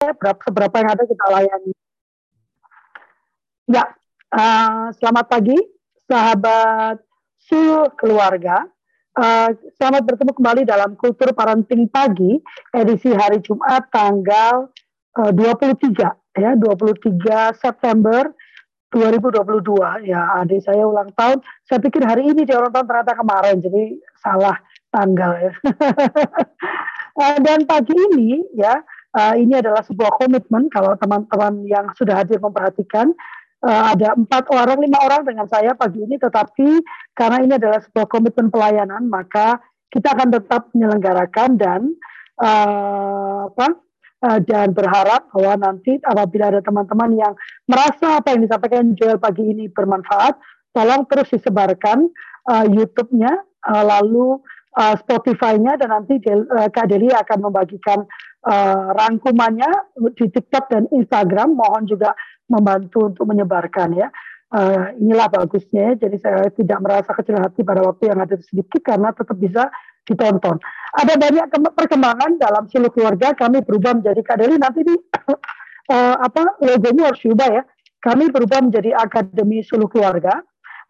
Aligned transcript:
berapa 0.00 0.40
seberapa 0.44 0.74
yang 0.76 0.90
ada 0.92 1.04
kita 1.08 1.26
layani. 1.32 1.72
Ya, 3.66 3.84
uh, 4.36 4.92
selamat 5.00 5.26
pagi 5.26 5.56
sahabat 6.06 7.00
Sul 7.40 7.88
keluarga. 7.96 8.68
Uh, 9.16 9.48
selamat 9.80 10.04
bertemu 10.04 10.32
kembali 10.36 10.62
dalam 10.68 10.92
Kultur 11.00 11.32
Parenting 11.32 11.88
Pagi 11.88 12.36
edisi 12.76 13.08
hari 13.16 13.40
Jumat 13.40 13.88
tanggal 13.88 14.68
uh, 15.16 15.32
23 15.32 15.96
ya 16.36 16.52
23 16.52 17.56
September 17.56 18.28
2022 18.92 20.04
ya 20.04 20.20
adik 20.44 20.60
saya 20.60 20.84
ulang 20.84 21.08
tahun 21.16 21.40
saya 21.64 21.80
pikir 21.80 22.04
hari 22.04 22.28
ini 22.28 22.44
dia 22.44 22.60
ulang 22.60 22.76
tahun 22.76 22.84
ternyata 22.92 23.12
kemarin 23.16 23.56
jadi 23.64 23.82
salah 24.20 24.56
tanggal 24.92 25.32
ya 25.40 25.52
dan 27.48 27.64
pagi 27.64 27.96
ini 27.96 28.44
ya 28.52 28.84
uh, 29.16 29.34
ini 29.34 29.56
adalah 29.56 29.80
sebuah 29.80 30.20
komitmen 30.20 30.68
kalau 30.68 30.92
teman-teman 31.00 31.64
yang 31.64 31.88
sudah 31.96 32.20
hadir 32.20 32.36
memperhatikan. 32.36 33.16
Uh, 33.64 33.96
ada 33.96 34.12
empat 34.12 34.52
orang, 34.52 34.84
lima 34.84 35.00
orang 35.00 35.24
dengan 35.24 35.48
saya 35.48 35.72
pagi 35.72 36.04
ini, 36.04 36.20
tetapi 36.20 36.84
karena 37.16 37.40
ini 37.40 37.52
adalah 37.56 37.80
sebuah 37.80 38.06
komitmen 38.12 38.52
pelayanan, 38.52 39.08
maka 39.08 39.56
kita 39.88 40.12
akan 40.12 40.28
tetap 40.28 40.68
menyelenggarakan 40.76 41.56
dan 41.56 41.80
uh, 42.36 43.48
apa 43.48 43.80
dan 44.48 44.72
berharap 44.72 45.28
bahwa 45.30 45.70
nanti 45.70 46.00
apabila 46.02 46.50
ada 46.50 46.60
teman-teman 46.64 47.14
yang 47.14 47.32
merasa 47.68 48.18
apa 48.18 48.34
yang 48.34 48.42
disampaikan 48.48 48.96
Joel 48.96 49.20
pagi 49.20 49.44
ini 49.44 49.70
bermanfaat, 49.70 50.34
tolong 50.72 51.08
terus 51.08 51.30
disebarkan 51.32 52.10
uh, 52.48 52.64
YouTube-nya, 52.68 53.32
uh, 53.64 53.84
lalu 53.86 54.40
uh, 54.76 54.94
Spotify-nya 55.00 55.80
dan 55.80 55.90
nanti 55.90 56.20
Del, 56.20 56.44
uh, 56.52 56.68
Kak 56.68 56.92
Deli 56.92 57.08
akan 57.10 57.48
membagikan 57.48 58.04
uh, 58.46 58.92
rangkumannya 58.92 59.96
di 60.14 60.28
TikTok 60.28 60.70
dan 60.70 60.84
Instagram. 60.92 61.56
Mohon 61.56 61.84
juga 61.88 62.12
membantu 62.52 63.10
untuk 63.10 63.24
menyebarkan 63.26 63.96
ya. 63.96 64.08
Uh, 64.46 64.94
inilah 65.02 65.26
bagusnya, 65.26 65.98
jadi 65.98 66.16
saya 66.22 66.46
tidak 66.54 66.78
merasa 66.78 67.10
kecil 67.10 67.34
hati 67.42 67.66
pada 67.66 67.82
waktu 67.82 68.14
yang 68.14 68.22
ada 68.22 68.38
sedikit 68.38 68.78
karena 68.78 69.10
tetap 69.10 69.34
bisa 69.42 69.66
ditonton. 70.06 70.62
Ada 70.94 71.18
banyak 71.18 71.50
perkembangan 71.74 72.38
dalam 72.38 72.70
silu 72.70 72.86
keluarga, 72.94 73.34
kami 73.34 73.66
berubah 73.66 73.98
menjadi 73.98 74.22
kadeli 74.22 74.54
nanti 74.54 74.86
di 74.86 74.94
uh, 74.94 76.14
apa 76.22 76.62
logonya 76.62 77.10
harus 77.10 77.20
diubah 77.26 77.48
ya. 77.50 77.62
Kami 77.98 78.30
berubah 78.30 78.62
menjadi 78.62 78.94
Akademi 78.94 79.66
Suluh 79.66 79.90
Keluarga 79.90 80.38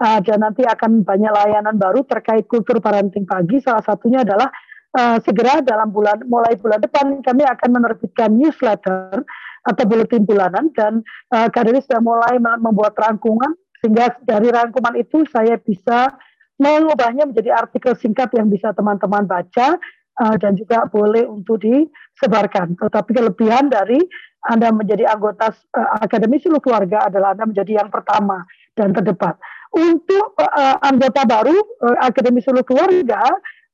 uh, 0.00 0.18
dan 0.20 0.38
nanti 0.44 0.62
akan 0.64 1.04
banyak 1.04 1.32
layanan 1.32 1.76
baru 1.76 2.04
terkait 2.04 2.44
kultur 2.48 2.80
parenting 2.80 3.24
pagi. 3.24 3.60
Salah 3.60 3.84
satunya 3.84 4.22
adalah 4.24 4.48
uh, 4.96 5.16
segera 5.24 5.60
dalam 5.64 5.92
bulan 5.92 6.24
mulai 6.28 6.56
bulan 6.56 6.80
depan 6.80 7.20
kami 7.20 7.44
akan 7.44 7.68
menerbitkan 7.72 8.32
newsletter 8.32 9.24
atau 9.66 9.82
buletin 9.84 10.22
bulanan 10.22 10.70
dan 10.72 11.02
uh, 11.34 11.50
Kak 11.50 11.66
Dewi 11.66 11.82
sudah 11.82 12.00
mulai 12.00 12.38
membuat 12.38 12.94
rangkuman 12.94 13.50
sehingga 13.82 14.14
dari 14.22 14.48
rangkuman 14.48 14.94
itu 14.96 15.26
saya 15.28 15.58
bisa 15.58 16.14
mengubahnya 16.56 17.28
menjadi 17.28 17.52
artikel 17.52 17.92
singkat 17.98 18.32
yang 18.32 18.48
bisa 18.48 18.72
teman-teman 18.72 19.28
baca 19.28 19.76
uh, 20.22 20.36
dan 20.40 20.56
juga 20.56 20.88
boleh 20.88 21.28
untuk 21.28 21.60
disebarkan. 21.60 22.78
Tetapi 22.80 23.10
kelebihan 23.12 23.68
dari 23.68 24.00
Anda 24.46 24.72
menjadi 24.72 25.10
anggota 25.10 25.52
uh, 25.52 26.00
Akademi 26.00 26.40
Keluarga 26.40 27.12
adalah 27.12 27.36
Anda 27.36 27.44
menjadi 27.44 27.84
yang 27.84 27.90
pertama 27.92 28.46
dan 28.72 28.96
terdepan. 28.96 29.36
Untuk 29.76 30.32
uh, 30.40 30.76
anggota 30.80 31.28
baru 31.28 31.52
uh, 31.84 31.96
Akademi 32.00 32.40
Seluruh 32.40 32.64
Keluarga, 32.64 33.20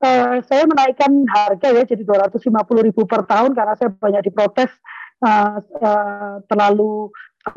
uh, 0.02 0.42
saya 0.50 0.66
menaikkan 0.66 1.22
harga 1.30 1.68
ya 1.70 1.86
jadi 1.86 2.02
250 2.02 2.50
ribu 2.82 3.06
per 3.06 3.22
tahun 3.22 3.54
karena 3.54 3.78
saya 3.78 3.94
banyak 3.94 4.26
diprotes 4.26 4.70
uh, 5.22 5.62
uh, 5.62 6.42
terlalu 6.50 7.06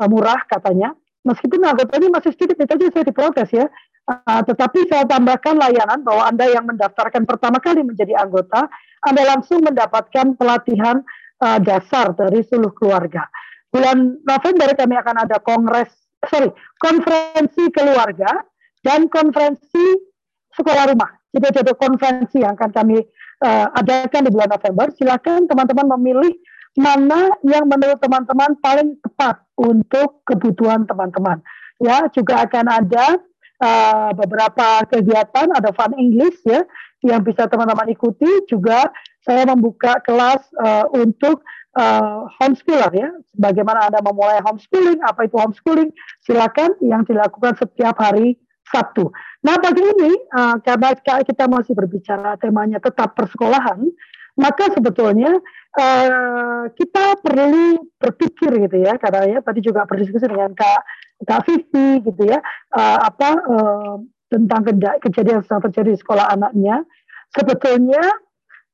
murah 0.06 0.46
katanya. 0.46 0.94
Meskipun 1.26 1.58
anggotanya 1.58 2.22
masih 2.22 2.30
sedikit, 2.38 2.54
itu 2.62 2.70
aja 2.70 2.86
saya 2.94 3.04
diprotes 3.10 3.50
ya. 3.50 3.66
Uh, 4.06 4.38
tetapi 4.46 4.86
saya 4.86 5.02
tambahkan 5.10 5.58
layanan 5.58 6.06
bahwa 6.06 6.30
Anda 6.30 6.46
yang 6.46 6.70
mendaftarkan 6.70 7.26
pertama 7.26 7.58
kali 7.58 7.82
menjadi 7.82 8.14
anggota, 8.14 8.70
Anda 9.02 9.26
langsung 9.26 9.66
mendapatkan 9.66 10.38
pelatihan 10.38 11.02
uh, 11.42 11.58
dasar 11.58 12.14
dari 12.14 12.46
seluruh 12.46 12.70
keluarga. 12.78 13.26
Bulan 13.74 14.22
November 14.22 14.70
kami 14.78 14.94
akan 14.94 15.16
ada 15.26 15.42
kongres, 15.42 15.90
sorry, 16.30 16.50
konferensi 16.78 17.68
keluarga 17.72 18.44
dan 18.82 19.10
konferensi 19.10 19.98
sekolah 20.54 20.92
rumah. 20.92 21.10
Jadi 21.34 21.46
ada 21.60 21.74
konferensi 21.76 22.40
yang 22.40 22.56
akan 22.56 22.70
kami 22.72 22.96
uh, 23.44 23.66
adakan 23.76 24.24
di 24.24 24.30
bulan 24.32 24.50
November. 24.56 24.88
Silakan 24.96 25.44
teman-teman 25.44 25.86
memilih 25.98 26.32
mana 26.76 27.32
yang 27.44 27.68
menurut 27.68 28.00
teman-teman 28.00 28.56
paling 28.60 28.96
tepat 29.00 29.40
untuk 29.56 30.24
kebutuhan 30.28 30.84
teman-teman. 30.84 31.40
Ya, 31.76 32.08
juga 32.12 32.48
akan 32.48 32.66
ada 32.72 33.20
uh, 33.60 34.10
beberapa 34.16 34.84
kegiatan, 34.88 35.52
ada 35.52 35.72
fun 35.76 35.92
English 36.00 36.40
ya, 36.48 36.64
yang 37.04 37.20
bisa 37.20 37.44
teman-teman 37.48 37.92
ikuti. 37.92 38.28
Juga 38.48 38.88
saya 39.24 39.44
membuka 39.44 40.00
kelas 40.04 40.40
uh, 40.56 40.88
untuk 40.96 41.44
uh, 41.76 42.26
homeschooler 42.40 42.92
ya. 42.96 43.10
Bagaimana 43.36 43.92
Anda 43.92 44.00
memulai 44.00 44.40
homeschooling, 44.42 45.04
apa 45.04 45.28
itu 45.28 45.36
homeschooling, 45.36 45.92
silakan 46.24 46.74
yang 46.80 47.04
dilakukan 47.04 47.60
setiap 47.60 48.00
hari 48.00 48.40
Sabtu. 48.66 49.12
Nah, 49.46 49.60
pagi 49.62 49.78
ini 49.78 50.10
uh, 50.34 50.58
karena 50.58 50.90
kita 51.22 51.46
masih 51.46 51.78
berbicara 51.78 52.34
temanya 52.42 52.82
tetap 52.82 53.14
persekolahan, 53.14 53.86
maka 54.36 54.68
sebetulnya 54.74 55.38
uh, 55.80 56.64
kita 56.76 57.20
perlu 57.24 57.88
berpikir 57.96 58.52
gitu 58.68 58.76
ya 58.84 59.00
karena 59.00 59.38
ya 59.38 59.38
tadi 59.40 59.64
juga 59.64 59.88
berdiskusi 59.88 60.28
dengan 60.28 60.52
kak 60.52 60.80
kak 61.24 61.40
Vivi 61.48 62.04
gitu 62.04 62.22
ya 62.28 62.44
uh, 62.76 62.98
apa 63.00 63.30
uh, 63.48 63.96
tentang 64.28 64.60
kejadian 65.00 65.40
yang 65.40 65.62
terjadi 65.70 65.88
di 65.96 65.98
sekolah 66.00 66.28
anaknya 66.28 66.84
sebetulnya 67.32 68.04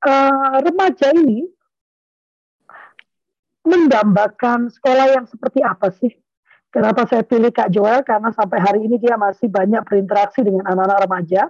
uh, 0.03 0.57
remaja 0.67 1.15
ini 1.15 1.47
mendambakan 3.63 4.71
sekolah 4.71 5.15
yang 5.15 5.25
seperti 5.31 5.63
apa 5.63 5.95
sih 5.95 6.13
Kenapa 6.73 7.05
saya 7.05 7.21
pilih 7.21 7.53
Kak 7.53 7.69
Joel? 7.69 8.01
Karena 8.01 8.33
sampai 8.33 8.57
hari 8.57 8.89
ini 8.89 8.97
dia 8.97 9.21
masih 9.21 9.53
banyak 9.53 9.85
berinteraksi 9.85 10.41
dengan 10.41 10.65
anak-anak 10.73 11.05
remaja, 11.05 11.43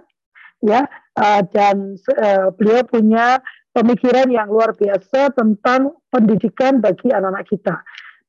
ya, 0.59 0.83
uh, 1.15 1.41
dan 1.55 1.95
uh, 2.19 2.51
beliau 2.51 2.83
punya 2.83 3.39
pemikiran 3.71 4.27
yang 4.27 4.51
luar 4.51 4.75
biasa 4.75 5.31
tentang 5.31 5.95
pendidikan 6.11 6.83
bagi 6.83 7.07
anak-anak 7.15 7.47
kita. 7.47 7.79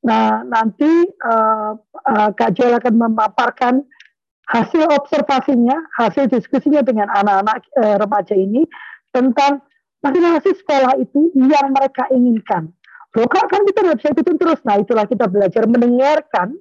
Nah, 0.06 0.46
nanti 0.46 0.86
uh, 1.26 1.74
Kak 2.38 2.54
Joel 2.54 2.78
akan 2.78 2.94
memaparkan 2.94 3.82
hasil 4.46 4.86
observasinya, 4.94 5.74
hasil 5.98 6.30
diskusinya 6.30 6.84
dengan 6.84 7.10
anak-anak 7.10 7.64
remaja 7.96 8.36
ini 8.36 8.68
tentang 9.10 9.64
bagaimana 10.04 10.38
sih 10.44 10.52
sekolah 10.52 11.00
itu 11.00 11.32
yang 11.32 11.72
mereka 11.72 12.06
inginkan. 12.12 12.70
Kak, 13.14 13.46
kan 13.46 13.62
kita 13.62 13.94
bisa 13.94 14.10
ikutin 14.10 14.36
terus. 14.42 14.58
Nah, 14.66 14.82
itulah 14.82 15.06
kita 15.06 15.30
belajar 15.30 15.70
mendengarkan 15.70 16.58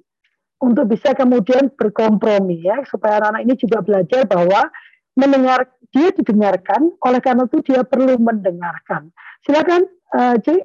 untuk 0.62 0.86
bisa 0.86 1.10
kemudian 1.10 1.66
berkompromi 1.74 2.62
ya, 2.62 2.86
supaya 2.86 3.18
anak-anak 3.18 3.42
ini 3.42 3.54
juga 3.58 3.82
belajar 3.82 4.22
bahwa 4.30 4.70
mendengar 5.18 5.66
dia 5.90 6.14
didengarkan, 6.14 6.94
oleh 7.02 7.20
karena 7.22 7.46
itu 7.50 7.58
dia 7.66 7.82
perlu 7.82 8.18
mendengarkan. 8.22 9.10
Silakan, 9.42 9.82
uh, 10.14 10.38
C. 10.42 10.62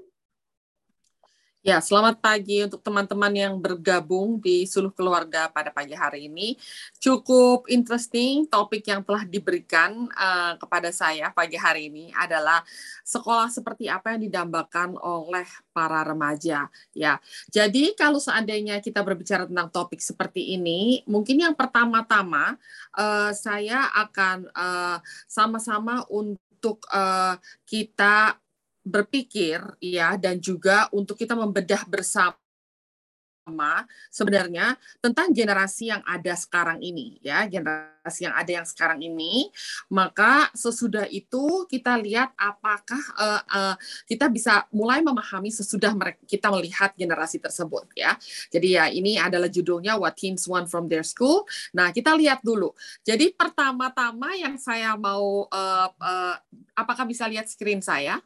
Ya, 1.69 1.77
selamat 1.85 2.17
pagi 2.17 2.65
untuk 2.65 2.81
teman-teman 2.81 3.29
yang 3.29 3.53
bergabung 3.61 4.41
di 4.41 4.65
Suluh 4.65 4.89
Keluarga 4.89 5.53
pada 5.53 5.69
pagi 5.69 5.93
hari 5.93 6.25
ini. 6.25 6.57
Cukup 6.97 7.69
interesting 7.69 8.49
topik 8.49 8.89
yang 8.89 9.05
telah 9.05 9.21
diberikan 9.21 10.09
uh, 10.17 10.57
kepada 10.57 10.89
saya 10.89 11.29
pagi 11.29 11.61
hari 11.61 11.93
ini 11.93 12.09
adalah 12.17 12.65
sekolah 13.05 13.53
seperti 13.53 13.85
apa 13.85 14.17
yang 14.17 14.25
didambakan 14.25 14.97
oleh 14.97 15.45
para 15.69 16.01
remaja. 16.01 16.73
Ya, 16.97 17.21
jadi 17.53 17.93
kalau 17.93 18.17
seandainya 18.17 18.81
kita 18.81 19.05
berbicara 19.05 19.45
tentang 19.45 19.69
topik 19.69 20.01
seperti 20.01 20.57
ini, 20.57 21.05
mungkin 21.05 21.37
yang 21.37 21.53
pertama-tama 21.53 22.57
uh, 22.97 23.29
saya 23.29 23.93
akan 23.93 24.49
sama 25.29 25.61
sama-sama 25.61 26.01
untuk 26.09 26.81
uh, 26.89 27.37
kita 27.69 28.41
berpikir 28.89 29.61
ya 29.79 30.17
dan 30.17 30.41
juga 30.41 30.89
untuk 30.89 31.15
kita 31.15 31.37
membedah 31.37 31.85
bersama 31.85 32.37
sebenarnya 34.13 34.77
tentang 35.01 35.33
generasi 35.33 35.89
yang 35.89 36.05
ada 36.05 36.37
sekarang 36.37 36.79
ini 36.85 37.17
ya. 37.25 37.49
Generasi 37.49 38.29
yang 38.29 38.35
ada 38.37 38.51
yang 38.61 38.67
sekarang 38.67 39.01
ini 39.01 39.49
maka 39.89 40.53
sesudah 40.53 41.09
itu 41.09 41.65
kita 41.65 41.97
lihat 41.97 42.31
apakah 42.37 43.01
uh, 43.17 43.41
uh, 43.49 43.75
kita 44.05 44.29
bisa 44.29 44.69
mulai 44.69 45.01
memahami 45.01 45.49
sesudah 45.49 45.91
mereka 45.97 46.21
kita 46.29 46.47
melihat 46.53 46.93
generasi 46.93 47.41
tersebut 47.41 47.89
ya. 47.97 48.15
Jadi 48.53 48.77
ya 48.77 48.85
ini 48.87 49.17
adalah 49.17 49.49
judulnya 49.49 49.97
What 49.97 50.15
Teens 50.21 50.45
Want 50.45 50.69
from 50.69 50.85
Their 50.87 51.03
School. 51.03 51.43
Nah 51.73 51.89
kita 51.89 52.13
lihat 52.13 52.45
dulu. 52.45 52.71
Jadi 53.01 53.33
pertama-tama 53.33 54.37
yang 54.37 54.55
saya 54.61 54.93
mau 54.93 55.49
uh, 55.49 55.89
uh, 55.89 56.35
apakah 56.77 57.09
bisa 57.09 57.25
lihat 57.25 57.49
screen 57.49 57.81
saya 57.81 58.21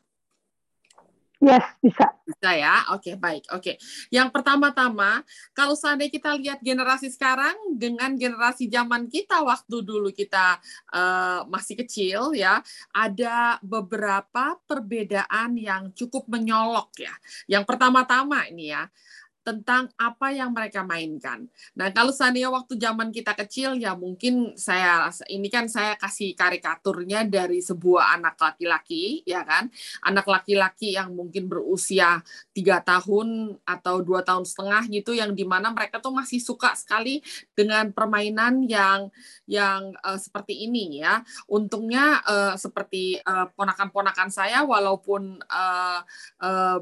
Yes, 1.44 1.66
bisa. 1.84 2.07
Bisa 2.24 2.56
ya. 2.56 2.88
Oke, 2.95 3.12
okay, 3.12 3.16
baik. 3.19 3.44
Oke. 3.51 3.60
Okay. 3.60 3.75
Yang 4.07 4.31
pertama-tama, 4.31 5.28
kalau 5.51 5.75
seandainya 5.75 6.16
kita 6.16 6.31
lihat 6.40 6.63
generasi 6.63 7.12
sekarang 7.12 7.51
dengan 7.75 8.16
generasi 8.16 8.72
zaman 8.72 9.12
kita 9.12 9.44
waktu 9.44 9.84
dulu 9.84 10.07
kita 10.16 10.56
uh, 10.95 11.44
masih 11.51 11.84
kecil 11.84 12.31
ya, 12.31 12.63
ada 12.95 13.60
beberapa 13.60 14.56
perbedaan 14.63 15.60
yang 15.60 15.92
cukup 15.92 16.31
menyolok 16.31 16.95
ya. 17.04 17.12
Yang 17.51 17.68
pertama-tama 17.68 18.48
ini 18.48 18.72
ya, 18.72 18.88
tentang 19.44 19.92
apa 20.00 20.31
yang 20.31 20.56
mereka 20.56 20.88
mainkan. 20.88 21.45
Nah, 21.75 21.92
kalau 21.92 22.16
seandainya 22.16 22.48
waktu 22.48 22.80
zaman 22.80 23.12
kita 23.12 23.36
kecil, 23.36 23.75
ya 23.75 23.92
mungkin 23.94 24.56
saya 24.56 25.12
ini 25.28 25.51
kan 25.51 25.68
saya 25.68 26.00
kasih 26.00 26.31
karikaturnya 26.31 27.28
dari 27.28 27.60
sebuah 27.60 28.16
anak 28.16 28.40
laki-laki, 28.40 29.22
ya 29.28 29.44
kan, 29.44 29.68
anak 30.01 30.24
laki-laki 30.24 30.95
yang 30.95 31.12
mungkin 31.12 31.51
berusia 31.51 32.24
tiga 32.56 32.80
tahun 32.80 33.60
atau 33.68 34.00
dua 34.00 34.24
tahun 34.24 34.48
setengah 34.48 34.88
gitu, 34.88 35.12
yang 35.12 35.36
di 35.36 35.44
mana 35.44 35.75
mereka 35.75 36.00
tuh 36.00 36.16
masih 36.16 36.39
suka 36.39 36.72
sekali 36.80 37.19
dengan 37.51 37.92
permainan 37.92 38.63
yang 38.63 39.12
yang 39.44 39.92
uh, 40.07 40.16
seperti 40.16 40.63
ini 40.63 41.04
ya. 41.04 41.19
Untungnya 41.51 42.24
uh, 42.24 42.56
seperti 42.56 43.19
uh, 43.28 43.51
ponakan-ponakan 43.51 44.31
saya, 44.31 44.63
walaupun 44.63 45.44
uh, 45.51 46.00
uh, 46.39 46.80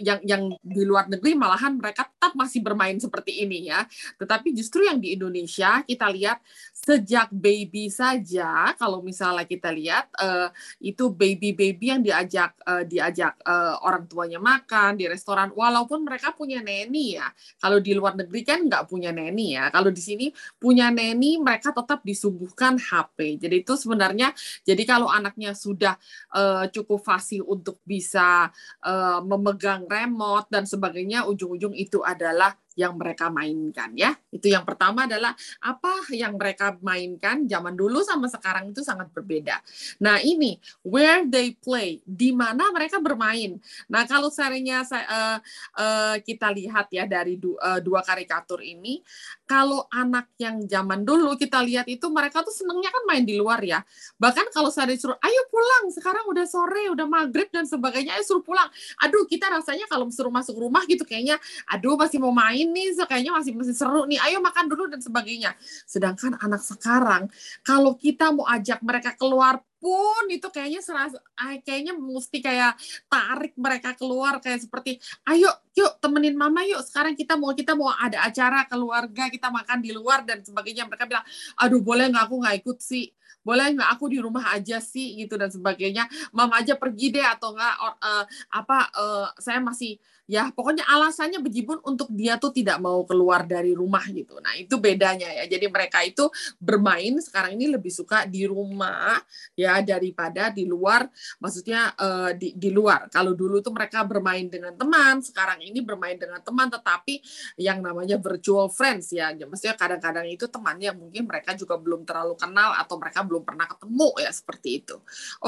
yang 0.00 0.20
yang 0.24 0.42
di 0.60 0.82
luar 0.84 1.08
negeri 1.08 1.36
malahan 1.36 1.76
mereka 1.76 2.08
tetap 2.08 2.32
masih 2.32 2.64
bermain 2.64 2.96
seperti 2.96 3.44
ini 3.44 3.68
ya. 3.68 3.84
Tetapi 4.16 4.56
justru 4.56 4.88
yang 4.88 4.98
di 4.98 5.14
Indonesia 5.16 5.84
kita 5.84 6.08
lihat 6.08 6.40
sejak 6.82 7.30
baby 7.30 7.86
saja 7.86 8.74
kalau 8.74 9.06
misalnya 9.06 9.46
kita 9.46 9.70
lihat 9.70 10.10
uh, 10.18 10.50
itu 10.82 11.14
baby-baby 11.14 11.94
yang 11.94 12.02
diajak 12.02 12.58
uh, 12.66 12.82
diajak 12.82 13.38
uh, 13.46 13.78
orang 13.86 14.10
tuanya 14.10 14.42
makan 14.42 14.98
di 14.98 15.06
restoran 15.06 15.54
walaupun 15.54 16.02
mereka 16.02 16.34
punya 16.34 16.58
neni 16.58 17.22
ya. 17.22 17.30
Kalau 17.62 17.78
di 17.78 17.94
luar 17.94 18.18
negeri 18.18 18.42
kan 18.42 18.66
nggak 18.66 18.90
punya 18.90 19.14
neni 19.14 19.54
ya. 19.54 19.70
Kalau 19.70 19.94
di 19.94 20.02
sini 20.02 20.26
punya 20.58 20.90
neni 20.90 21.38
mereka 21.38 21.70
tetap 21.70 22.02
disuguhkan 22.02 22.82
HP. 22.82 23.38
Jadi 23.38 23.62
itu 23.62 23.78
sebenarnya 23.78 24.34
jadi 24.66 24.82
kalau 24.82 25.06
anaknya 25.06 25.54
sudah 25.54 25.94
uh, 26.34 26.66
cukup 26.66 26.98
fasih 26.98 27.46
untuk 27.46 27.78
bisa 27.86 28.50
uh, 28.82 29.22
memegang 29.22 29.86
remote 29.86 30.50
dan 30.50 30.66
sebagainya 30.66 31.30
ujung-ujung 31.30 31.78
itu 31.78 32.02
adalah 32.02 32.58
yang 32.78 32.96
mereka 32.96 33.28
mainkan 33.28 33.92
ya. 33.96 34.16
Itu 34.32 34.48
yang 34.48 34.64
pertama 34.64 35.04
adalah 35.04 35.36
apa 35.60 36.08
yang 36.12 36.36
mereka 36.40 36.76
mainkan 36.80 37.44
zaman 37.44 37.76
dulu 37.76 38.00
sama 38.00 38.28
sekarang 38.28 38.72
itu 38.72 38.80
sangat 38.80 39.12
berbeda. 39.12 39.60
Nah, 40.00 40.18
ini 40.24 40.56
where 40.84 41.24
they 41.28 41.52
play, 41.56 42.00
di 42.04 42.32
mana 42.32 42.72
mereka 42.72 42.98
bermain. 42.98 43.60
Nah, 43.88 44.08
kalau 44.08 44.32
seringnya 44.32 44.84
uh, 44.88 45.38
uh, 45.76 46.16
kita 46.24 46.48
lihat 46.52 46.88
ya 46.88 47.04
dari 47.04 47.36
du, 47.36 47.54
uh, 47.60 47.80
dua 47.80 48.00
karikatur 48.00 48.64
ini, 48.64 49.04
kalau 49.44 49.84
anak 49.92 50.32
yang 50.40 50.64
zaman 50.64 51.04
dulu 51.04 51.36
kita 51.36 51.60
lihat 51.60 51.84
itu 51.88 52.08
mereka 52.08 52.40
tuh 52.40 52.54
senengnya 52.54 52.88
kan 52.88 53.04
main 53.04 53.24
di 53.24 53.36
luar 53.36 53.60
ya. 53.60 53.84
Bahkan 54.16 54.48
kalau 54.48 54.72
saya 54.72 54.88
disuruh, 54.88 55.18
ayo 55.20 55.42
pulang, 55.52 55.92
sekarang 55.92 56.24
udah 56.30 56.46
sore, 56.48 56.88
udah 56.88 57.04
maghrib 57.04 57.52
dan 57.52 57.68
sebagainya, 57.68 58.16
ayo 58.16 58.24
suruh 58.24 58.44
pulang. 58.44 58.68
Aduh, 59.04 59.28
kita 59.28 59.52
rasanya 59.52 59.84
kalau 59.90 60.08
suruh 60.08 60.32
masuk 60.32 60.56
rumah 60.56 60.82
gitu 60.88 61.04
kayaknya, 61.04 61.36
aduh 61.68 62.00
masih 62.00 62.16
mau 62.22 62.32
main 62.32 62.61
nih, 62.68 62.94
kayaknya 63.02 63.32
masih 63.34 63.52
masih 63.56 63.74
seru 63.74 64.06
nih, 64.06 64.22
ayo 64.22 64.38
makan 64.38 64.70
dulu 64.70 64.86
dan 64.86 65.02
sebagainya. 65.02 65.58
Sedangkan 65.88 66.38
anak 66.38 66.62
sekarang, 66.62 67.26
kalau 67.66 67.98
kita 67.98 68.30
mau 68.30 68.46
ajak 68.46 68.78
mereka 68.84 69.18
keluar 69.18 69.58
pun 69.82 70.30
itu 70.30 70.46
kayaknya 70.46 70.78
serasa 70.78 71.18
kayaknya 71.66 71.98
mesti 71.98 72.38
kayak 72.38 72.78
tarik 73.10 73.50
mereka 73.58 73.98
keluar 73.98 74.38
kayak 74.38 74.62
seperti 74.62 75.02
ayo 75.26 75.50
yuk 75.74 75.98
temenin 75.98 76.38
mama 76.38 76.62
yuk. 76.62 76.86
Sekarang 76.86 77.18
kita 77.18 77.34
mau 77.34 77.50
kita 77.50 77.74
mau 77.74 77.90
ada 77.90 78.22
acara 78.22 78.62
keluarga 78.70 79.26
kita 79.26 79.50
makan 79.50 79.82
di 79.82 79.90
luar 79.90 80.22
dan 80.22 80.38
sebagainya. 80.46 80.86
Mereka 80.86 81.10
bilang 81.10 81.26
aduh 81.58 81.82
boleh 81.82 82.14
nggak? 82.14 82.24
Aku 82.30 82.38
nggak 82.38 82.56
ikut 82.62 82.78
sih 82.78 83.10
boleh 83.42 83.74
aku 83.90 84.10
di 84.10 84.18
rumah 84.22 84.54
aja 84.54 84.78
sih 84.78 85.18
gitu 85.18 85.34
dan 85.34 85.50
sebagainya 85.50 86.06
mama 86.30 86.62
aja 86.62 86.78
pergi 86.78 87.10
deh 87.14 87.26
atau 87.26 87.54
enggak 87.54 87.74
uh, 87.78 88.24
apa 88.54 88.78
uh, 88.94 89.28
saya 89.38 89.58
masih 89.58 89.98
ya 90.30 90.48
pokoknya 90.54 90.86
alasannya 90.86 91.42
bejibun 91.42 91.82
untuk 91.82 92.08
dia 92.14 92.38
tuh 92.38 92.54
tidak 92.54 92.78
mau 92.78 93.02
keluar 93.02 93.42
dari 93.44 93.74
rumah 93.74 94.00
gitu. 94.08 94.38
Nah, 94.38 94.54
itu 94.54 94.78
bedanya 94.78 95.28
ya. 95.28 95.44
Jadi 95.50 95.66
mereka 95.66 96.00
itu 96.06 96.30
bermain 96.62 97.18
sekarang 97.18 97.58
ini 97.58 97.68
lebih 97.74 97.90
suka 97.90 98.24
di 98.24 98.46
rumah 98.46 99.18
ya 99.58 99.82
daripada 99.82 100.48
di 100.48 100.64
luar 100.64 101.04
maksudnya 101.42 101.92
uh, 101.98 102.30
di 102.32 102.54
di 102.54 102.70
luar. 102.70 103.10
Kalau 103.10 103.34
dulu 103.34 103.58
tuh 103.58 103.74
mereka 103.74 104.06
bermain 104.06 104.46
dengan 104.46 104.72
teman, 104.78 105.20
sekarang 105.20 105.60
ini 105.60 105.82
bermain 105.82 106.16
dengan 106.16 106.40
teman 106.40 106.70
tetapi 106.70 107.20
yang 107.58 107.82
namanya 107.82 108.16
virtual 108.16 108.70
friends 108.70 109.10
ya. 109.12 109.34
Maksudnya 109.34 109.74
kadang-kadang 109.76 110.24
itu 110.30 110.46
temannya 110.46 110.94
mungkin 110.94 111.26
mereka 111.26 111.52
juga 111.58 111.76
belum 111.76 112.06
terlalu 112.06 112.38
kenal 112.38 112.72
atau 112.78 112.96
mereka 112.96 113.26
belum 113.32 113.48
pernah 113.48 113.64
ketemu 113.64 114.08
ya 114.20 114.28
seperti 114.28 114.84
itu. 114.84 114.96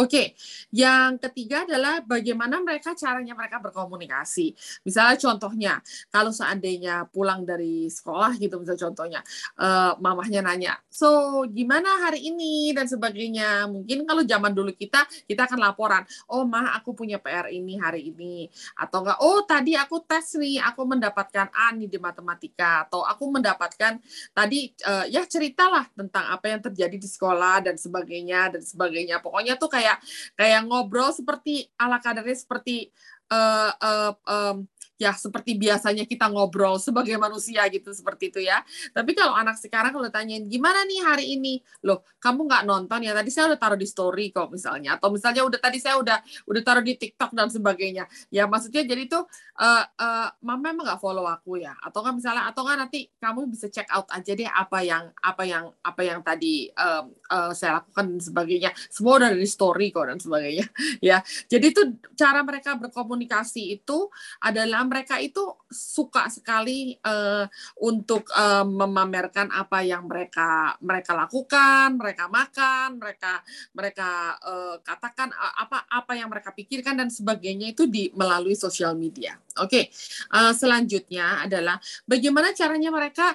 Oke. 0.01 0.33
Yang 0.73 1.29
ketiga 1.29 1.69
adalah 1.69 2.01
bagaimana 2.01 2.65
mereka 2.65 2.97
caranya 2.97 3.37
mereka 3.37 3.61
berkomunikasi. 3.61 4.57
Misalnya 4.89 5.21
contohnya, 5.21 5.75
kalau 6.09 6.33
seandainya 6.33 7.05
pulang 7.13 7.45
dari 7.45 7.93
sekolah 7.93 8.41
gitu, 8.41 8.57
misalnya 8.57 8.83
contohnya, 8.89 9.21
uh, 9.61 9.93
mamahnya 10.01 10.41
nanya, 10.41 10.81
so 10.89 11.45
gimana 11.53 12.09
hari 12.09 12.33
ini 12.33 12.73
dan 12.73 12.89
sebagainya. 12.89 13.69
Mungkin 13.69 14.09
kalau 14.09 14.25
zaman 14.25 14.57
dulu 14.57 14.73
kita, 14.73 15.05
kita 15.29 15.45
akan 15.45 15.61
laporan, 15.61 16.03
oh 16.33 16.49
mah 16.49 16.73
aku 16.81 16.97
punya 16.97 17.21
PR 17.21 17.53
ini 17.53 17.77
hari 17.77 18.09
ini, 18.09 18.49
atau 18.81 19.05
enggak, 19.05 19.19
oh 19.21 19.45
tadi 19.45 19.77
aku 19.77 20.01
tes 20.09 20.41
nih, 20.41 20.65
aku 20.65 20.89
mendapatkan 20.89 21.53
A 21.53 21.75
nih 21.77 21.91
di 21.91 21.99
matematika, 22.01 22.89
atau 22.89 23.05
aku 23.05 23.29
mendapatkan 23.29 24.01
tadi 24.33 24.73
uh, 24.87 25.05
ya 25.11 25.27
ceritalah 25.29 25.91
tentang 25.93 26.31
apa 26.31 26.47
yang 26.49 26.61
terjadi 26.63 26.97
di 26.97 27.09
sekolah 27.11 27.67
dan 27.67 27.74
sebagainya 27.77 28.55
dan 28.55 28.63
sebagainya. 28.63 29.21
Pokoknya 29.21 29.57
tuh 29.57 29.71
kayak 29.71 30.01
kayak 30.35 30.61
ngobrol 30.67 31.11
seperti 31.15 31.69
ala 31.79 31.99
kadarnya 31.99 32.37
seperti 32.37 32.91
uh, 33.31 33.73
uh, 33.75 34.13
um, 34.27 34.57
ya 34.95 35.11
seperti 35.11 35.59
biasanya 35.59 36.07
kita 36.07 36.31
ngobrol 36.31 36.79
sebagai 36.79 37.19
manusia 37.19 37.67
gitu 37.71 37.91
seperti 37.91 38.31
itu 38.31 38.41
ya. 38.47 38.63
Tapi 38.95 39.11
kalau 39.13 39.35
anak 39.35 39.59
sekarang 39.59 39.91
kalau 39.91 40.07
tanyain 40.11 40.47
gimana 40.47 40.87
nih 40.87 41.01
hari 41.03 41.25
ini, 41.35 41.59
loh 41.83 42.07
kamu 42.23 42.47
nggak 42.47 42.63
nonton 42.65 43.01
ya 43.03 43.13
tadi 43.13 43.31
saya 43.35 43.53
udah 43.53 43.61
taruh 43.61 43.79
di 43.79 43.89
story 43.91 44.31
kok 44.31 44.55
misalnya, 44.55 44.97
atau 44.97 45.11
misalnya 45.11 45.43
udah 45.43 45.59
tadi 45.59 45.79
saya 45.83 45.99
udah 45.99 46.19
udah 46.47 46.63
taruh 46.63 46.85
di 46.87 46.95
TikTok 46.95 47.35
dan 47.35 47.51
sebagainya. 47.51 48.07
Ya 48.31 48.47
maksudnya 48.47 48.87
jadi 48.87 49.03
itu 49.11 49.19
uh, 49.59 49.85
uh, 49.85 50.29
mama 50.47 50.71
emang 50.71 50.87
nggak 50.87 51.03
follow 51.03 51.27
aku 51.27 51.59
ya, 51.59 51.75
atau 51.83 52.01
kan 52.07 52.15
misalnya 52.15 52.47
atau 52.47 52.63
kan 52.63 52.79
nanti 52.79 53.11
kamu 53.19 53.51
bisa 53.51 53.67
check 53.67 53.91
out 53.91 54.07
aja 54.15 54.31
deh 54.31 54.47
apa 54.47 54.79
yang 54.87 55.11
apa 55.19 55.43
yang 55.43 55.65
apa 55.83 56.01
yang 56.07 56.21
tadi 56.23 56.71
um, 56.79 57.11
uh, 57.35 57.51
saya 57.51 57.83
lakukan 57.83 58.15
dan 58.15 58.21
sebagainya. 58.23 58.71
Semua 58.89 59.19
udah 59.19 59.35
di 59.35 59.49
story 59.51 59.91
kok 59.91 60.07
dan 60.07 60.19
sebagainya 60.23 60.67
ya. 61.09 61.19
Jadi 61.51 61.67
itu 61.75 61.83
cara 62.15 62.47
mereka 62.47 62.79
berkomunikasi 62.79 63.75
itu 63.75 64.07
adalah 64.39 64.84
mereka 64.85 65.19
itu 65.19 65.41
suka 65.73 66.31
sekali 66.31 66.95
uh, 67.03 67.49
untuk 67.81 68.29
uh, 68.31 68.63
memamerkan 68.63 69.51
apa 69.51 69.83
yang 69.83 70.07
mereka 70.07 70.79
mereka 70.79 71.13
lakukan, 71.17 71.99
mereka 71.99 72.31
makan, 72.31 73.01
mereka 73.01 73.41
mereka 73.75 74.39
uh, 74.45 74.77
katakan 74.85 75.33
apa 75.35 75.89
apa 75.89 76.13
yang 76.15 76.29
mereka 76.31 76.53
pikirkan 76.53 77.01
dan 77.01 77.09
sebagainya 77.11 77.75
itu 77.75 77.89
di 77.89 78.13
melalui 78.15 78.55
sosial 78.55 78.95
media. 78.95 79.35
Oke, 79.59 79.69
okay. 79.69 79.85
uh, 80.31 80.53
selanjutnya 80.55 81.45
adalah 81.49 81.81
bagaimana 82.07 82.53
caranya 82.53 82.93
mereka 82.95 83.35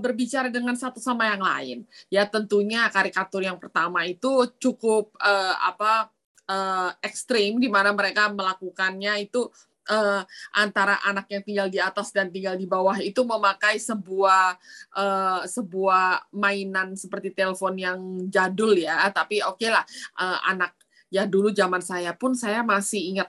berbicara 0.00 0.48
dengan 0.48 0.72
satu 0.72 0.96
sama 1.04 1.28
yang 1.28 1.44
lain. 1.44 1.78
Ya 2.08 2.24
tentunya 2.24 2.88
karikatur 2.88 3.44
yang 3.44 3.60
pertama 3.60 4.08
itu 4.08 4.48
cukup 4.56 5.12
uh, 5.20 5.54
apa 5.60 6.08
uh, 6.50 6.90
ekstrim 7.00 7.62
di 7.62 7.70
mana 7.70 7.94
mereka 7.94 8.28
melakukannya 8.32 9.30
itu 9.30 9.46
uh, 9.90 10.22
antara 10.54 11.02
anak 11.02 11.26
yang 11.28 11.42
tinggal 11.42 11.68
di 11.68 11.82
atas 11.82 12.14
dan 12.14 12.30
tinggal 12.30 12.54
di 12.54 12.64
bawah 12.70 12.96
itu 13.02 13.26
memakai 13.26 13.76
sebuah 13.82 14.54
uh, 14.94 15.42
sebuah 15.44 16.30
mainan 16.30 16.94
seperti 16.94 17.34
telepon 17.34 17.74
yang 17.74 17.98
jadul 18.30 18.78
ya. 18.78 19.10
Tapi 19.10 19.42
oke 19.42 19.58
okay 19.58 19.68
lah 19.74 19.82
uh, 20.22 20.38
anak 20.46 20.78
ya 21.10 21.26
dulu 21.26 21.50
zaman 21.50 21.82
saya 21.82 22.14
pun 22.14 22.38
saya 22.38 22.62
masih 22.62 23.18
ingat 23.18 23.28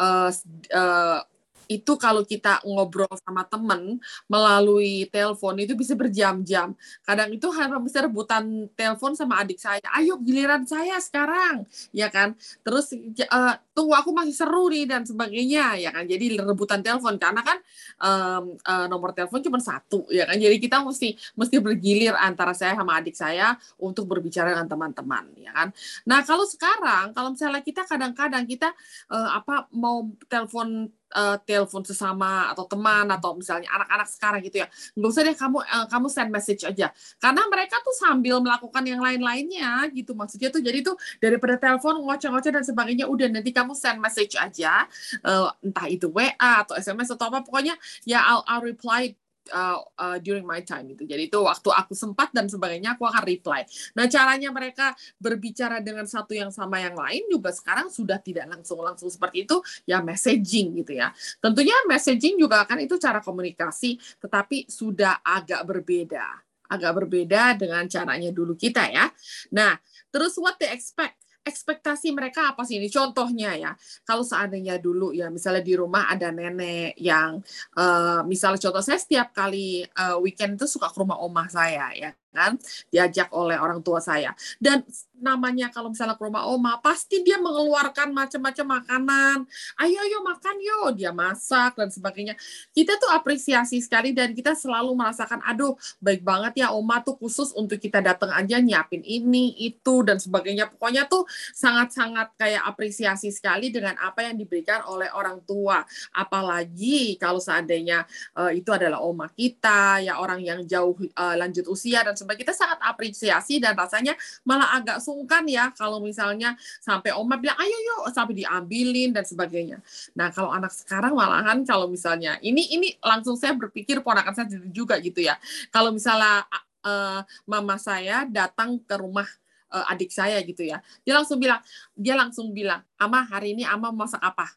uh, 0.00 0.32
uh, 0.72 1.20
itu 1.68 1.92
kalau 2.00 2.24
kita 2.24 2.64
ngobrol 2.64 3.12
sama 3.20 3.44
temen 3.44 4.00
melalui 4.24 5.04
telepon 5.12 5.52
itu 5.60 5.76
bisa 5.76 5.92
berjam-jam. 5.92 6.72
Kadang 7.04 7.28
itu 7.28 7.44
harus 7.52 7.92
rebutan 7.92 8.66
telepon 8.72 9.12
sama 9.12 9.44
adik 9.44 9.60
saya. 9.60 9.84
Ayo 9.92 10.16
giliran 10.18 10.64
saya 10.64 10.96
sekarang, 10.98 11.68
ya 11.92 12.08
kan? 12.08 12.32
Terus 12.64 12.96
uh, 13.28 13.54
tunggu 13.76 13.92
aku 13.92 14.10
masih 14.16 14.32
seru 14.32 14.72
nih 14.72 14.88
dan 14.88 15.04
sebagainya, 15.04 15.76
ya 15.76 15.92
kan? 15.92 16.08
Jadi 16.08 16.40
rebutan 16.40 16.80
telepon 16.80 17.20
karena 17.20 17.44
kan 17.44 17.58
um, 18.00 18.56
uh, 18.64 18.86
nomor 18.88 19.12
telepon 19.12 19.44
cuma 19.44 19.60
satu, 19.60 20.08
ya 20.08 20.24
kan? 20.24 20.40
Jadi 20.40 20.56
kita 20.56 20.80
mesti 20.80 21.14
mesti 21.36 21.56
bergilir 21.60 22.16
antara 22.16 22.56
saya 22.56 22.72
sama 22.72 22.96
adik 22.96 23.12
saya 23.12 23.60
untuk 23.76 24.08
berbicara 24.08 24.56
dengan 24.56 24.72
teman-teman, 24.72 25.36
ya 25.36 25.52
kan? 25.52 25.68
Nah 26.08 26.24
kalau 26.24 26.48
sekarang 26.48 27.12
kalau 27.12 27.36
misalnya 27.36 27.60
kita 27.60 27.84
kadang-kadang 27.84 28.48
kita 28.48 28.72
uh, 29.12 29.36
apa 29.36 29.68
mau 29.76 30.08
telepon 30.32 30.88
uh, 31.14 31.36
telepon 31.44 31.84
sesama 31.84 32.50
atau 32.52 32.64
teman 32.66 33.06
atau 33.08 33.36
misalnya 33.36 33.68
anak-anak 33.72 34.08
sekarang 34.08 34.40
gitu 34.44 34.64
ya. 34.64 34.66
Nggak 34.96 35.10
usah 35.10 35.22
deh 35.24 35.36
kamu 35.36 35.58
uh, 35.62 35.86
kamu 35.88 36.06
send 36.10 36.30
message 36.32 36.62
aja. 36.64 36.92
Karena 37.20 37.42
mereka 37.48 37.80
tuh 37.84 37.94
sambil 37.96 38.40
melakukan 38.42 38.84
yang 38.84 39.00
lain-lainnya 39.00 39.88
gitu 39.92 40.12
maksudnya 40.12 40.48
tuh. 40.52 40.60
Jadi 40.60 40.84
tuh 40.84 40.96
daripada 41.22 41.56
telepon 41.56 42.00
ngoceh-ngoceh 42.04 42.52
dan 42.52 42.64
sebagainya 42.64 43.06
udah 43.08 43.28
nanti 43.30 43.50
kamu 43.54 43.72
send 43.72 44.00
message 44.02 44.34
aja 44.38 44.88
uh, 45.24 45.50
entah 45.64 45.86
itu 45.88 46.08
WA 46.12 46.34
atau 46.38 46.74
SMS 46.76 47.14
atau 47.14 47.30
apa 47.30 47.44
pokoknya 47.44 47.74
ya 48.04 48.22
I'll, 48.24 48.44
I'll 48.46 48.64
reply 48.64 49.14
uh, 49.52 49.78
uh, 49.98 50.18
during 50.18 50.44
my 50.44 50.60
time 50.64 50.88
gitu. 50.92 51.04
Jadi 51.04 51.28
itu 51.28 51.38
waktu 51.38 51.68
aku 51.70 51.92
sempat 51.92 52.32
dan 52.32 52.48
sebagainya 52.48 52.96
aku 52.96 53.04
akan 53.04 53.22
reply. 53.24 53.62
Nah 53.94 54.06
caranya 54.08 54.48
mereka 54.50 54.96
berbicara 55.20 55.78
dengan 55.84 56.08
satu 56.08 56.32
yang 56.32 56.48
sama 56.48 56.80
yang 56.80 56.96
lain 56.96 57.28
juga 57.28 57.52
sekarang 57.52 57.92
sudah 57.92 58.18
tidak 58.22 58.48
langsung 58.48 58.80
langsung 58.80 59.08
seperti 59.12 59.44
itu 59.44 59.56
ya 59.84 60.00
messaging 60.00 60.80
gitu 60.80 60.96
ya. 60.96 61.12
Tentunya 61.38 61.76
messaging 61.84 62.40
juga 62.40 62.64
kan 62.64 62.80
itu 62.80 62.96
cara 62.96 63.20
komunikasi 63.20 64.00
tetapi 64.22 64.68
sudah 64.68 65.20
agak 65.20 65.64
berbeda. 65.68 66.26
Agak 66.68 67.00
berbeda 67.00 67.56
dengan 67.56 67.88
caranya 67.88 68.28
dulu 68.32 68.56
kita 68.56 68.88
ya. 68.88 69.08
Nah 69.52 69.76
terus 70.08 70.36
what 70.40 70.56
they 70.56 70.72
expect 70.72 71.27
ekspektasi 71.44 72.12
mereka 72.12 72.52
apa 72.52 72.62
sih 72.62 72.78
ini? 72.78 72.88
Contohnya 72.88 73.54
ya 73.56 73.72
kalau 74.04 74.22
seandainya 74.22 74.78
dulu 74.78 75.14
ya 75.16 75.28
misalnya 75.32 75.64
di 75.64 75.74
rumah 75.74 76.10
ada 76.10 76.30
nenek 76.30 76.98
yang 76.98 77.40
uh, 77.78 78.22
misalnya 78.24 78.60
contoh 78.62 78.84
saya 78.84 79.00
setiap 79.00 79.32
kali 79.32 79.82
uh, 79.84 80.18
weekend 80.22 80.58
itu 80.58 80.66
suka 80.66 80.90
ke 80.92 80.98
rumah 81.00 81.18
omah 81.22 81.48
saya 81.50 81.90
ya 81.94 82.10
kan 82.38 82.52
diajak 82.94 83.34
oleh 83.34 83.58
orang 83.58 83.82
tua 83.82 83.98
saya. 83.98 84.30
Dan 84.62 84.86
namanya 85.18 85.68
kalau 85.74 85.90
misalnya 85.90 86.14
ke 86.14 86.22
rumah 86.22 86.46
oma 86.46 86.78
pasti 86.78 87.20
dia 87.26 87.36
mengeluarkan 87.42 88.14
macam-macam 88.14 88.66
makanan. 88.80 89.38
Ayo 89.82 89.98
ayo 89.98 90.18
makan 90.22 90.56
yo 90.62 90.80
dia 90.94 91.10
masak 91.10 91.74
dan 91.74 91.90
sebagainya. 91.90 92.38
Kita 92.70 92.94
tuh 92.96 93.10
apresiasi 93.10 93.82
sekali 93.82 94.14
dan 94.14 94.32
kita 94.32 94.54
selalu 94.54 94.94
merasakan 94.94 95.42
aduh 95.42 95.74
baik 95.98 96.22
banget 96.22 96.64
ya 96.64 96.70
oma 96.70 97.02
tuh 97.02 97.18
khusus 97.18 97.50
untuk 97.58 97.82
kita 97.82 97.98
datang 97.98 98.30
aja 98.30 98.62
nyiapin 98.62 99.02
ini 99.02 99.58
itu 99.58 100.06
dan 100.06 100.22
sebagainya. 100.22 100.70
Pokoknya 100.70 101.10
tuh 101.10 101.26
sangat-sangat 101.52 102.38
kayak 102.38 102.62
apresiasi 102.62 103.34
sekali 103.34 103.74
dengan 103.74 103.98
apa 103.98 104.22
yang 104.22 104.38
diberikan 104.38 104.86
oleh 104.86 105.10
orang 105.10 105.42
tua. 105.42 105.82
Apalagi 106.14 107.18
kalau 107.18 107.42
seandainya 107.42 108.06
uh, 108.38 108.54
itu 108.54 108.70
adalah 108.70 109.02
oma 109.02 109.26
kita 109.34 109.98
ya 110.06 110.22
orang 110.22 110.40
yang 110.40 110.62
jauh 110.62 110.94
uh, 111.18 111.34
lanjut 111.34 111.66
usia 111.66 112.06
dan 112.06 112.14
sebagainya 112.14 112.27
kita 112.34 112.52
sangat 112.52 112.82
apresiasi 112.82 113.62
dan 113.62 113.78
rasanya 113.78 114.18
malah 114.42 114.76
agak 114.76 114.98
sungkan 115.00 115.46
ya 115.46 115.70
kalau 115.72 116.02
misalnya 116.02 116.58
sampai 116.82 117.14
oma 117.14 117.38
bilang 117.38 117.56
ayo 117.60 117.76
yuk 117.76 118.12
sampai 118.12 118.44
diambilin 118.44 119.14
dan 119.14 119.24
sebagainya. 119.24 119.78
Nah 120.18 120.28
kalau 120.34 120.50
anak 120.50 120.74
sekarang 120.74 121.14
malahan 121.14 121.62
kalau 121.62 121.86
misalnya 121.86 122.36
ini 122.42 122.74
ini 122.74 122.88
langsung 123.00 123.38
saya 123.38 123.54
berpikir 123.54 124.02
ponakan 124.02 124.34
saya 124.34 124.46
juga 124.68 124.98
gitu 124.98 125.22
ya. 125.22 125.38
Kalau 125.70 125.94
misalnya 125.94 126.44
uh, 126.84 127.20
mama 127.46 127.76
saya 127.80 128.26
datang 128.28 128.80
ke 128.82 128.94
rumah 128.98 129.26
uh, 129.72 129.90
adik 129.92 130.10
saya 130.12 130.40
gitu 130.44 130.64
ya, 130.64 130.82
dia 131.04 131.14
langsung 131.16 131.38
bilang 131.40 131.60
dia 131.94 132.14
langsung 132.16 132.50
bilang, 132.50 132.82
ama 132.98 133.24
hari 133.24 133.54
ini 133.56 133.64
ama 133.64 133.92
masak 133.92 134.20
apa? 134.20 134.48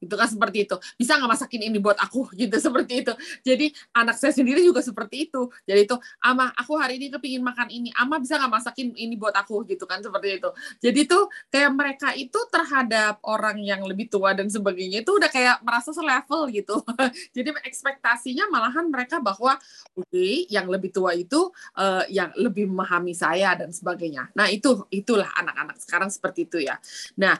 Gitu 0.00 0.14
kan 0.16 0.26
seperti 0.26 0.64
itu. 0.64 0.76
Bisa 0.96 1.20
nggak 1.20 1.30
masakin 1.36 1.60
ini 1.68 1.78
buat 1.78 2.00
aku? 2.00 2.32
Gitu 2.40 2.56
seperti 2.56 3.04
itu. 3.04 3.12
Jadi 3.44 3.66
anak 3.92 4.16
saya 4.16 4.32
sendiri 4.32 4.64
juga 4.64 4.80
seperti 4.80 5.28
itu. 5.28 5.52
Jadi 5.68 5.84
itu 5.84 5.96
ama 6.24 6.48
aku 6.56 6.80
hari 6.80 6.96
ini 6.96 7.12
kepingin 7.12 7.44
makan 7.44 7.68
ini. 7.68 7.92
Ama 8.00 8.16
bisa 8.16 8.40
nggak 8.40 8.48
masakin 8.48 8.96
ini 8.96 9.14
buat 9.20 9.36
aku? 9.36 9.68
Gitu 9.68 9.84
kan 9.84 10.00
seperti 10.00 10.40
itu. 10.40 10.50
Jadi 10.80 11.00
tuh 11.04 11.28
kayak 11.52 11.70
mereka 11.76 12.08
itu 12.16 12.40
terhadap 12.48 13.20
orang 13.28 13.60
yang 13.60 13.84
lebih 13.84 14.08
tua 14.08 14.32
dan 14.32 14.48
sebagainya 14.48 15.04
itu 15.04 15.12
udah 15.12 15.28
kayak 15.28 15.60
merasa 15.60 15.92
selevel 15.92 16.48
gitu. 16.48 16.80
Jadi 17.36 17.52
ekspektasinya 17.60 18.48
malahan 18.48 18.88
mereka 18.88 19.20
bahwa 19.20 19.60
oke 19.92 20.08
okay, 20.08 20.48
yang 20.48 20.64
lebih 20.72 20.88
tua 20.88 21.12
itu 21.12 21.52
uh, 21.76 22.04
yang 22.08 22.32
lebih 22.40 22.64
memahami 22.72 23.12
saya 23.12 23.52
dan 23.52 23.68
sebagainya. 23.68 24.32
Nah 24.32 24.48
itu 24.48 24.88
itulah 24.88 25.28
anak-anak 25.36 25.76
sekarang 25.76 26.08
seperti 26.08 26.48
itu 26.48 26.58
ya. 26.64 26.80
Nah 27.20 27.36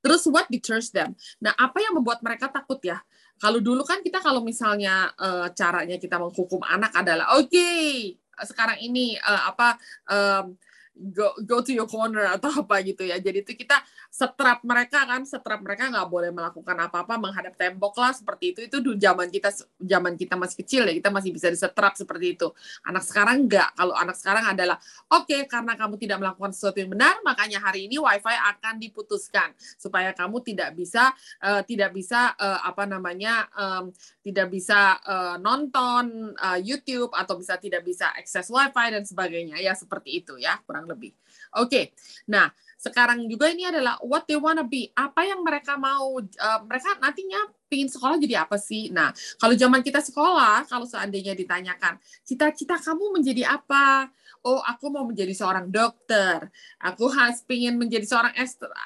Terus 0.00 0.24
what 0.28 0.46
deters 0.48 0.92
them? 0.92 1.16
Nah, 1.42 1.52
apa 1.56 1.80
yang 1.80 1.96
membuat 1.96 2.20
mereka 2.20 2.48
takut 2.48 2.80
ya? 2.80 3.00
Kalau 3.40 3.58
dulu 3.58 3.80
kan 3.88 4.04
kita 4.04 4.20
kalau 4.20 4.44
misalnya 4.44 5.08
uh, 5.16 5.48
caranya 5.56 5.96
kita 5.96 6.20
menghukum 6.20 6.60
anak 6.64 6.92
adalah 6.92 7.40
oke, 7.40 7.48
okay, 7.48 8.20
sekarang 8.44 8.80
ini 8.80 9.16
uh, 9.20 9.48
apa 9.48 9.80
um, 10.08 10.56
go 10.94 11.32
go 11.46 11.62
to 11.64 11.72
your 11.72 11.88
corner 11.88 12.26
atau 12.36 12.64
apa 12.64 12.80
gitu 12.84 13.06
ya. 13.06 13.16
Jadi 13.18 13.42
itu 13.44 13.52
kita 13.56 13.80
setrap 14.10 14.62
mereka 14.66 15.06
kan, 15.06 15.22
setrap 15.24 15.62
mereka 15.62 15.88
nggak 15.88 16.08
boleh 16.10 16.30
melakukan 16.34 16.76
apa-apa 16.76 17.14
menghadap 17.16 17.54
tembok 17.54 17.94
lah 17.98 18.12
seperti 18.14 18.56
itu. 18.56 18.60
Itu 18.66 18.76
dulu 18.82 18.96
zaman 18.98 19.28
kita 19.30 19.50
zaman 19.78 20.14
kita 20.18 20.34
masih 20.34 20.56
kecil 20.64 20.82
ya, 20.88 20.92
kita 20.94 21.10
masih 21.10 21.30
bisa 21.34 21.48
disetrap 21.48 21.94
seperti 21.96 22.36
itu. 22.38 22.48
Anak 22.86 23.04
sekarang 23.06 23.46
nggak. 23.46 23.76
Kalau 23.76 23.94
anak 23.96 24.16
sekarang 24.18 24.44
adalah 24.50 24.76
oke 25.10 25.26
okay, 25.26 25.46
karena 25.46 25.74
kamu 25.74 25.94
tidak 26.00 26.18
melakukan 26.20 26.52
sesuatu 26.52 26.78
yang 26.78 26.90
benar, 26.92 27.18
makanya 27.22 27.62
hari 27.62 27.90
ini 27.90 27.96
WiFi 27.98 28.36
akan 28.56 28.80
diputuskan 28.80 29.52
supaya 29.76 30.12
kamu 30.14 30.42
tidak 30.44 30.72
bisa 30.76 31.12
uh, 31.42 31.62
tidak 31.64 31.92
bisa 31.94 32.32
uh, 32.36 32.60
apa 32.66 32.84
namanya 32.84 33.48
um, 33.54 33.92
tidak 34.20 34.52
bisa 34.52 35.00
uh, 35.04 35.36
nonton 35.40 36.36
uh, 36.36 36.58
YouTube 36.60 37.12
atau 37.16 37.36
bisa 37.40 37.56
tidak 37.56 37.82
bisa 37.86 38.12
akses 38.14 38.52
WiFi 38.52 38.86
dan 39.00 39.02
sebagainya 39.04 39.56
ya 39.60 39.72
seperti 39.72 40.22
itu 40.22 40.36
ya 40.36 40.60
kurang 40.64 40.79
lebih. 40.86 41.12
Oke, 41.56 41.66
okay. 41.66 41.84
nah 42.30 42.52
sekarang 42.80 43.28
juga 43.28 43.52
ini 43.52 43.68
adalah 43.68 44.00
what 44.00 44.24
they 44.24 44.40
wanna 44.40 44.64
be. 44.64 44.88
Apa 44.96 45.28
yang 45.28 45.44
mereka 45.44 45.76
mau, 45.76 46.16
uh, 46.16 46.60
mereka 46.64 46.96
nantinya 46.96 47.36
pingin 47.68 47.92
sekolah 47.92 48.16
jadi 48.16 48.48
apa 48.48 48.56
sih? 48.56 48.88
Nah, 48.88 49.12
kalau 49.36 49.52
zaman 49.52 49.84
kita 49.84 50.00
sekolah, 50.00 50.64
kalau 50.64 50.88
seandainya 50.88 51.36
ditanyakan, 51.36 52.00
cita-cita 52.24 52.80
kamu 52.80 53.20
menjadi 53.20 53.52
apa? 53.52 54.08
Oh, 54.40 54.64
aku 54.64 54.88
mau 54.88 55.04
menjadi 55.04 55.36
seorang 55.36 55.68
dokter. 55.68 56.48
Aku 56.80 57.12
harus 57.12 57.44
pingin 57.44 57.76
menjadi 57.76 58.08
seorang 58.08 58.32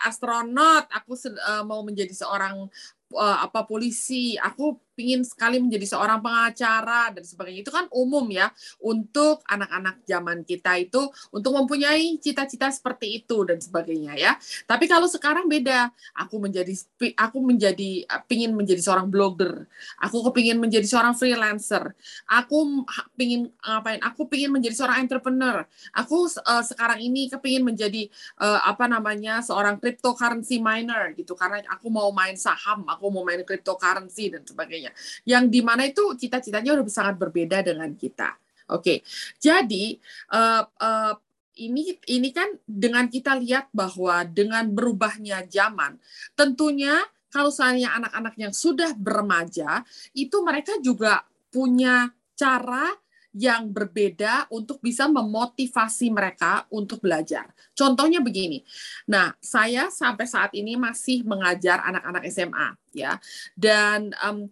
astronot. 0.03 0.91
Aku 0.91 1.15
uh, 1.15 1.63
mau 1.63 1.87
menjadi 1.87 2.11
seorang 2.11 2.67
uh, 3.15 3.39
apa 3.47 3.63
polisi. 3.63 4.35
Aku 4.43 4.83
pingin 4.95 5.27
sekali 5.27 5.59
menjadi 5.59 5.85
seorang 5.95 6.23
pengacara 6.23 7.11
dan 7.13 7.25
sebagainya. 7.27 7.61
Itu 7.67 7.75
kan 7.75 7.91
umum 7.91 8.25
ya 8.31 8.49
untuk 8.81 9.43
anak-anak 9.47 10.07
zaman 10.07 10.47
kita 10.47 10.79
itu 10.81 11.11
untuk 11.35 11.53
mempunyai 11.55 12.17
cita-cita 12.23 12.71
seperti 12.71 13.23
itu 13.23 13.43
dan 13.45 13.59
sebagainya 13.59 14.15
ya. 14.17 14.33
Tapi 14.65 14.87
kalau 14.87 15.11
sekarang 15.11 15.51
beda. 15.51 15.91
Aku 16.15 16.39
menjadi 16.39 16.71
aku 17.19 17.39
menjadi 17.43 18.07
pingin 18.31 18.55
menjadi 18.55 18.81
seorang 18.81 19.11
blogger. 19.11 19.67
Aku 19.99 20.23
kepingin 20.31 20.63
menjadi 20.63 20.87
seorang 20.87 21.13
freelancer. 21.19 21.93
Aku 22.31 22.87
pingin 23.19 23.51
ngapain? 23.61 24.01
Aku 24.01 24.31
pingin 24.31 24.55
menjadi 24.55 24.79
seorang 24.79 25.03
entrepreneur. 25.05 25.67
Aku 25.93 26.31
uh, 26.31 26.65
sekarang 26.65 27.03
ini 27.03 27.27
kepingin 27.29 27.67
menjadi 27.67 28.07
uh, 28.39 28.63
apa 28.65 28.87
namanya 28.87 29.43
seorang 29.43 29.77
cryptocurrency 29.83 30.63
miner 30.63 31.13
gitu. 31.19 31.35
Karena 31.35 31.61
aku 31.69 31.91
mau 31.91 32.09
main 32.15 32.39
saham 32.39 32.85
aku 32.89 33.09
mau 33.09 33.25
main 33.25 33.43
cryptocurrency 33.43 34.33
dan 34.33 34.43
sebagainya 34.45 34.84
sebagainya. 34.85 35.25
Yang 35.25 35.45
di 35.51 35.61
mana 35.65 35.83
itu 35.89 36.05
cita-citanya 36.17 36.77
udah 36.77 36.85
sangat 36.93 37.17
berbeda 37.17 37.65
dengan 37.65 37.91
kita. 37.97 38.37
Oke, 38.65 38.81
okay. 38.81 38.99
jadi 39.37 40.01
uh, 40.33 40.65
uh, 40.65 41.13
ini 41.61 42.01
ini 42.09 42.33
kan 42.33 42.49
dengan 42.65 43.13
kita 43.13 43.37
lihat 43.37 43.69
bahwa 43.77 44.25
dengan 44.25 44.65
berubahnya 44.73 45.45
zaman, 45.53 46.01
tentunya 46.33 46.97
kalau 47.29 47.53
misalnya 47.53 47.93
anak-anak 47.93 48.35
yang 48.41 48.55
sudah 48.57 48.97
beremaja 48.97 49.85
itu 50.17 50.41
mereka 50.41 50.81
juga 50.81 51.29
punya 51.53 52.09
cara 52.33 52.89
yang 53.35 53.67
berbeda 53.75 54.47
untuk 54.55 54.79
bisa 54.79 55.11
memotivasi 55.11 56.07
mereka 56.15 56.71
untuk 56.71 57.03
belajar. 57.03 57.51
Contohnya 57.75 58.23
begini. 58.23 58.63
Nah, 59.11 59.35
saya 59.43 59.91
sampai 59.91 60.25
saat 60.25 60.55
ini 60.55 60.79
masih 60.79 61.27
mengajar 61.27 61.83
anak-anak 61.83 62.23
SMA 62.31 62.69
ya. 62.95 63.19
Dan 63.59 64.15
um, 64.23 64.47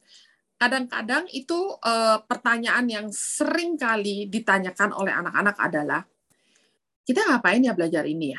kadang-kadang 0.62 1.26
itu 1.34 1.74
uh, 1.82 2.22
pertanyaan 2.22 2.86
yang 2.86 3.06
sering 3.10 3.74
kali 3.74 4.30
ditanyakan 4.30 4.94
oleh 4.94 5.10
anak-anak 5.10 5.58
adalah 5.58 6.06
kita 7.02 7.18
ngapain 7.26 7.66
ya 7.66 7.74
belajar 7.74 8.06
ini 8.06 8.30
ya? 8.30 8.38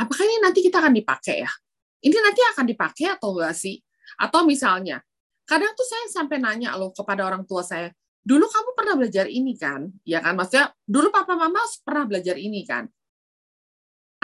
Apakah 0.00 0.24
ini 0.24 0.40
nanti 0.40 0.64
kita 0.64 0.80
akan 0.80 0.96
dipakai 0.96 1.44
ya? 1.44 1.52
Ini 2.00 2.16
nanti 2.16 2.40
akan 2.56 2.64
dipakai 2.64 3.12
atau 3.12 3.36
enggak 3.36 3.52
sih? 3.52 3.76
Atau 4.16 4.48
misalnya, 4.48 5.04
kadang 5.44 5.76
tuh 5.76 5.84
saya 5.84 6.08
sampai 6.08 6.40
nanya 6.40 6.72
loh 6.80 6.96
kepada 6.96 7.28
orang 7.28 7.44
tua 7.44 7.60
saya, 7.60 7.92
dulu 8.24 8.48
kamu 8.48 8.70
pernah 8.72 8.94
belajar 8.96 9.28
ini 9.28 9.52
kan? 9.52 9.92
Ya 10.08 10.24
kan, 10.24 10.32
maksudnya 10.32 10.72
dulu 10.88 11.12
papa 11.12 11.36
mama 11.36 11.60
pernah 11.84 12.08
belajar 12.08 12.40
ini 12.40 12.64
kan? 12.64 12.88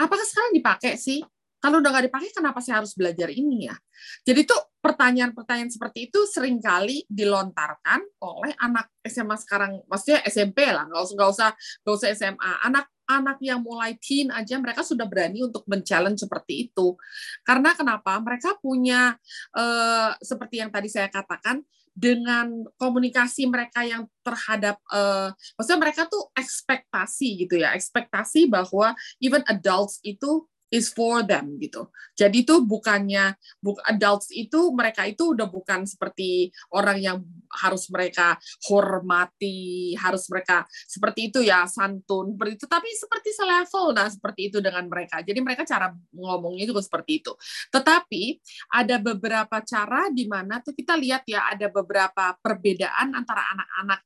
Apakah 0.01 0.25
sekarang 0.25 0.57
dipakai 0.57 0.97
sih? 0.97 1.21
Kalau 1.59 1.83
udah 1.83 1.91
nggak 1.91 2.07
dipakai, 2.07 2.31
kenapa 2.31 2.63
saya 2.63 2.79
harus 2.79 2.95
belajar 2.95 3.27
ini 3.27 3.67
ya? 3.67 3.75
Jadi 4.23 4.47
tuh 4.47 4.79
pertanyaan-pertanyaan 4.79 5.67
seperti 5.67 6.07
itu 6.07 6.23
sering 6.23 6.63
kali 6.63 7.03
dilontarkan 7.11 7.99
oleh 8.23 8.55
anak 8.63 8.87
SMA 9.03 9.35
sekarang, 9.43 9.83
maksudnya 9.91 10.23
SMP 10.23 10.63
lah, 10.71 10.87
nggak 10.87 11.03
usah 11.03 11.15
nggak 11.19 11.29
usah 11.35 11.49
nggak 11.83 11.95
usah 11.99 12.09
SMA. 12.15 12.51
Anak-anak 12.63 13.37
yang 13.43 13.59
mulai 13.59 13.99
teen 13.99 14.31
aja 14.31 14.55
mereka 14.55 14.87
sudah 14.87 15.03
berani 15.03 15.43
untuk 15.43 15.67
men-challenge 15.67 16.23
seperti 16.23 16.71
itu. 16.71 16.95
Karena 17.43 17.75
kenapa? 17.75 18.15
Mereka 18.23 18.63
punya 18.63 19.19
eh, 19.51 20.11
seperti 20.23 20.63
yang 20.63 20.71
tadi 20.71 20.87
saya 20.87 21.11
katakan 21.11 21.59
dengan 21.99 22.63
komunikasi 22.79 23.51
mereka 23.51 23.83
yang 23.83 24.07
terhadap 24.23 24.79
uh, 24.87 25.35
maksudnya 25.59 25.79
mereka 25.83 26.07
tuh 26.07 26.31
ekspektasi 26.31 27.43
gitu 27.43 27.59
ya 27.59 27.75
ekspektasi 27.75 28.47
bahwa 28.47 28.95
even 29.19 29.43
adults 29.51 29.99
itu 29.99 30.47
is 30.69 30.93
for 30.93 31.25
them 31.25 31.57
gitu. 31.57 31.89
Jadi 32.13 32.45
itu 32.45 32.61
bukannya 32.61 33.33
buk 33.61 33.81
adults 33.85 34.29
itu 34.29 34.69
mereka 34.71 35.05
itu 35.09 35.33
udah 35.33 35.49
bukan 35.49 35.89
seperti 35.89 36.53
orang 36.73 36.97
yang 37.01 37.17
harus 37.49 37.89
mereka 37.89 38.37
hormati, 38.69 39.97
harus 39.97 40.29
mereka 40.29 40.69
seperti 40.85 41.33
itu 41.33 41.39
ya 41.41 41.65
santun 41.65 42.37
seperti 42.37 42.53
itu, 42.61 42.65
tapi 42.69 42.89
seperti 42.93 43.29
selevel 43.33 43.85
nah 43.97 44.07
seperti 44.07 44.41
itu 44.53 44.57
dengan 44.61 44.85
mereka. 44.85 45.25
Jadi 45.25 45.39
mereka 45.41 45.65
cara 45.65 45.89
ngomongnya 46.13 46.69
juga 46.69 46.85
seperti 46.85 47.25
itu. 47.25 47.33
Tetapi 47.73 48.37
ada 48.77 48.95
beberapa 49.01 49.57
cara 49.65 50.13
di 50.13 50.29
mana 50.29 50.61
tuh 50.61 50.77
kita 50.77 50.93
lihat 50.93 51.25
ya 51.25 51.49
ada 51.49 51.67
beberapa 51.73 52.37
perbedaan 52.37 53.17
antara 53.17 53.41
anak-anak 53.57 53.99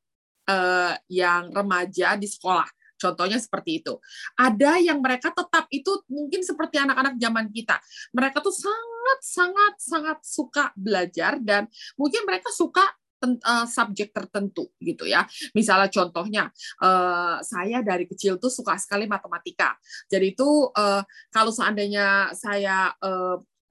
uh, 0.47 0.93
yang 1.11 1.51
remaja 1.51 2.15
di 2.15 2.27
sekolah 2.27 2.82
Contohnya 3.03 3.35
seperti 3.35 3.83
itu. 3.83 3.99
Ada 4.39 4.79
yang 4.79 5.03
mereka 5.03 5.35
tetap 5.35 5.67
itu 5.67 5.91
mungkin 6.07 6.39
seperti 6.47 6.79
anak-anak 6.79 7.19
zaman 7.19 7.51
kita. 7.51 7.75
Mereka 8.15 8.39
tuh 8.39 8.55
sangat 8.55 9.19
sangat 9.19 9.73
sangat 9.83 10.17
suka 10.23 10.71
belajar 10.79 11.35
dan 11.43 11.67
mungkin 11.99 12.23
mereka 12.23 12.47
suka 12.55 12.87
uh, 13.23 13.67
subjek 13.67 14.15
tertentu 14.15 14.71
gitu 14.79 15.03
ya. 15.03 15.27
Misalnya 15.51 15.91
contohnya 15.91 16.43
uh, 16.79 17.43
saya 17.43 17.83
dari 17.83 18.07
kecil 18.07 18.39
tuh 18.39 18.51
suka 18.51 18.79
sekali 18.79 19.03
matematika. 19.03 19.75
Jadi 20.07 20.35
itu 20.35 20.71
uh, 20.71 21.03
kalau 21.31 21.51
seandainya 21.51 22.31
saya 22.31 22.95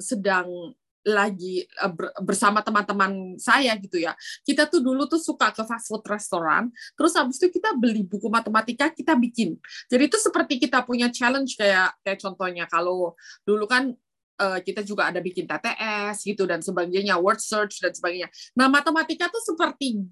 sedang 0.03 0.75
lagi 1.03 1.67
eh, 1.67 1.93
bersama 2.23 2.63
teman-teman 2.63 3.37
saya 3.39 3.75
gitu 3.79 3.99
ya. 3.99 4.15
Kita 4.47 4.67
tuh 4.71 4.81
dulu 4.83 5.07
tuh 5.11 5.19
suka 5.19 5.51
ke 5.51 5.63
fast 5.67 5.91
food 5.91 6.03
restoran, 6.07 6.71
terus 6.95 7.13
habis 7.19 7.39
itu 7.43 7.59
kita 7.59 7.75
beli 7.77 8.07
buku 8.07 8.31
matematika 8.31 8.91
kita 8.91 9.19
bikin. 9.19 9.59
Jadi 9.91 10.03
itu 10.09 10.19
seperti 10.19 10.63
kita 10.63 10.83
punya 10.87 11.11
challenge 11.11 11.59
kayak 11.59 11.95
kayak 12.07 12.19
contohnya 12.23 12.65
kalau 12.71 13.15
dulu 13.43 13.67
kan 13.67 13.93
eh, 14.41 14.59
kita 14.63 14.87
juga 14.87 15.11
ada 15.11 15.19
bikin 15.19 15.45
TTS 15.45 16.23
gitu 16.23 16.47
dan 16.47 16.63
sebagainya, 16.63 17.19
word 17.19 17.43
search 17.43 17.83
dan 17.83 17.93
sebagainya. 17.93 18.31
Nah, 18.55 18.71
matematika 18.71 19.27
tuh 19.29 19.43
seperti 19.43 20.03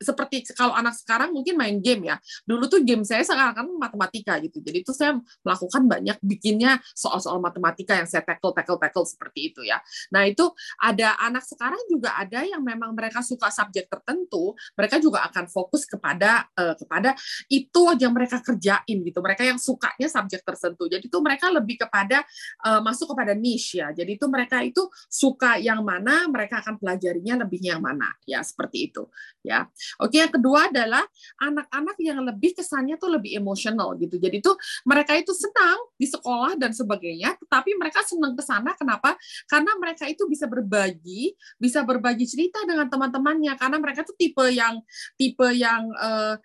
seperti 0.00 0.48
kalau 0.56 0.72
anak 0.72 0.96
sekarang 0.96 1.30
mungkin 1.36 1.60
main 1.60 1.76
game 1.78 2.08
ya. 2.08 2.16
Dulu 2.48 2.64
tuh 2.66 2.80
game 2.80 3.04
saya 3.04 3.20
sekarang 3.20 3.52
kan 3.52 3.66
matematika 3.76 4.40
gitu. 4.40 4.64
Jadi 4.64 4.80
itu 4.80 4.96
saya 4.96 5.20
melakukan 5.44 5.84
banyak 5.84 6.16
bikinnya 6.24 6.80
soal-soal 6.96 7.36
matematika 7.38 7.92
yang 7.92 8.08
saya 8.08 8.24
tackle 8.24 8.56
tackle 8.56 8.80
tackle 8.80 9.04
seperti 9.04 9.52
itu 9.52 9.60
ya. 9.62 9.76
Nah, 10.10 10.24
itu 10.24 10.48
ada 10.80 11.20
anak 11.20 11.44
sekarang 11.44 11.78
juga 11.92 12.16
ada 12.16 12.40
yang 12.42 12.64
memang 12.64 12.96
mereka 12.96 13.20
suka 13.20 13.52
subjek 13.52 13.92
tertentu, 13.92 14.56
mereka 14.72 14.96
juga 14.96 15.20
akan 15.28 15.44
fokus 15.52 15.84
kepada 15.84 16.48
uh, 16.56 16.72
kepada 16.80 17.12
itu 17.52 17.80
aja 17.84 18.08
mereka 18.08 18.40
kerjain 18.40 18.98
gitu. 19.04 19.20
Mereka 19.20 19.44
yang 19.44 19.60
sukanya 19.60 20.08
subjek 20.08 20.40
tertentu. 20.40 20.88
Jadi 20.88 21.12
itu 21.12 21.18
mereka 21.20 21.52
lebih 21.52 21.84
kepada 21.84 22.24
uh, 22.64 22.80
masuk 22.80 23.12
kepada 23.12 23.36
niche 23.36 23.84
ya. 23.84 23.92
Jadi 23.92 24.16
itu 24.16 24.26
mereka 24.32 24.64
itu 24.64 24.88
suka 25.12 25.60
yang 25.60 25.84
mana, 25.84 26.24
mereka 26.32 26.64
akan 26.64 26.80
pelajarinya 26.80 27.44
lebih 27.44 27.60
yang 27.60 27.84
mana 27.84 28.16
ya, 28.24 28.40
seperti 28.40 28.88
itu 28.88 29.04
ya. 29.44 29.68
Oke, 29.98 30.22
yang 30.22 30.30
kedua 30.30 30.70
adalah 30.70 31.02
anak-anak 31.40 31.96
yang 31.98 32.22
lebih 32.22 32.54
kesannya 32.54 33.00
tuh 33.00 33.10
lebih 33.18 33.34
emosional 33.34 33.98
gitu. 33.98 34.20
Jadi 34.20 34.38
tuh 34.38 34.54
mereka 34.86 35.18
itu 35.18 35.34
senang 35.34 35.78
di 35.98 36.06
sekolah 36.06 36.54
dan 36.54 36.70
sebagainya, 36.70 37.34
tetapi 37.40 37.74
mereka 37.74 38.04
senang 38.06 38.38
ke 38.38 38.44
sana 38.44 38.76
kenapa? 38.78 39.18
Karena 39.50 39.74
mereka 39.80 40.06
itu 40.06 40.28
bisa 40.30 40.46
berbagi, 40.46 41.34
bisa 41.58 41.82
berbagi 41.82 42.28
cerita 42.28 42.62
dengan 42.68 42.86
teman-temannya 42.86 43.56
karena 43.58 43.76
mereka 43.80 44.06
tuh 44.06 44.14
tipe 44.14 44.44
yang 44.52 44.78
tipe 45.18 45.48
yang 45.56 45.90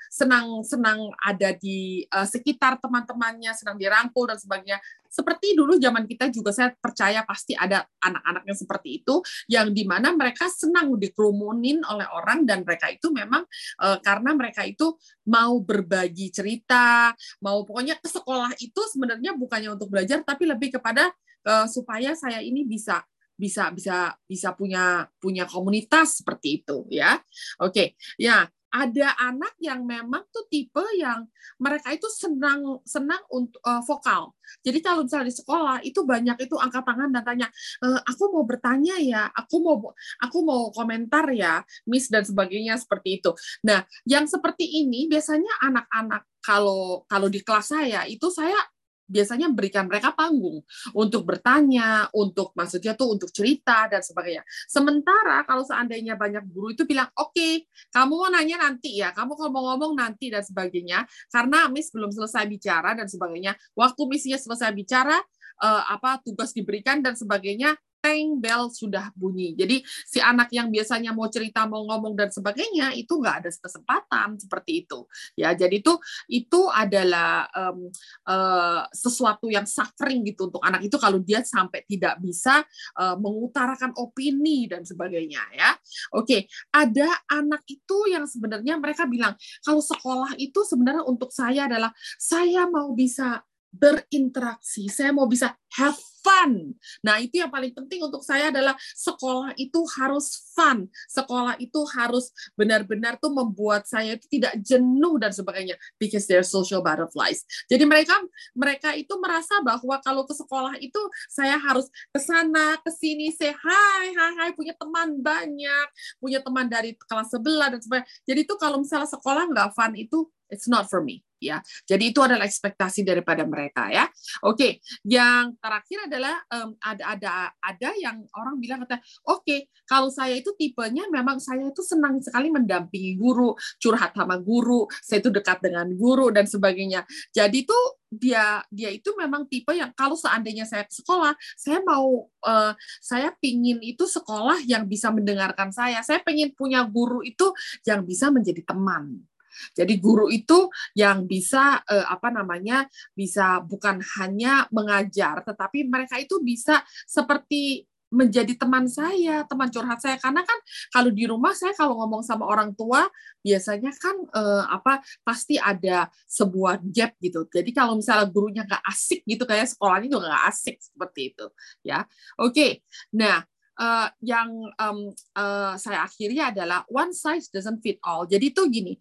senang-senang 0.10 1.12
ada 1.22 1.54
di 1.56 2.06
uh, 2.10 2.26
sekitar 2.28 2.80
teman-temannya, 2.80 3.52
senang 3.54 3.78
dirangkul 3.80 4.30
dan 4.30 4.38
sebagainya 4.40 4.80
seperti 5.16 5.56
dulu 5.56 5.80
zaman 5.80 6.04
kita 6.04 6.28
juga 6.28 6.52
saya 6.52 6.76
percaya 6.76 7.24
pasti 7.24 7.56
ada 7.56 7.88
anak-anak 8.04 8.44
yang 8.44 8.58
seperti 8.60 8.90
itu 9.00 9.24
yang 9.48 9.72
di 9.72 9.88
mana 9.88 10.12
mereka 10.12 10.52
senang 10.52 10.92
dikerumunin 11.00 11.80
oleh 11.88 12.04
orang 12.12 12.44
dan 12.44 12.68
mereka 12.68 12.92
itu 12.92 13.08
memang 13.16 13.48
uh, 13.80 13.98
karena 14.04 14.36
mereka 14.36 14.68
itu 14.68 14.92
mau 15.32 15.56
berbagi 15.64 16.36
cerita 16.36 17.16
mau 17.40 17.64
pokoknya 17.64 17.96
ke 18.04 18.12
sekolah 18.12 18.52
itu 18.60 18.82
sebenarnya 18.92 19.40
bukannya 19.40 19.80
untuk 19.80 19.88
belajar 19.88 20.20
tapi 20.28 20.44
lebih 20.44 20.76
kepada 20.76 21.08
uh, 21.48 21.64
supaya 21.72 22.12
saya 22.12 22.44
ini 22.44 22.68
bisa 22.68 23.00
bisa 23.36 23.68
bisa 23.72 24.16
bisa 24.24 24.56
punya 24.56 25.12
punya 25.20 25.44
komunitas 25.44 26.24
seperti 26.24 26.64
itu 26.64 26.88
ya. 26.88 27.20
Oke 27.60 28.00
ya 28.16 28.48
ada 28.76 29.08
anak 29.24 29.56
yang 29.64 29.88
memang 29.88 30.28
tuh 30.36 30.44
tipe 30.52 30.84
yang 31.00 31.24
mereka 31.56 31.96
itu 31.96 32.12
senang 32.12 32.84
senang 32.84 33.24
untuk 33.32 33.64
uh, 33.64 33.80
vokal. 33.88 34.36
Jadi 34.68 34.84
kalau 34.84 35.08
misalnya 35.08 35.32
di 35.32 35.36
sekolah 35.36 35.78
itu 35.88 36.04
banyak 36.04 36.38
itu 36.44 36.56
angkat 36.60 36.84
tangan 36.86 37.10
dan 37.10 37.24
tanya, 37.26 37.48
e, 37.82 37.88
aku 38.06 38.30
mau 38.30 38.46
bertanya 38.46 38.96
ya, 39.02 39.26
aku 39.34 39.58
mau 39.58 39.78
aku 40.22 40.38
mau 40.46 40.70
komentar 40.70 41.26
ya, 41.34 41.66
Miss 41.90 42.14
dan 42.14 42.22
sebagainya 42.22 42.78
seperti 42.78 43.24
itu. 43.24 43.34
Nah, 43.66 43.82
yang 44.06 44.30
seperti 44.30 44.86
ini 44.86 45.10
biasanya 45.10 45.50
anak-anak 45.66 46.30
kalau 46.46 47.02
kalau 47.10 47.26
di 47.26 47.42
kelas 47.42 47.74
saya 47.74 48.06
itu 48.06 48.30
saya 48.30 48.58
biasanya 49.06 49.50
berikan 49.54 49.86
mereka 49.86 50.12
panggung 50.14 50.62
untuk 50.98 51.24
bertanya, 51.26 52.10
untuk 52.12 52.52
maksudnya 52.58 52.98
tuh 52.98 53.16
untuk 53.16 53.30
cerita 53.30 53.86
dan 53.90 54.02
sebagainya. 54.02 54.44
Sementara 54.66 55.46
kalau 55.46 55.64
seandainya 55.64 56.18
banyak 56.18 56.44
guru 56.50 56.74
itu 56.74 56.84
bilang, 56.84 57.10
oke, 57.16 57.34
okay, 57.34 57.66
kamu 57.94 58.14
mau 58.14 58.30
nanya 58.34 58.58
nanti 58.62 59.00
ya, 59.00 59.14
kamu 59.14 59.38
kalau 59.38 59.52
mau 59.54 59.64
ngomong 59.74 59.94
nanti 59.98 60.34
dan 60.34 60.42
sebagainya, 60.42 61.06
karena 61.30 61.70
Miss 61.70 61.94
belum 61.94 62.10
selesai 62.10 62.46
bicara 62.50 62.98
dan 62.98 63.06
sebagainya. 63.06 63.54
Waktu 63.78 64.02
misinya 64.10 64.40
selesai 64.42 64.74
bicara, 64.74 65.18
uh, 65.62 65.84
apa 65.88 66.20
tugas 66.26 66.52
diberikan 66.52 67.00
dan 67.00 67.14
sebagainya, 67.16 67.78
teng 68.06 68.38
bell 68.38 68.70
sudah 68.70 69.10
bunyi. 69.18 69.58
Jadi 69.58 69.82
si 70.06 70.22
anak 70.22 70.54
yang 70.54 70.70
biasanya 70.70 71.10
mau 71.10 71.26
cerita, 71.26 71.66
mau 71.66 71.82
ngomong 71.90 72.14
dan 72.14 72.30
sebagainya 72.30 72.94
itu 72.94 73.18
nggak 73.18 73.36
ada 73.42 73.50
kesempatan 73.50 74.38
seperti 74.38 74.86
itu. 74.86 75.10
Ya, 75.34 75.58
jadi 75.58 75.82
itu 75.82 75.98
itu 76.30 76.62
adalah 76.70 77.50
um, 77.50 77.90
uh, 78.30 78.86
sesuatu 78.94 79.50
yang 79.50 79.66
suffering 79.66 80.22
gitu 80.22 80.54
untuk 80.54 80.62
anak 80.62 80.86
itu 80.86 81.02
kalau 81.02 81.18
dia 81.18 81.42
sampai 81.42 81.82
tidak 81.90 82.22
bisa 82.22 82.62
uh, 83.02 83.18
mengutarakan 83.18 83.98
opini 83.98 84.70
dan 84.70 84.86
sebagainya 84.86 85.42
ya. 85.58 85.74
Oke, 86.14 86.46
ada 86.70 87.10
anak 87.26 87.66
itu 87.66 87.98
yang 88.14 88.30
sebenarnya 88.30 88.78
mereka 88.78 89.10
bilang 89.10 89.34
kalau 89.66 89.82
sekolah 89.82 90.38
itu 90.38 90.62
sebenarnya 90.62 91.02
untuk 91.10 91.34
saya 91.34 91.66
adalah 91.66 91.90
saya 92.22 92.70
mau 92.70 92.94
bisa 92.94 93.42
berinteraksi, 93.76 94.88
saya 94.88 95.12
mau 95.12 95.28
bisa 95.28 95.52
have 95.76 96.00
fun. 96.26 96.74
Nah, 97.06 97.22
itu 97.22 97.38
yang 97.38 97.54
paling 97.54 97.70
penting 97.70 98.02
untuk 98.02 98.26
saya 98.26 98.50
adalah 98.50 98.74
sekolah 98.98 99.54
itu 99.62 99.86
harus 99.94 100.50
fun. 100.58 100.90
Sekolah 101.06 101.54
itu 101.62 101.78
harus 101.94 102.34
benar-benar 102.58 103.22
tuh 103.22 103.30
membuat 103.30 103.86
saya 103.86 104.18
itu 104.18 104.26
tidak 104.26 104.58
jenuh 104.66 105.22
dan 105.22 105.30
sebagainya 105.30 105.78
because 106.02 106.26
they're 106.26 106.42
social 106.42 106.82
butterflies. 106.82 107.46
Jadi 107.70 107.86
mereka 107.86 108.18
mereka 108.58 108.98
itu 108.98 109.14
merasa 109.22 109.62
bahwa 109.62 110.02
kalau 110.02 110.26
ke 110.26 110.34
sekolah 110.34 110.82
itu 110.82 110.98
saya 111.30 111.62
harus 111.62 111.86
ke 112.10 112.18
sana, 112.18 112.82
ke 112.82 112.90
sini, 112.90 113.30
say 113.30 113.54
hi, 113.54 114.06
hi, 114.10 114.32
hi, 114.42 114.50
punya 114.58 114.74
teman 114.74 115.22
banyak, 115.22 115.88
punya 116.18 116.42
teman 116.42 116.66
dari 116.66 116.98
kelas 116.98 117.30
sebelah 117.30 117.70
dan 117.70 117.80
sebagainya. 117.86 118.10
Jadi 118.26 118.40
itu 118.50 118.54
kalau 118.58 118.82
misalnya 118.82 119.10
sekolah 119.14 119.46
nggak 119.54 119.70
fun 119.78 119.94
itu 119.94 120.26
It's 120.50 120.70
not 120.70 120.90
for 120.90 121.02
me 121.02 121.26
ya. 121.46 121.62
Jadi 121.86 122.10
itu 122.10 122.20
adalah 122.24 122.48
ekspektasi 122.48 123.06
daripada 123.06 123.44
mereka 123.46 123.92
ya. 123.92 124.08
Oke, 124.44 124.82
yang 125.06 125.54
terakhir 125.60 126.10
adalah 126.10 126.36
um, 126.52 126.74
ada 126.82 127.04
ada 127.16 127.34
ada 127.60 127.90
yang 128.00 128.26
orang 128.34 128.56
bilang 128.58 128.80
kata, 128.84 129.00
oke, 129.30 129.46
okay, 129.46 129.70
kalau 129.86 130.10
saya 130.10 130.40
itu 130.40 130.52
tipenya 130.58 131.06
memang 131.12 131.38
saya 131.38 131.70
itu 131.70 131.86
senang 131.86 132.20
sekali 132.24 132.50
mendampingi 132.50 133.20
guru, 133.20 133.54
curhat 133.78 134.18
sama 134.18 134.42
guru, 134.42 134.88
saya 135.06 135.22
itu 135.22 135.32
dekat 135.32 135.62
dengan 135.62 135.88
guru 135.94 136.34
dan 136.34 136.50
sebagainya. 136.50 137.06
Jadi 137.30 137.68
itu 137.68 137.78
dia 138.16 138.64
dia 138.72 138.96
itu 138.96 139.12
memang 139.20 139.44
tipe 139.50 139.76
yang 139.76 139.92
kalau 139.94 140.16
seandainya 140.16 140.64
saya 140.64 140.88
sekolah, 140.88 141.36
saya 141.60 141.84
mau 141.84 142.32
uh, 142.48 142.74
saya 143.04 143.36
pingin 143.38 143.84
itu 143.84 144.08
sekolah 144.08 144.64
yang 144.66 144.88
bisa 144.88 145.12
mendengarkan 145.12 145.70
saya. 145.70 146.00
Saya 146.02 146.24
pengen 146.24 146.56
punya 146.56 146.82
guru 146.88 147.22
itu 147.22 147.52
yang 147.84 148.08
bisa 148.08 148.32
menjadi 148.32 148.64
teman 148.64 149.26
jadi 149.74 149.94
guru 150.00 150.28
itu 150.32 150.70
yang 150.98 151.26
bisa 151.26 151.84
eh, 151.88 152.06
apa 152.06 152.32
namanya 152.32 152.88
bisa 153.14 153.60
bukan 153.64 154.02
hanya 154.20 154.68
mengajar, 154.72 155.42
tetapi 155.44 155.88
mereka 155.88 156.20
itu 156.20 156.40
bisa 156.44 156.82
seperti 157.06 157.88
menjadi 158.14 158.54
teman 158.56 158.88
saya, 158.88 159.44
teman 159.44 159.68
curhat 159.68 160.00
saya 160.00 160.16
karena 160.16 160.46
kan 160.46 160.60
kalau 160.94 161.12
di 161.12 161.28
rumah 161.28 161.52
saya 161.52 161.76
kalau 161.76 162.00
ngomong 162.00 162.24
sama 162.24 162.48
orang 162.48 162.72
tua 162.78 163.10
biasanya 163.44 163.92
kan 163.98 164.16
eh, 164.32 164.64
apa 164.72 165.04
pasti 165.26 165.60
ada 165.60 166.08
sebuah 166.30 166.80
gap 166.96 167.18
gitu. 167.20 167.44
Jadi 167.52 167.76
kalau 167.76 168.00
misalnya 168.00 168.32
gurunya 168.32 168.64
nggak 168.64 168.84
asik 168.88 169.26
gitu 169.28 169.44
kayak 169.44 169.68
sekolahnya 169.68 170.08
juga 170.08 170.32
nggak 170.32 170.46
asik 170.48 170.76
seperti 170.80 171.22
itu 171.36 171.46
ya. 171.84 172.08
Oke, 172.40 172.86
nah 173.12 173.44
uh, 173.80 174.08
yang 174.24 174.50
um, 174.80 175.12
uh, 175.36 175.76
saya 175.80 176.08
akhiri 176.08 176.40
adalah 176.40 176.84
one 176.92 177.12
size 177.12 177.52
doesn't 177.52 177.80
fit 177.84 178.00
all. 178.04 178.28
Jadi 178.28 178.52
itu 178.52 178.62
gini, 178.72 178.94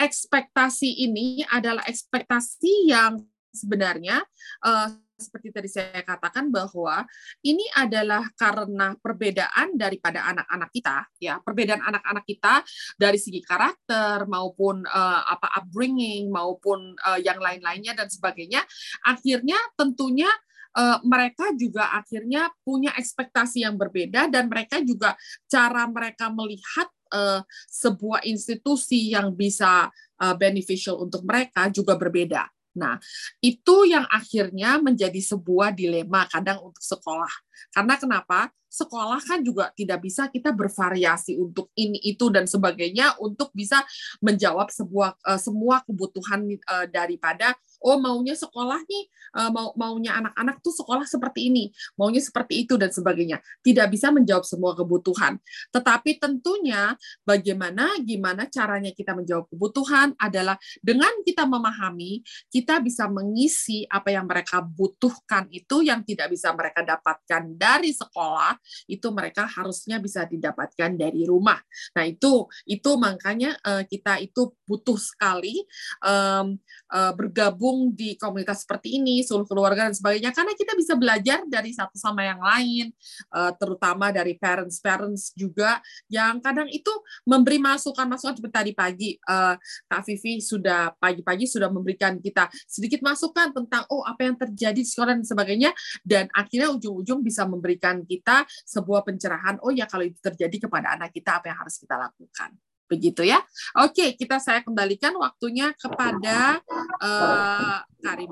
ekspektasi 0.00 1.04
ini 1.08 1.44
adalah 1.48 1.84
ekspektasi 1.88 2.92
yang 2.92 3.20
sebenarnya 3.52 4.24
uh, 4.64 4.88
seperti 5.22 5.54
tadi 5.54 5.68
saya 5.70 6.02
katakan 6.02 6.50
bahwa 6.50 7.06
ini 7.46 7.62
adalah 7.78 8.26
karena 8.34 8.98
perbedaan 8.98 9.78
daripada 9.78 10.26
anak-anak 10.34 10.70
kita 10.74 10.96
ya 11.22 11.38
perbedaan 11.38 11.78
anak-anak 11.78 12.24
kita 12.26 12.66
dari 12.98 13.20
segi 13.22 13.38
karakter 13.38 14.26
maupun 14.26 14.82
uh, 14.82 15.22
apa 15.30 15.62
upbringing 15.62 16.26
maupun 16.26 16.98
uh, 17.06 17.20
yang 17.22 17.38
lain-lainnya 17.38 17.94
dan 17.94 18.10
sebagainya 18.10 18.66
akhirnya 19.06 19.60
tentunya 19.78 20.28
uh, 20.76 20.98
mereka 21.04 21.52
juga 21.56 21.92
akhirnya 21.92 22.50
punya 22.64 22.92
ekspektasi 22.96 23.64
yang 23.64 23.76
berbeda 23.76 24.28
dan 24.28 24.48
mereka 24.48 24.80
juga 24.80 25.16
cara 25.48 25.84
mereka 25.88 26.32
melihat 26.32 26.88
uh, 27.12 27.40
sebuah 27.68 28.24
institusi 28.24 29.12
yang 29.12 29.32
bisa 29.36 29.88
uh, 29.92 30.34
beneficial 30.36 31.00
untuk 31.00 31.22
mereka 31.24 31.68
juga 31.68 31.96
berbeda. 31.96 32.48
Nah, 32.72 32.96
itu 33.44 33.84
yang 33.84 34.08
akhirnya 34.08 34.80
menjadi 34.80 35.20
sebuah 35.20 35.76
dilema 35.76 36.24
kadang 36.32 36.72
untuk 36.72 36.80
sekolah. 36.80 37.32
Karena 37.68 38.00
kenapa? 38.00 38.48
Sekolah 38.72 39.20
kan 39.20 39.44
juga 39.44 39.68
tidak 39.76 40.00
bisa 40.00 40.32
kita 40.32 40.48
bervariasi 40.48 41.36
untuk 41.36 41.68
ini 41.76 42.00
itu 42.08 42.32
dan 42.32 42.48
sebagainya 42.48 43.20
untuk 43.20 43.52
bisa 43.52 43.84
menjawab 44.24 44.72
sebuah 44.72 45.20
uh, 45.28 45.36
semua 45.36 45.84
kebutuhan 45.84 46.48
uh, 46.72 46.88
daripada 46.88 47.52
oh 47.84 48.00
maunya 48.00 48.32
sekolah 48.32 48.80
nih 48.88 49.04
uh, 49.36 49.50
mau 49.52 49.76
maunya 49.76 50.16
anak-anak 50.16 50.64
tuh 50.64 50.72
sekolah 50.72 51.04
seperti 51.04 51.52
ini 51.52 51.68
maunya 52.00 52.24
seperti 52.24 52.64
itu 52.64 52.80
dan 52.80 52.88
sebagainya. 52.88 53.44
Tidak 53.60 53.92
bisa 53.92 54.08
menjawab 54.08 54.48
semua 54.48 54.72
kebutuhan. 54.72 55.36
Tetapi 55.68 56.16
tentunya 56.16 56.96
bagaimana 57.28 58.00
gimana 58.00 58.48
caranya 58.48 58.96
kita 58.96 59.12
menjawab 59.12 59.52
kebutuhan 59.52 60.16
adalah 60.16 60.56
dengan 60.80 61.12
kita 61.28 61.44
memahami 61.44 62.24
kita 62.48 62.80
bisa 62.80 63.04
mengisi 63.12 63.84
apa 63.84 64.14
yang 64.14 64.24
mereka 64.24 64.64
butuhkan 64.64 65.50
itu 65.52 65.84
yang 65.84 66.00
tidak 66.06 66.32
bisa 66.32 66.54
mereka 66.56 66.80
dapatkan 66.80 67.42
dari 67.52 67.92
sekolah 67.92 68.61
itu 68.88 69.08
mereka 69.12 69.46
harusnya 69.46 69.98
bisa 69.98 70.24
didapatkan 70.26 70.94
dari 70.96 71.26
rumah. 71.26 71.58
Nah 71.94 72.04
itu 72.06 72.46
itu 72.66 72.90
makanya 72.96 73.56
uh, 73.66 73.84
kita 73.86 74.18
itu 74.22 74.52
butuh 74.64 74.96
sekali 74.96 75.64
um, 76.04 76.56
uh, 76.92 77.12
bergabung 77.12 77.92
di 77.92 78.16
komunitas 78.16 78.64
seperti 78.64 79.00
ini, 79.00 79.24
seluruh 79.24 79.48
keluarga 79.48 79.88
dan 79.88 79.96
sebagainya, 79.96 80.30
karena 80.32 80.52
kita 80.56 80.72
bisa 80.76 80.94
belajar 80.96 81.44
dari 81.48 81.72
satu 81.72 81.96
sama 81.96 82.22
yang 82.24 82.40
lain, 82.40 82.92
eh, 83.32 83.52
terutama 83.58 84.12
dari 84.14 84.36
parents-parents 84.38 85.34
juga, 85.34 85.82
yang 86.08 86.38
kadang 86.40 86.68
itu 86.68 86.90
memberi 87.24 87.58
masukan-masukan 87.58 88.38
seperti 88.38 88.54
tadi 88.54 88.72
pagi, 88.72 89.10
eh, 89.16 89.54
Kak 89.88 90.02
Vivi 90.06 90.40
sudah 90.40 90.92
pagi-pagi 90.96 91.44
sudah 91.48 91.68
memberikan 91.68 92.20
kita 92.20 92.48
sedikit 92.68 93.00
masukan 93.02 93.52
tentang 93.52 93.84
oh 93.90 94.04
apa 94.04 94.24
yang 94.24 94.36
terjadi 94.38 94.78
di 94.78 94.88
sekolah 94.88 95.16
dan 95.18 95.26
sebagainya, 95.26 95.70
dan 96.02 96.26
akhirnya 96.32 96.72
ujung-ujung 96.72 97.20
bisa 97.20 97.44
memberikan 97.44 98.04
kita 98.06 98.44
sebuah 98.66 99.06
pencerahan, 99.06 99.58
oh 99.62 99.72
ya 99.72 99.88
kalau 99.88 100.06
itu 100.06 100.18
terjadi 100.20 100.68
kepada 100.68 100.94
anak 100.96 101.12
kita 101.12 101.40
apa 101.40 101.52
yang 101.52 101.58
harus 101.60 101.76
kita 101.78 101.96
lakukan 101.98 102.52
begitu 102.92 103.24
ya. 103.24 103.40
Oke, 103.80 104.12
kita 104.20 104.36
saya 104.36 104.60
kembalikan 104.60 105.16
waktunya 105.16 105.72
kepada 105.80 106.60
uh, 107.00 107.80
Karim. 108.04 108.28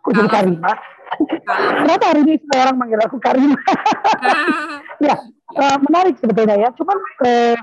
Kudu 0.00 0.24
Karima. 0.32 0.72
Kenapa 1.52 2.04
hari 2.08 2.20
ini 2.24 2.34
semua 2.40 2.58
orang 2.64 2.76
manggil 2.80 3.00
aku 3.04 3.20
Karim? 3.20 3.52
ya, 5.06 5.16
uh, 5.60 5.76
menarik 5.84 6.16
sebetulnya 6.16 6.56
ya. 6.56 6.68
Cuman 6.72 6.96
uh, 6.96 7.56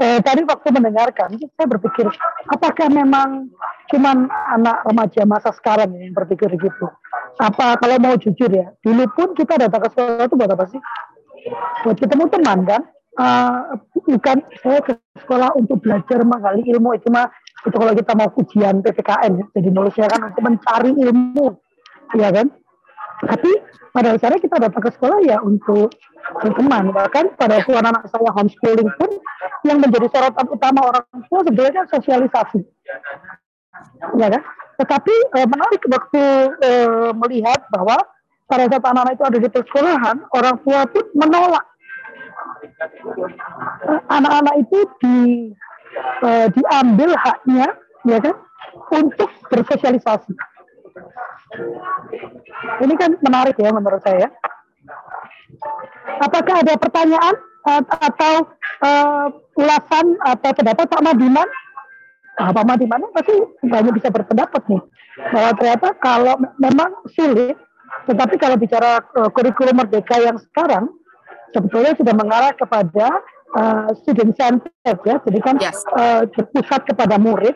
uh, 0.00 0.18
tadi 0.22 0.40
waktu 0.46 0.68
mendengarkan, 0.72 1.36
saya 1.38 1.66
berpikir, 1.68 2.06
apakah 2.50 2.88
memang 2.90 3.50
cuman 3.92 4.26
anak 4.54 4.82
remaja 4.88 5.22
masa 5.28 5.50
sekarang 5.54 5.92
yang 5.94 6.14
berpikir 6.16 6.48
gitu? 6.56 6.86
Apa 7.38 7.78
kalau 7.78 7.98
mau 7.98 8.14
jujur 8.16 8.48
ya, 8.48 8.70
dulu 8.80 9.04
pun 9.12 9.28
kita 9.34 9.58
datang 9.58 9.82
ke 9.82 9.88
sekolah 9.92 10.26
itu 10.26 10.34
buat 10.38 10.50
apa 10.54 10.64
sih? 10.70 10.80
Buat 11.82 11.98
ketemu 12.00 12.24
teman 12.30 12.58
kan? 12.64 12.82
uh, 13.18 13.78
bukan 13.94 14.42
saya 14.60 14.80
ke 14.82 14.98
sekolah 15.22 15.54
untuk 15.58 15.82
belajar 15.82 16.22
menggali 16.26 16.66
ilmu 16.66 16.98
itu 16.98 17.08
mah 17.10 17.30
itu 17.64 17.76
kalau 17.76 17.94
kita 17.96 18.12
mau 18.12 18.28
ujian 18.36 18.82
PPKN 18.84 19.32
jadi 19.54 19.68
nulisnya 19.70 20.06
kan 20.10 20.20
untuk 20.30 20.42
mencari 20.42 20.92
ilmu 20.92 21.46
ya 22.18 22.28
kan 22.34 22.50
tapi 23.28 23.50
pada 23.94 24.14
dasarnya 24.14 24.40
kita 24.42 24.56
datang 24.58 24.82
ke 24.82 24.90
sekolah 24.90 25.18
ya 25.22 25.38
untuk 25.40 25.94
berteman. 26.42 26.90
Bahkan 26.90 27.38
pada 27.38 27.62
waktu 27.62 27.72
anak-anak 27.78 28.10
saya 28.10 28.30
homeschooling 28.34 28.90
pun 28.98 29.10
yang 29.62 29.78
menjadi 29.78 30.06
sorotan 30.10 30.46
utama 30.50 30.80
orang 30.90 31.04
tua 31.30 31.40
sebenarnya 31.46 31.82
sosialisasi. 31.88 32.60
Ya 34.18 34.28
kan? 34.34 34.42
Tetapi 34.82 35.14
eh, 35.38 35.46
menarik 35.46 35.82
waktu 35.86 36.22
eh, 36.58 37.10
melihat 37.14 37.60
bahwa 37.70 38.02
pada 38.44 38.68
saat 38.68 38.84
anak-anak 38.84 39.14
itu 39.16 39.24
ada 39.24 39.38
di 39.40 39.48
persekolahan 39.48 40.16
orang 40.36 40.56
tua 40.66 40.80
pun 40.90 41.04
menolak. 41.16 41.64
Anak-anak 44.08 44.54
itu 44.60 44.78
di 45.00 45.16
uh, 46.22 46.46
diambil 46.52 47.10
haknya 47.16 47.72
ya 48.04 48.18
kan? 48.20 48.36
Untuk 48.92 49.30
bersosialisasi. 49.48 50.32
Ini 52.82 52.94
kan 52.94 53.10
menarik 53.22 53.56
ya 53.58 53.70
menurut 53.74 54.02
saya. 54.02 54.30
Apakah 56.22 56.54
ada 56.62 56.74
pertanyaan 56.78 57.34
atau 57.88 58.34
uh, 58.84 59.26
ulasan 59.56 60.06
atau 60.22 60.50
pendapat 60.52 60.86
Pak 60.86 61.02
Madiman? 61.02 61.48
Nah, 62.34 62.50
Pak 62.50 62.66
Madiman 62.66 63.02
pasti 63.14 63.34
banyak 63.62 63.94
bisa 63.94 64.10
berpendapat 64.10 64.62
nih 64.66 64.82
bahwa 65.30 65.50
ternyata 65.54 65.88
kalau 66.02 66.34
memang 66.58 66.90
sulit, 67.14 67.54
tetapi 68.10 68.34
kalau 68.36 68.58
bicara 68.58 68.98
uh, 69.14 69.30
kurikulum 69.30 69.78
merdeka 69.78 70.18
yang 70.18 70.36
sekarang 70.50 70.90
sebetulnya 71.54 71.94
sudah 71.94 72.14
mengarah 72.18 72.52
kepada 72.58 73.22
uh, 73.54 73.88
student 74.02 74.34
centered 74.34 74.98
ya, 75.06 75.16
jadi 75.22 75.38
kan 75.38 75.54
yes. 75.62 75.78
uh, 75.94 76.26
berpusat 76.26 76.82
kepada 76.90 77.14
murid 77.22 77.54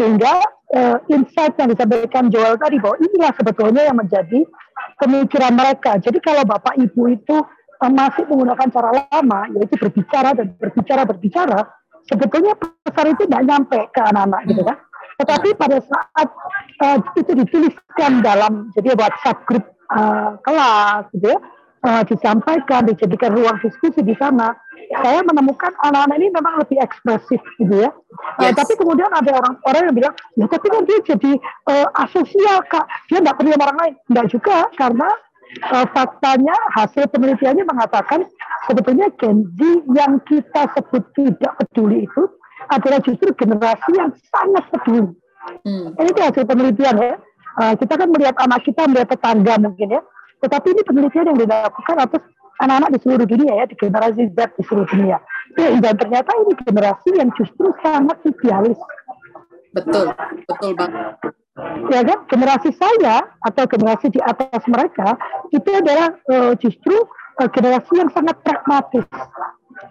sehingga 0.00 0.40
uh, 0.72 0.96
insight 1.12 1.52
yang 1.60 1.68
disampaikan 1.68 2.32
Joel 2.32 2.56
tadi 2.56 2.80
bahwa 2.80 2.96
inilah 3.04 3.36
sebetulnya 3.36 3.82
yang 3.84 4.00
menjadi 4.00 4.48
pemikiran 4.96 5.52
mereka. 5.52 6.00
Jadi 6.00 6.16
kalau 6.24 6.40
bapak 6.48 6.80
ibu 6.80 7.12
itu 7.12 7.36
uh, 7.84 7.92
masih 7.92 8.24
menggunakan 8.32 8.72
cara 8.72 8.90
lama, 8.96 9.40
yaitu 9.60 9.76
berbicara 9.76 10.32
dan 10.32 10.56
berbicara 10.56 11.04
berbicara, 11.04 11.68
sebetulnya 12.08 12.56
pesan 12.56 13.12
itu 13.12 13.28
tidak 13.28 13.44
nyampe 13.44 13.80
ke 13.92 14.00
anak-anak 14.00 14.40
gitu 14.48 14.62
kan. 14.64 14.78
Tetapi 15.20 15.48
pada 15.60 15.78
saat 15.84 16.28
uh, 16.80 16.96
itu 17.20 17.32
dituliskan 17.36 18.24
dalam 18.24 18.72
jadi 18.72 18.96
WhatsApp 18.96 19.44
grup 19.44 19.68
uh, 19.92 20.40
kelas 20.48 21.12
gitu 21.12 21.28
ya, 21.28 21.38
uh, 21.84 22.02
disampaikan, 22.04 22.88
dijadikan 22.88 23.32
ruang 23.36 23.56
diskusi 23.60 24.00
di 24.04 24.14
sana, 24.16 24.56
saya 24.90 25.22
menemukan 25.22 25.70
anak-anak 25.86 26.16
ini 26.18 26.28
memang 26.34 26.58
lebih 26.58 26.82
ekspresif 26.82 27.38
gitu 27.62 27.74
ya. 27.86 27.90
Eh, 28.42 28.48
yes. 28.48 28.50
Uh, 28.50 28.52
tapi 28.58 28.72
kemudian 28.74 29.10
ada 29.12 29.30
orang-orang 29.38 29.82
yang 29.86 29.96
bilang, 29.96 30.14
ya 30.34 30.46
tapi 30.50 30.66
kan 30.66 30.82
dia 30.88 30.98
jadi 31.06 31.32
uh, 31.70 31.86
asosial 32.02 32.58
kak, 32.68 32.86
dia 33.06 33.22
tidak 33.22 33.36
peduli 33.38 33.54
orang 33.54 33.78
lain. 33.78 33.94
Tidak 34.10 34.26
juga, 34.32 34.56
karena 34.74 35.08
uh, 35.70 35.86
faktanya 35.94 36.56
hasil 36.74 37.06
penelitiannya 37.10 37.64
mengatakan 37.64 38.26
sebetulnya 38.66 39.08
Gen 39.20 39.46
Z 39.54 39.60
yang 39.94 40.18
kita 40.26 40.62
sebut 40.74 41.04
tidak 41.14 41.52
peduli 41.62 42.04
itu 42.04 42.22
adalah 42.68 42.98
justru 43.02 43.30
generasi 43.34 43.90
yang 43.96 44.10
sangat 44.30 44.64
peduli. 44.74 45.14
Hmm. 45.64 45.96
Ini 45.96 46.08
itu 46.12 46.20
hasil 46.20 46.44
penelitian 46.44 46.96
ya. 47.00 47.16
Uh, 47.58 47.74
kita 47.74 47.98
kan 47.98 48.08
melihat 48.12 48.36
anak 48.38 48.62
kita, 48.62 48.86
melihat 48.86 49.10
tetangga 49.10 49.58
mungkin 49.58 49.98
ya. 49.98 50.02
Tetapi 50.40 50.66
ini 50.72 50.82
penelitian 50.84 51.26
yang 51.32 51.38
dilakukan 51.38 51.96
atas 52.00 52.22
anak-anak 52.60 52.90
di 52.92 52.98
seluruh 53.00 53.26
dunia 53.28 53.52
ya, 53.60 53.64
di 53.68 53.76
generasi 53.76 54.22
Z 54.36 54.38
di 54.56 54.62
seluruh 54.64 54.88
dunia. 54.88 55.18
Dan 55.56 55.94
ternyata 55.96 56.30
ini 56.46 56.52
generasi 56.64 57.10
yang 57.16 57.28
justru 57.34 57.72
sangat 57.80 58.16
idealis. 58.24 58.78
Betul, 59.74 60.12
betul 60.46 60.72
banget. 60.76 61.18
Ya 61.92 62.00
kan, 62.06 62.18
generasi 62.30 62.70
saya 62.72 63.26
atau 63.44 63.64
generasi 63.68 64.08
di 64.08 64.20
atas 64.22 64.64
mereka 64.64 65.18
itu 65.52 65.68
adalah 65.68 66.16
uh, 66.30 66.52
justru 66.56 66.96
uh, 67.36 67.48
generasi 67.52 68.00
yang 68.00 68.08
sangat 68.14 68.38
pragmatis. 68.40 69.04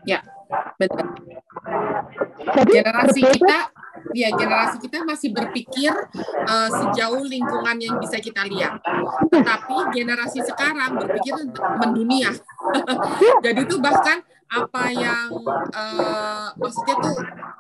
Ya, 0.08 0.24
betul. 0.82 1.06
Jadi 2.40 2.72
generasi 2.72 3.22
berbeda, 3.22 3.38
kita 3.38 3.60
ya 4.16 4.30
generasi 4.34 4.78
kita 4.82 4.98
masih 5.06 5.30
berpikir 5.36 5.92
uh, 6.48 6.70
sejauh 6.72 7.24
lingkungan 7.26 7.78
yang 7.78 7.96
bisa 8.00 8.18
kita 8.18 8.48
lihat. 8.48 8.80
Tetapi 9.30 9.76
generasi 9.94 10.40
sekarang 10.44 10.98
berpikir 10.98 11.36
mendunia. 11.80 12.32
Jadi 13.46 13.60
itu 13.66 13.78
bahkan 13.78 14.24
apa 14.50 14.84
yang 14.90 15.30
uh, 15.74 16.50
maksudnya 16.58 16.96
tuh 16.98 17.18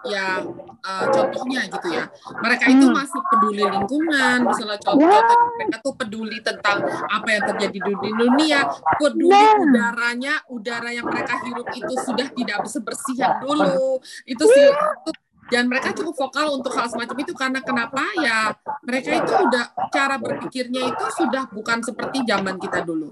ya 0.09 0.41
uh, 0.81 1.05
contohnya 1.13 1.69
gitu 1.69 1.87
ya. 1.93 2.09
Mereka 2.41 2.65
itu 2.73 2.85
hmm. 2.89 2.95
masih 2.97 3.21
peduli 3.29 3.63
lingkungan 3.63 4.37
misalnya 4.49 4.79
contoh 4.81 5.37
mereka 5.57 5.77
tuh 5.85 5.93
peduli 5.93 6.37
tentang 6.41 6.81
apa 6.89 7.27
yang 7.29 7.43
terjadi 7.53 7.77
di 7.77 7.93
dunia 8.17 8.59
peduli 8.97 9.45
udaranya 9.69 10.33
udara 10.49 10.89
yang 10.89 11.05
mereka 11.05 11.37
hirup 11.45 11.69
itu 11.77 11.93
sudah 12.01 12.27
tidak 12.33 12.57
bersih 12.65 13.15
yang 13.17 13.37
dulu. 13.37 14.01
Itu 14.25 14.43
sih 14.49 14.67
itu 14.73 15.11
dan 15.49 15.65
mereka 15.65 15.91
cukup 15.97 16.13
vokal 16.15 16.61
untuk 16.61 16.71
hal 16.77 16.85
semacam 16.87 17.17
itu 17.25 17.33
karena 17.33 17.59
kenapa 17.65 18.05
ya 18.21 18.53
mereka 18.85 19.17
itu 19.17 19.33
udah 19.33 19.65
cara 19.89 20.15
berpikirnya 20.21 20.93
itu 20.93 21.05
sudah 21.17 21.49
bukan 21.49 21.81
seperti 21.81 22.21
zaman 22.23 22.61
kita 22.61 22.85
dulu. 22.85 23.09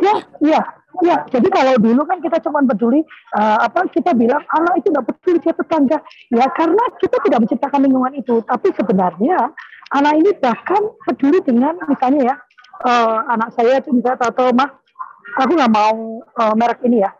Ya, 0.00 0.24
iya, 0.40 0.60
iya. 1.02 1.18
Jadi 1.28 1.48
kalau 1.50 1.74
dulu 1.76 2.02
kan 2.06 2.18
kita 2.22 2.38
cuma 2.44 2.62
peduli 2.64 3.02
uh, 3.36 3.58
apa 3.64 3.88
kita 3.92 4.14
bilang 4.14 4.40
anak 4.54 4.80
itu 4.80 4.92
tidak 4.92 5.06
peduli 5.10 5.36
dia 5.42 5.54
tetangga. 5.56 5.98
Ya 6.32 6.46
karena 6.54 6.84
kita 7.02 7.16
tidak 7.24 7.38
menciptakan 7.44 7.80
lingkungan 7.84 8.14
itu. 8.16 8.40
Tapi 8.46 8.68
sebenarnya 8.76 9.38
anak 9.92 10.12
ini 10.16 10.30
bahkan 10.38 10.82
peduli 11.04 11.38
dengan 11.42 11.74
misalnya 11.86 12.32
ya 12.32 12.34
uh, 12.86 13.18
anak 13.32 13.52
saya 13.56 13.80
itu 13.80 13.92
misalnya 13.92 14.28
atau 14.28 14.52
mah 14.52 14.70
aku 15.40 15.52
nggak 15.52 15.72
mau 15.72 16.22
uh, 16.40 16.54
merek 16.54 16.80
ini 16.86 17.04
ya. 17.04 17.10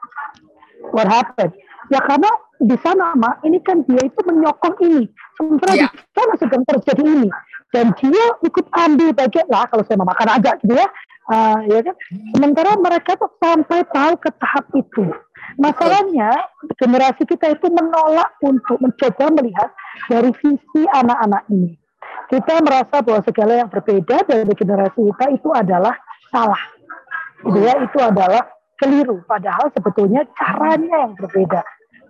What 0.94 1.10
happened? 1.10 1.56
Ya 1.90 2.02
karena 2.02 2.30
di 2.60 2.76
sana 2.80 3.12
mak 3.12 3.44
ini 3.44 3.60
kan 3.60 3.84
dia 3.84 4.00
itu 4.00 4.20
menyokong 4.24 4.76
ini 4.80 5.04
sementara 5.36 5.72
yeah. 5.76 5.90
di 5.92 6.00
sana 6.16 6.32
sedang 6.40 6.62
terjadi 6.64 7.04
ini 7.04 7.28
dan 7.76 7.92
dia 8.00 8.26
ikut 8.40 8.66
ambil 8.72 9.12
bagian 9.12 9.44
lah 9.52 9.68
kalau 9.68 9.84
saya 9.84 10.00
mau 10.00 10.08
makan 10.08 10.40
aja 10.40 10.56
gitu 10.64 10.72
ya. 10.72 10.88
Uh, 11.28 11.58
ya 11.68 11.84
kan? 11.84 11.94
Sementara 12.32 12.72
mereka 12.80 13.20
tuh 13.20 13.28
sampai 13.36 13.84
tahu 13.92 14.16
ke 14.16 14.30
tahap 14.40 14.64
itu. 14.72 15.04
Masalahnya 15.60 16.32
generasi 16.80 17.28
kita 17.28 17.52
itu 17.52 17.68
menolak 17.68 18.32
untuk 18.40 18.80
mencoba 18.80 19.28
melihat 19.36 19.68
dari 20.08 20.32
visi 20.40 20.82
anak-anak 20.88 21.44
ini. 21.52 21.76
Kita 22.32 22.64
merasa 22.64 23.04
bahwa 23.04 23.20
segala 23.28 23.52
yang 23.60 23.68
berbeda 23.68 24.24
dari 24.24 24.52
generasi 24.56 24.96
kita 25.12 25.26
itu 25.36 25.48
adalah 25.52 25.92
salah. 26.32 26.62
Gitu 27.44 27.60
ya 27.60 27.74
itu 27.84 27.98
adalah 28.00 28.42
keliru. 28.80 29.20
Padahal 29.28 29.68
sebetulnya 29.76 30.24
caranya 30.32 31.04
yang 31.04 31.12
berbeda. 31.12 31.60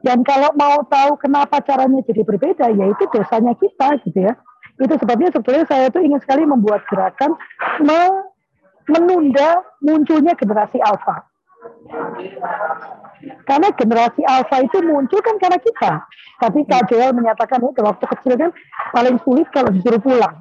Dan 0.07 0.23
kalau 0.23 0.55
mau 0.55 0.87
tahu 0.87 1.19
kenapa 1.19 1.59
caranya 1.67 1.99
jadi 2.07 2.23
berbeda, 2.23 2.71
yaitu 2.71 3.11
dosanya 3.11 3.59
kita 3.59 3.99
gitu 4.07 4.31
ya. 4.31 4.39
Itu 4.77 4.95
sebabnya 5.01 5.29
sebetulnya 5.33 5.65
saya 5.69 5.89
tuh 5.89 6.05
ingin 6.05 6.21
sekali 6.21 6.45
membuat 6.45 6.85
gerakan 6.89 7.37
me 7.81 8.01
menunda 8.87 9.65
munculnya 9.83 10.37
generasi 10.39 10.79
alfa. 10.79 11.27
Karena 13.49 13.69
generasi 13.75 14.23
alfa 14.23 14.57
itu 14.63 14.79
muncul 14.85 15.19
kan 15.25 15.35
karena 15.43 15.59
kita. 15.59 15.93
Tapi 16.39 16.63
Kak 16.69 16.87
Joel 16.93 17.17
menyatakan 17.17 17.65
itu 17.65 17.81
waktu 17.83 18.05
kecil 18.05 18.35
kan 18.39 18.51
paling 18.95 19.17
sulit 19.27 19.49
kalau 19.51 19.73
disuruh 19.73 19.99
pulang. 19.99 20.37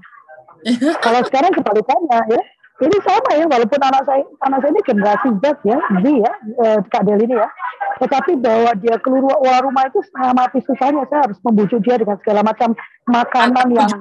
kalau 1.06 1.22
sekarang 1.26 1.54
kebalikannya 1.54 2.20
ya, 2.30 2.42
ini 2.84 2.98
sama 3.08 3.32
ya 3.40 3.46
walaupun 3.48 3.80
anak 3.80 4.04
saya 4.04 4.24
anak 4.44 4.60
saya 4.60 4.72
ini 4.76 4.82
generasi 4.84 5.28
Z 5.40 5.46
ya 5.64 5.78
Z 5.80 6.06
ya 6.12 6.32
eh, 6.60 6.80
Kak 6.92 7.08
Del 7.08 7.24
ini 7.24 7.40
ya 7.40 7.48
tetapi 7.96 8.36
bahwa 8.44 8.76
dia 8.76 9.00
keluar 9.00 9.64
rumah 9.64 9.88
itu 9.88 10.04
setengah 10.04 10.36
mati 10.36 10.60
susahnya 10.60 11.08
saya 11.08 11.24
harus 11.24 11.40
membujuk 11.40 11.80
dia 11.88 11.96
dengan 11.96 12.20
segala 12.20 12.44
macam 12.44 12.76
makanan 13.08 13.68
yang 13.72 13.92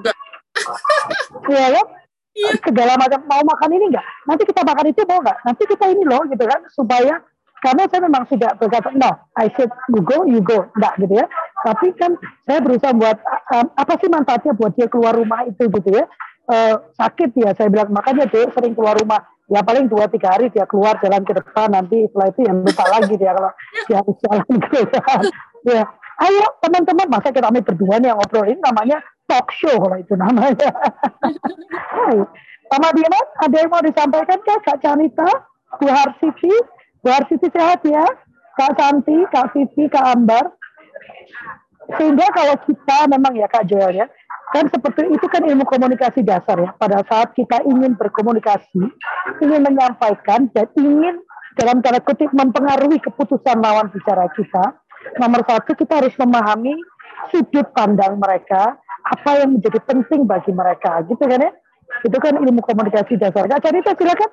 ya 1.50 1.66
ya 1.74 1.82
segala 2.66 2.98
macam 2.98 3.20
mau 3.30 3.42
makan 3.46 3.70
ini 3.78 3.94
enggak 3.94 4.06
nanti 4.26 4.42
kita 4.42 4.66
makan 4.66 4.86
itu 4.90 5.02
mau 5.06 5.22
enggak 5.22 5.38
nanti 5.46 5.62
kita 5.66 5.84
ini 5.90 6.02
loh 6.06 6.22
gitu 6.26 6.44
kan? 6.44 6.60
Supaya 6.72 7.14
karena 7.64 7.88
saya 7.88 8.00
memang 8.04 8.28
tidak 8.28 8.60
berkata 8.60 8.92
no 8.92 9.10
I 9.40 9.48
said 9.56 9.70
you 9.94 10.02
go 10.04 10.26
you 10.28 10.44
go. 10.44 10.68
Enggak 10.76 10.94
gitu 11.00 11.14
ya. 11.16 11.26
Tapi 11.64 11.96
kan 11.96 12.12
saya 12.44 12.60
berusaha 12.60 12.92
buat 12.92 13.16
um, 13.56 13.66
apa 13.72 13.92
sih 13.96 14.08
manfaatnya 14.12 14.52
buat 14.52 14.76
dia 14.76 14.90
keluar 14.90 15.16
rumah 15.16 15.48
itu 15.48 15.64
gitu 15.70 15.90
ya? 15.94 16.04
Uh, 16.44 16.76
sakit 17.00 17.32
ya 17.40 17.56
saya 17.56 17.72
bilang. 17.72 17.88
Makanya 17.88 18.28
dia 18.28 18.50
sering 18.52 18.76
keluar 18.76 18.98
rumah. 19.00 19.24
Ya 19.48 19.60
paling 19.64 19.88
dua 19.88 20.08
tiga 20.12 20.36
hari 20.36 20.52
dia 20.52 20.68
keluar 20.68 21.00
jalan 21.00 21.24
ke 21.24 21.32
depan. 21.32 21.72
Nanti 21.72 22.04
setelah 22.04 22.28
itu 22.32 22.40
yang 22.44 22.58
lupa 22.60 22.84
lagi 22.92 23.14
dia 23.16 23.32
kalau 23.32 23.52
dia 23.88 23.96
harus 23.96 24.16
jalan 24.20 24.40
ke 24.44 24.78
depan 24.84 25.20
ya 25.64 25.82
ayo 26.22 26.44
teman-teman 26.62 27.08
masa 27.10 27.34
kita 27.34 27.48
kami 27.50 27.64
berdua 27.64 27.98
nih 27.98 28.12
yang 28.12 28.18
ngobrol 28.20 28.46
ini 28.46 28.60
namanya 28.62 29.02
talk 29.34 29.50
show 29.58 29.74
kalau 29.74 29.98
itu 29.98 30.14
namanya. 30.14 30.70
Hai 31.90 32.22
sama 32.70 32.88
Dina 32.94 33.20
ada 33.42 33.56
yang 33.58 33.70
mau 33.70 33.82
disampaikan 33.82 34.38
kak 34.40 34.60
Kak 34.62 34.78
Canita 34.82 35.30
Bu 35.82 35.86
Harsiti 35.90 36.54
Bu 37.02 37.08
Harsiti 37.10 37.50
sehat 37.50 37.82
ya? 37.82 38.06
Kak 38.54 38.78
Santi 38.78 39.14
Kak 39.34 39.50
Vivi 39.52 39.90
Kak 39.90 40.14
Ambar. 40.14 40.54
Sehingga 41.98 42.24
kalau 42.32 42.56
kita 42.64 43.10
memang 43.10 43.34
ya 43.34 43.50
Kak 43.50 43.66
Joel 43.66 44.06
ya 44.06 44.06
kan 44.54 44.70
seperti 44.70 45.10
itu 45.10 45.26
kan 45.26 45.42
ilmu 45.42 45.66
komunikasi 45.66 46.22
dasar 46.22 46.56
ya. 46.62 46.70
Pada 46.78 47.02
saat 47.10 47.34
kita 47.34 47.66
ingin 47.66 47.98
berkomunikasi 47.98 48.86
ingin 49.42 49.60
menyampaikan 49.66 50.46
dan 50.54 50.70
ingin 50.78 51.18
dalam 51.58 51.82
tanda 51.82 51.98
kutip 52.02 52.30
mempengaruhi 52.34 52.98
keputusan 53.02 53.62
lawan 53.62 53.90
bicara 53.90 54.26
kita 54.34 54.74
nomor 55.20 55.44
satu 55.46 55.76
kita 55.76 56.02
harus 56.02 56.14
memahami 56.18 56.74
sudut 57.30 57.68
pandang 57.76 58.18
mereka 58.18 58.74
apa 59.04 59.30
yang 59.44 59.60
menjadi 59.60 59.78
penting 59.84 60.24
bagi 60.24 60.52
mereka 60.52 61.04
gitu 61.04 61.20
kan 61.20 61.40
ya 61.44 61.52
itu 62.04 62.16
kan 62.16 62.34
ilmu 62.40 62.60
komunikasi 62.64 63.20
dasar 63.20 63.44
kak 63.44 63.60
Canita 63.60 63.92
silakan 63.94 64.32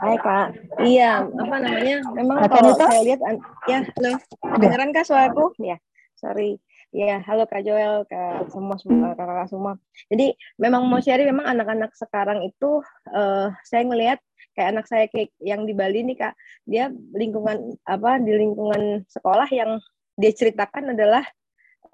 Hai 0.00 0.16
kak, 0.16 0.46
iya 0.82 1.22
apa 1.22 1.56
namanya? 1.60 2.02
Memang 2.16 2.40
kak 2.40 2.50
kalau 2.50 2.72
saya 2.74 3.04
lihat, 3.04 3.20
ya 3.68 3.84
halo, 3.84 4.16
kedengeran 4.56 4.90
kak 4.96 5.06
suaraku? 5.06 5.52
Ya, 5.60 5.76
sorry. 6.16 6.58
Ya, 6.90 7.22
halo 7.22 7.46
Kak 7.46 7.62
Joel, 7.62 8.02
Kak 8.10 8.50
semua 8.50 8.74
semua 8.82 9.14
kakak 9.14 9.46
semua. 9.46 9.78
Jadi 10.10 10.34
memang 10.58 10.90
mau 10.90 10.98
share 10.98 11.22
memang 11.22 11.46
anak-anak 11.46 11.94
sekarang 11.94 12.42
itu 12.42 12.82
uh, 13.14 13.54
saya 13.62 13.86
ngelihat 13.86 14.18
kayak 14.58 14.74
anak 14.74 14.86
saya 14.90 15.06
kayak 15.06 15.30
yang 15.38 15.70
di 15.70 15.76
Bali 15.76 16.02
nih 16.02 16.18
Kak, 16.18 16.34
dia 16.66 16.90
lingkungan 17.14 17.78
apa 17.86 18.18
di 18.18 18.34
lingkungan 18.34 19.06
sekolah 19.06 19.46
yang 19.54 19.78
dia 20.18 20.34
ceritakan 20.34 20.98
adalah 20.98 21.22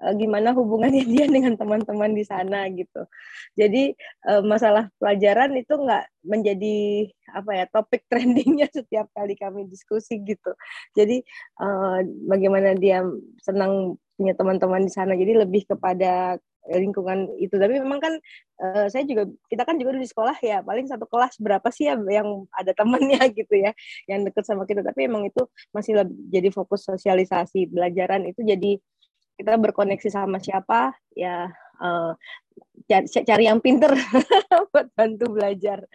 uh, 0.03 0.13
gimana 0.17 0.53
hubungannya 0.53 1.03
dia 1.13 1.25
dengan 1.29 1.57
teman-teman 1.57 2.13
di 2.13 2.23
sana 2.25 2.69
gitu. 2.71 3.05
Jadi 3.57 3.93
uh, 4.29 4.43
masalah 4.45 4.89
pelajaran 5.01 5.53
itu 5.57 5.73
nggak 5.73 6.05
menjadi 6.27 6.77
apa 7.33 7.51
ya 7.53 7.65
topik 7.69 8.05
trendingnya 8.11 8.67
setiap 8.71 9.09
kali 9.13 9.33
kami 9.37 9.65
diskusi 9.69 10.21
gitu. 10.21 10.53
Jadi 10.93 11.21
uh, 11.61 12.01
bagaimana 12.29 12.77
dia 12.77 13.03
senang 13.41 13.97
punya 14.17 14.33
teman-teman 14.33 14.85
di 14.85 14.91
sana. 14.93 15.13
Jadi 15.13 15.33
lebih 15.37 15.69
kepada 15.69 16.41
lingkungan 16.75 17.31
itu 17.39 17.55
tapi 17.55 17.79
memang 17.79 17.99
kan 18.03 18.13
uh, 18.59 18.91
saya 18.91 19.07
juga 19.07 19.23
kita 19.47 19.63
kan 19.63 19.79
juga 19.79 19.95
di 19.95 20.09
sekolah 20.09 20.35
ya 20.43 20.59
paling 20.59 20.83
satu 20.83 21.07
kelas 21.07 21.39
berapa 21.39 21.63
sih 21.71 21.87
ya 21.87 21.95
yang 21.95 22.43
ada 22.51 22.75
temannya 22.75 23.23
gitu 23.39 23.55
ya 23.55 23.71
yang 24.11 24.27
deket 24.27 24.43
sama 24.43 24.67
kita 24.67 24.83
tapi 24.83 25.07
emang 25.07 25.23
itu 25.31 25.47
masih 25.71 26.03
lebih, 26.03 26.17
jadi 26.27 26.49
fokus 26.51 26.83
sosialisasi 26.83 27.71
belajaran 27.71 28.27
itu 28.27 28.43
jadi 28.43 28.71
kita 29.37 29.53
berkoneksi 29.53 30.09
sama 30.09 30.41
siapa 30.41 30.97
ya 31.13 31.53
uh, 31.77 32.11
cari, 33.05 33.45
yang 33.45 33.61
pinter 33.61 33.93
buat 34.73 34.89
bantu 34.97 35.37
belajar. 35.37 35.85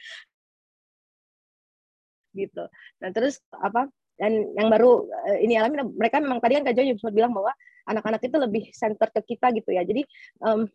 Gitu. 2.32 2.64
Nah 3.02 3.10
terus 3.10 3.42
apa 3.50 3.90
dan 4.16 4.54
yang 4.54 4.70
baru 4.70 5.04
uh, 5.10 5.38
ini 5.42 5.58
alami 5.58 5.82
mereka 5.90 6.22
memang 6.22 6.38
tadi 6.38 6.62
kan 6.62 6.64
Kak 6.70 6.74
Jo 6.78 6.86
juga 6.86 6.98
sempat 7.02 7.16
bilang 7.18 7.32
bahwa 7.34 7.52
anak-anak 7.90 8.22
itu 8.22 8.36
lebih 8.38 8.64
center 8.70 9.10
ke 9.10 9.34
kita 9.34 9.50
gitu 9.58 9.70
ya. 9.74 9.82
Jadi 9.82 10.06
um, 10.46 10.70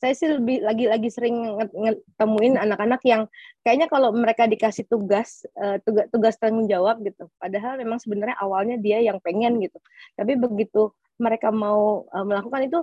saya 0.00 0.16
sih 0.16 0.32
lebih 0.32 0.64
lagi-lagi 0.64 1.12
sering 1.12 1.60
ngetemuin 1.76 2.56
anak-anak 2.56 3.04
yang 3.04 3.28
kayaknya 3.60 3.84
kalau 3.84 4.16
mereka 4.16 4.48
dikasih 4.48 4.88
tugas 4.88 5.44
tugas 5.84 6.08
tugas 6.08 6.34
tanggung 6.40 6.64
jawab 6.64 7.04
gitu. 7.04 7.28
Padahal 7.36 7.76
memang 7.76 8.00
sebenarnya 8.00 8.40
awalnya 8.40 8.80
dia 8.80 9.04
yang 9.04 9.20
pengen 9.20 9.60
gitu. 9.60 9.76
Tapi 10.16 10.40
begitu 10.40 10.96
mereka 11.20 11.52
mau 11.52 12.08
uh, 12.08 12.24
melakukan 12.24 12.66
itu 12.66 12.80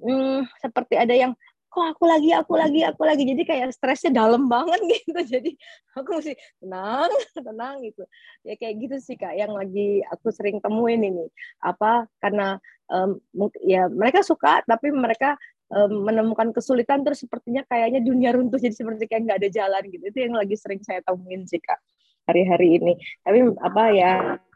hmm, 0.00 0.48
seperti 0.58 0.98
ada 0.98 1.14
yang 1.14 1.32
kok 1.74 1.98
aku 1.98 2.04
lagi 2.06 2.30
aku 2.30 2.54
lagi 2.54 2.80
aku 2.86 3.02
lagi. 3.02 3.26
Jadi 3.26 3.42
kayak 3.42 3.74
stresnya 3.74 4.14
dalam 4.14 4.46
banget 4.46 4.78
gitu. 4.94 5.20
Jadi 5.26 5.50
aku 5.98 6.22
mesti 6.22 6.38
tenang 6.62 7.10
tenang 7.50 7.74
gitu. 7.82 8.06
Ya 8.46 8.54
kayak 8.54 8.74
gitu 8.78 8.96
sih 9.02 9.18
kak 9.18 9.34
yang 9.34 9.50
lagi 9.50 10.06
aku 10.06 10.30
sering 10.30 10.62
temuin 10.62 11.02
ini. 11.02 11.26
Apa 11.58 12.06
karena 12.22 12.62
um, 12.86 13.18
ya 13.66 13.90
mereka 13.90 14.22
suka 14.22 14.62
tapi 14.62 14.94
mereka 14.94 15.34
um, 15.74 16.06
menemukan 16.06 16.54
kesulitan 16.54 17.02
terus 17.02 17.26
sepertinya 17.26 17.66
kayaknya 17.66 18.00
dunia 18.06 18.30
runtuh 18.30 18.62
jadi 18.62 18.74
seperti 18.74 19.10
kayak 19.10 19.22
nggak 19.26 19.38
ada 19.42 19.50
jalan 19.50 19.82
gitu. 19.90 20.04
Itu 20.14 20.18
yang 20.30 20.38
lagi 20.38 20.54
sering 20.54 20.80
saya 20.86 21.02
temuin 21.02 21.42
sih 21.50 21.58
kak 21.58 21.82
hari-hari 22.30 22.78
ini. 22.78 22.92
Tapi 23.26 23.50
apa 23.58 23.82
ya 23.90 24.12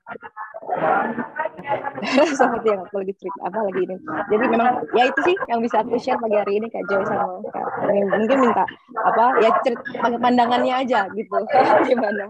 seperti 2.38 2.66
yang 2.70 2.86
aku 2.86 3.02
lagi 3.02 3.14
cerita 3.18 3.40
apa 3.44 3.58
lagi 3.68 3.80
ini. 3.84 3.96
Jadi 4.32 4.44
memang 4.48 4.80
ya 4.96 5.04
itu 5.10 5.20
sih 5.26 5.36
yang 5.50 5.60
bisa 5.60 5.84
aku 5.84 5.98
share 6.00 6.18
pagi 6.20 6.36
hari 6.38 6.52
ini 6.62 6.66
kak 6.72 6.84
Joy 6.88 7.04
sama 7.04 7.42
kak 7.52 7.66
mungkin 7.88 8.38
minta 8.48 8.64
apa 9.04 9.24
ya 9.42 9.50
cerita 9.60 10.08
pandangannya 10.16 10.74
aja 10.86 11.00
gitu. 11.12 11.36
Gimana? 11.88 12.24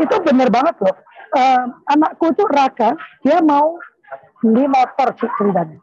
Itu 0.00 0.16
benar 0.24 0.48
banget 0.48 0.76
loh. 0.80 0.96
Uh, 1.28 1.68
anakku 1.92 2.32
tuh 2.32 2.48
Raka 2.48 2.96
dia 3.20 3.44
mau 3.44 3.76
beli 4.40 4.64
motor 4.64 5.12
sih 5.20 5.28
ceritanya 5.36 5.76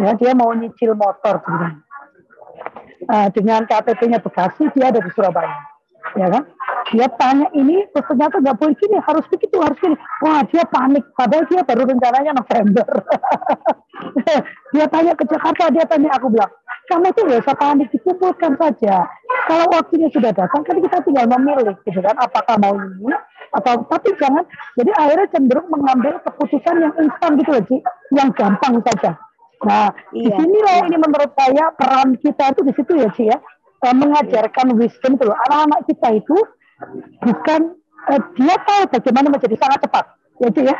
ya 0.00 0.16
dia 0.16 0.32
mau 0.34 0.50
nyicil 0.56 0.96
motor 0.96 1.38
ceritanya 1.44 1.78
uh, 3.06 3.28
dengan 3.30 3.62
KTP-nya 3.62 4.18
Bekasi 4.18 4.66
dia 4.74 4.90
ada 4.90 4.98
di 4.98 5.10
Surabaya 5.14 5.54
ya 6.18 6.26
kan? 6.28 6.44
Dia 6.92 7.08
tanya 7.16 7.48
ini 7.56 7.86
terus 7.94 8.06
ternyata 8.10 8.42
nggak 8.42 8.58
boleh 8.58 8.74
gini 8.76 8.96
harus 9.00 9.24
begitu 9.30 9.56
harus 9.62 9.78
gini. 9.80 9.96
Wah 10.24 10.42
dia 10.48 10.64
panik. 10.68 11.04
Padahal 11.16 11.44
dia 11.48 11.62
baru 11.64 11.82
rencananya 11.88 12.32
November. 12.36 12.88
Dia 14.72 14.88
tanya 14.88 15.14
ke 15.14 15.22
Jakarta 15.28 15.70
dia 15.70 15.84
tanya 15.86 16.10
aku 16.16 16.32
bilang 16.32 16.50
kamu 16.90 17.14
tuh 17.14 17.22
gak 17.30 17.40
usah 17.46 17.56
panik 17.56 17.88
dikumpulkan 17.94 18.52
saja. 18.58 19.06
Kalau 19.46 19.66
waktunya 19.70 20.08
sudah 20.10 20.34
datang 20.34 20.62
kan 20.66 20.76
kita 20.76 20.98
tinggal 21.06 21.26
memilih 21.30 21.76
gitu 21.86 22.00
kan. 22.02 22.16
Apakah 22.18 22.58
mau 22.58 22.74
ini 22.74 23.14
atau 23.54 23.84
tapi 23.86 24.10
jangan. 24.18 24.44
Jadi 24.74 24.90
akhirnya 24.96 25.26
cenderung 25.30 25.68
mengambil 25.70 26.18
keputusan 26.26 26.82
yang 26.82 26.92
instan 26.98 27.38
gitu 27.38 27.50
loh 27.54 27.64
yang 28.12 28.28
gampang 28.34 28.82
saja. 28.84 29.14
Nah 29.62 29.94
iya. 30.10 30.26
di 30.26 30.30
sini 30.34 30.58
loh 30.58 30.80
ini 30.90 30.96
menurut 30.98 31.30
saya 31.38 31.64
peran 31.78 32.18
kita 32.18 32.44
itu 32.50 32.60
di 32.66 32.72
situ 32.74 32.92
ya 32.98 33.08
Ci 33.14 33.24
ya 33.30 33.38
uh, 33.82 33.94
mengajarkan 33.94 34.78
wisdom 34.78 35.18
itu 35.18 35.26
anak-anak 35.28 35.80
kita 35.90 36.08
itu 36.22 36.36
bukan 37.22 37.60
uh, 38.08 38.20
dia 38.38 38.56
tahu 38.62 38.82
bagaimana 38.90 39.26
menjadi 39.30 39.56
sangat 39.58 39.78
cepat. 39.86 40.04
Ya 40.42 40.48
ya. 40.72 40.76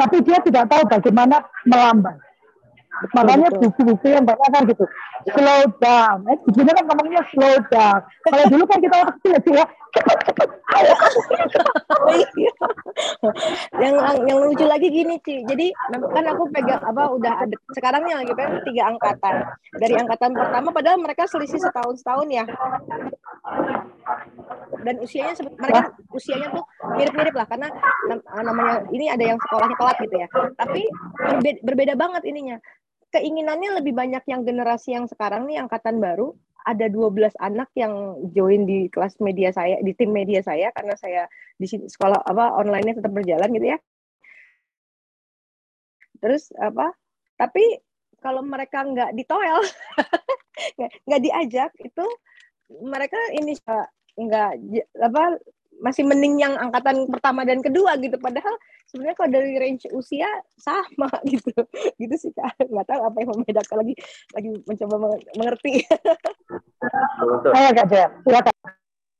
Tapi 0.00 0.16
dia 0.26 0.38
tidak 0.42 0.64
tahu 0.68 0.82
bagaimana 0.90 1.44
melambat. 1.64 2.16
Makanya 3.10 3.50
buku-buku 3.58 4.06
yang 4.06 4.22
banyak 4.22 4.48
kan 4.54 4.62
gitu, 4.70 4.84
slow 5.34 5.62
down. 5.82 6.18
Eh, 6.30 6.38
kan 6.46 6.84
ngomongnya 6.86 7.22
slow 7.34 7.58
down. 7.66 8.00
Kalau 8.22 8.44
dulu 8.48 8.64
kan 8.70 8.78
kita 8.78 8.96
waktu 9.02 9.28
kecil 9.34 9.54
ya, 9.58 9.66
yang 13.82 13.94
yang 14.26 14.38
lucu 14.42 14.66
lagi 14.66 14.90
gini 14.90 15.18
sih, 15.22 15.46
jadi 15.46 15.70
kan 15.90 16.26
aku 16.34 16.50
pegang 16.50 16.82
apa 16.82 17.02
udah 17.14 17.46
ada 17.46 17.56
sekarangnya 17.72 18.16
lagi 18.22 18.32
pegang 18.34 18.60
tiga 18.66 18.82
angkatan. 18.90 19.34
Dari 19.78 19.94
angkatan 19.98 20.32
pertama, 20.34 20.68
padahal 20.74 20.98
mereka 20.98 21.26
selisih 21.30 21.62
setahun 21.62 22.02
setahun 22.02 22.28
ya. 22.30 22.44
Dan 24.84 25.00
usianya 25.00 25.32
mereka 25.56 25.96
usianya 26.12 26.48
tuh 26.52 26.64
mirip-mirip 26.98 27.34
lah 27.34 27.46
karena 27.48 27.68
namanya 28.34 28.84
ini 28.90 29.08
ada 29.08 29.24
yang 29.24 29.38
sekolahnya 29.40 29.76
telat 29.78 29.96
gitu 30.02 30.16
ya. 30.18 30.28
Tapi 30.58 30.82
berbeda 31.62 31.94
banget 31.94 32.26
ininya 32.26 32.58
keinginannya 33.14 33.78
lebih 33.78 33.94
banyak 33.94 34.26
yang 34.26 34.42
generasi 34.42 34.98
yang 34.98 35.06
sekarang 35.06 35.46
nih 35.46 35.62
angkatan 35.62 36.02
baru 36.02 36.34
ada 36.64 36.86
12 36.88 37.36
anak 37.38 37.68
yang 37.76 38.16
join 38.32 38.64
di 38.64 38.88
kelas 38.88 39.20
media 39.20 39.52
saya 39.52 39.76
di 39.84 39.92
tim 39.92 40.10
media 40.10 40.40
saya 40.40 40.72
karena 40.72 40.96
saya 40.96 41.28
di 41.60 41.68
sini 41.68 41.86
sekolah 41.86 42.24
apa 42.24 42.56
online-nya 42.56 42.98
tetap 42.98 43.12
berjalan 43.12 43.52
gitu 43.52 43.66
ya. 43.68 43.78
Terus 46.24 46.48
apa? 46.56 46.88
Tapi 47.36 47.84
kalau 48.24 48.40
mereka 48.40 48.80
nggak 48.80 49.12
ditoel, 49.12 49.60
nggak 51.04 51.20
diajak 51.20 51.70
itu 51.84 52.06
mereka 52.80 53.20
ini 53.36 53.52
nggak 54.16 54.50
apa 55.04 55.24
masih 55.82 56.06
mending 56.06 56.42
yang 56.42 56.54
angkatan 56.58 57.06
pertama 57.10 57.42
dan 57.42 57.62
kedua 57.62 57.98
gitu. 57.98 58.14
Padahal 58.20 58.54
sebenarnya 58.86 59.16
kalau 59.16 59.30
dari 59.32 59.52
range 59.58 59.90
usia 59.94 60.28
sama 60.58 61.10
gitu. 61.32 61.52
Gitu 61.98 62.14
sih 62.18 62.30
kak. 62.34 62.58
Nggak 62.68 62.86
tahu 62.86 63.00
apa 63.02 63.16
yang 63.22 63.30
membedakan 63.34 63.76
lagi. 63.82 63.94
Lagi 64.34 64.48
mencoba 64.66 64.94
mengerti. 65.34 65.72
Saya 67.50 67.70
kak 67.74 67.86
silakan. 68.22 68.54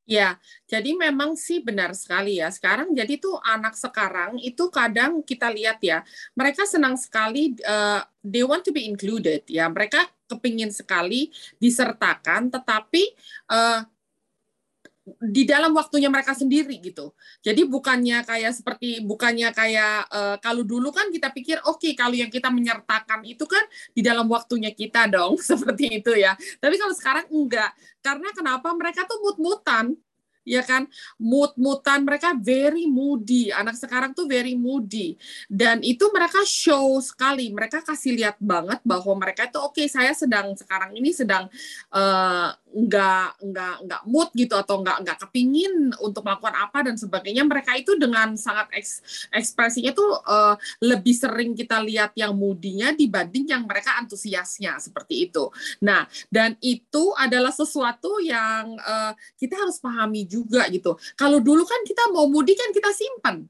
Ya, 0.05 0.37
jadi 0.69 0.93
memang 0.93 1.33
sih 1.33 1.65
benar 1.65 1.97
sekali 1.97 2.37
ya. 2.37 2.53
Sekarang 2.53 2.93
jadi 2.93 3.17
tuh 3.17 3.41
anak 3.41 3.73
sekarang 3.73 4.37
itu 4.37 4.69
kadang 4.69 5.25
kita 5.25 5.49
lihat 5.49 5.81
ya, 5.81 6.05
mereka 6.37 6.69
senang 6.69 7.01
sekali 7.01 7.57
uh, 7.65 8.05
they 8.21 8.45
want 8.45 8.61
to 8.61 8.69
be 8.69 8.85
included 8.85 9.49
ya. 9.49 9.65
Mereka 9.73 10.29
kepingin 10.29 10.69
sekali 10.77 11.33
disertakan, 11.57 12.53
tetapi 12.53 13.17
uh, 13.49 13.81
di 15.05 15.45
dalam 15.45 15.77
waktunya 15.77 16.09
mereka 16.09 16.33
sendiri 16.33 16.81
gitu. 16.81 17.13
Jadi 17.45 17.69
bukannya 17.69 18.25
kayak 18.25 18.53
seperti 18.57 19.05
bukannya 19.05 19.53
kayak 19.53 20.09
uh, 20.09 20.37
kalau 20.41 20.65
dulu 20.65 20.89
kan 20.89 21.13
kita 21.13 21.29
pikir 21.29 21.61
oke 21.69 21.77
okay, 21.77 21.93
kalau 21.93 22.17
yang 22.17 22.33
kita 22.33 22.49
menyertakan 22.49 23.21
itu 23.29 23.45
kan 23.45 23.61
di 23.93 24.01
dalam 24.01 24.25
waktunya 24.33 24.73
kita 24.73 25.05
dong 25.13 25.37
seperti 25.53 26.01
itu 26.01 26.17
ya. 26.17 26.33
Tapi 26.57 26.75
kalau 26.81 26.95
sekarang 26.97 27.27
enggak. 27.29 27.77
Karena 28.01 28.33
kenapa 28.33 28.73
mereka 28.73 29.05
tuh 29.05 29.21
mut-mutan 29.21 29.97
ya 30.45 30.61
kan 30.61 30.85
mood-mutan 31.17 32.05
mereka 32.05 32.37
very 32.37 32.85
moody 32.85 33.49
anak 33.49 33.81
sekarang 33.81 34.13
tuh 34.13 34.29
very 34.29 34.53
moody 34.53 35.17
dan 35.49 35.81
itu 35.81 36.05
mereka 36.13 36.45
show 36.45 37.01
sekali 37.01 37.49
mereka 37.51 37.81
kasih 37.81 38.13
lihat 38.13 38.37
banget 38.39 38.79
bahwa 38.85 39.17
mereka 39.17 39.49
itu 39.49 39.57
oke 39.57 39.81
okay, 39.81 39.89
saya 39.89 40.13
sedang 40.13 40.53
sekarang 40.53 40.93
ini 40.95 41.17
sedang 41.17 41.49
uh, 41.91 42.53
nggak 42.75 43.39
nggak 43.39 43.77
nggak 43.87 44.03
mood 44.11 44.35
gitu 44.35 44.59
atau 44.59 44.83
nggak 44.83 45.07
nggak 45.07 45.19
kepingin 45.23 45.95
untuk 46.03 46.27
melakukan 46.27 46.59
apa 46.59 46.91
dan 46.91 46.99
sebagainya 46.99 47.47
mereka 47.47 47.79
itu 47.79 47.95
dengan 47.95 48.35
sangat 48.35 48.67
eks, 48.75 48.99
ekspresinya 49.31 49.95
tuh 49.95 50.11
uh, 50.27 50.59
lebih 50.83 51.15
sering 51.15 51.55
kita 51.55 51.79
lihat 51.79 52.19
yang 52.19 52.35
moodinya 52.35 52.91
dibanding 52.91 53.47
yang 53.47 53.63
mereka 53.63 53.95
antusiasnya 54.03 54.83
seperti 54.83 55.31
itu. 55.31 55.55
Nah 55.87 56.11
dan 56.35 56.59
itu 56.59 57.15
adalah 57.15 57.55
sesuatu 57.55 58.19
yang 58.19 58.75
uh, 58.83 59.15
kita 59.39 59.55
harus 59.55 59.79
pahami 59.79 60.27
juga 60.27 60.67
gitu. 60.67 60.99
Kalau 61.15 61.39
dulu 61.39 61.63
kan 61.63 61.79
kita 61.87 62.11
mau 62.11 62.27
mudik 62.27 62.59
kan 62.59 62.75
kita 62.75 62.91
simpan 62.91 63.47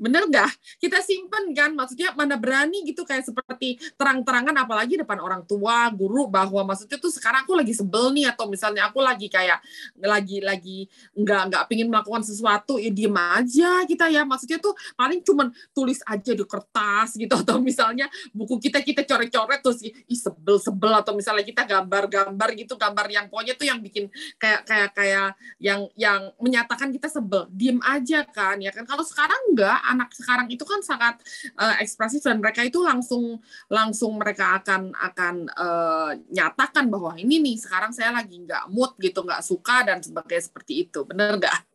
bener 0.00 0.24
nggak? 0.26 0.50
Kita 0.80 1.04
simpen 1.04 1.52
kan 1.52 1.76
maksudnya 1.76 2.16
mana 2.16 2.40
berani 2.40 2.82
gitu 2.88 3.04
kayak 3.04 3.28
seperti 3.28 3.76
terang-terangan 4.00 4.56
apalagi 4.56 4.96
depan 4.96 5.20
orang 5.20 5.44
tua 5.44 5.92
guru 5.92 6.24
bahwa 6.26 6.72
maksudnya 6.72 6.96
tuh 6.96 7.12
sekarang 7.12 7.44
aku 7.44 7.52
lagi 7.52 7.76
sebel 7.76 8.08
nih 8.16 8.32
atau 8.32 8.48
misalnya 8.48 8.88
aku 8.88 9.04
lagi 9.04 9.28
kayak 9.28 9.60
lagi 10.00 10.40
lagi 10.40 10.88
nggak 11.12 11.42
nggak 11.52 11.62
pingin 11.68 11.92
melakukan 11.92 12.24
sesuatu 12.24 12.80
ya 12.80 12.88
diem 12.88 13.12
aja 13.12 13.84
kita 13.84 14.08
ya. 14.08 14.24
Maksudnya 14.24 14.56
tuh 14.56 14.72
paling 14.96 15.20
cuman 15.20 15.52
tulis 15.76 16.00
aja 16.08 16.32
di 16.32 16.44
kertas 16.48 17.20
gitu 17.20 17.34
atau 17.36 17.60
misalnya 17.60 18.08
buku 18.32 18.56
kita 18.56 18.80
kita 18.80 19.04
coret-coret 19.04 19.60
terus 19.60 19.84
ih 19.84 20.16
sebel 20.16 20.56
sebel 20.56 20.96
atau 20.96 21.12
misalnya 21.12 21.44
kita 21.44 21.68
gambar-gambar 21.68 22.48
gitu 22.56 22.80
gambar 22.80 23.06
yang 23.12 23.28
pokoknya 23.28 23.54
tuh 23.60 23.66
yang 23.68 23.78
bikin 23.84 24.08
kayak 24.40 24.64
kayak 24.64 24.90
kayak 24.96 25.28
yang 25.60 25.84
yang 25.92 26.32
menyatakan 26.40 26.88
kita 26.88 27.12
sebel. 27.12 27.44
Diem 27.52 27.76
aja 27.84 28.24
kan 28.24 28.56
ya 28.62 28.72
kan? 28.72 28.88
Kalau 28.88 29.04
sekarang 29.04 29.52
enggak 29.52 29.78
anak 29.90 30.14
sekarang 30.14 30.46
itu 30.48 30.62
kan 30.62 30.80
sangat 30.80 31.18
uh, 31.58 31.76
ekspresif 31.82 32.22
dan 32.22 32.38
mereka 32.38 32.62
itu 32.62 32.78
langsung 32.80 33.42
langsung 33.66 34.16
mereka 34.16 34.62
akan 34.62 34.94
akan 34.94 35.34
uh, 35.54 36.12
nyatakan 36.30 36.86
bahwa 36.86 37.18
ini 37.18 37.42
nih 37.42 37.56
sekarang 37.58 37.90
saya 37.90 38.14
lagi 38.14 38.38
nggak 38.38 38.70
mood 38.70 38.94
gitu 39.02 39.26
nggak 39.26 39.42
suka 39.42 39.82
dan 39.82 39.98
sebagainya 40.00 40.46
seperti 40.46 40.88
itu 40.88 41.02
benar 41.02 41.36
nggak? 41.36 41.70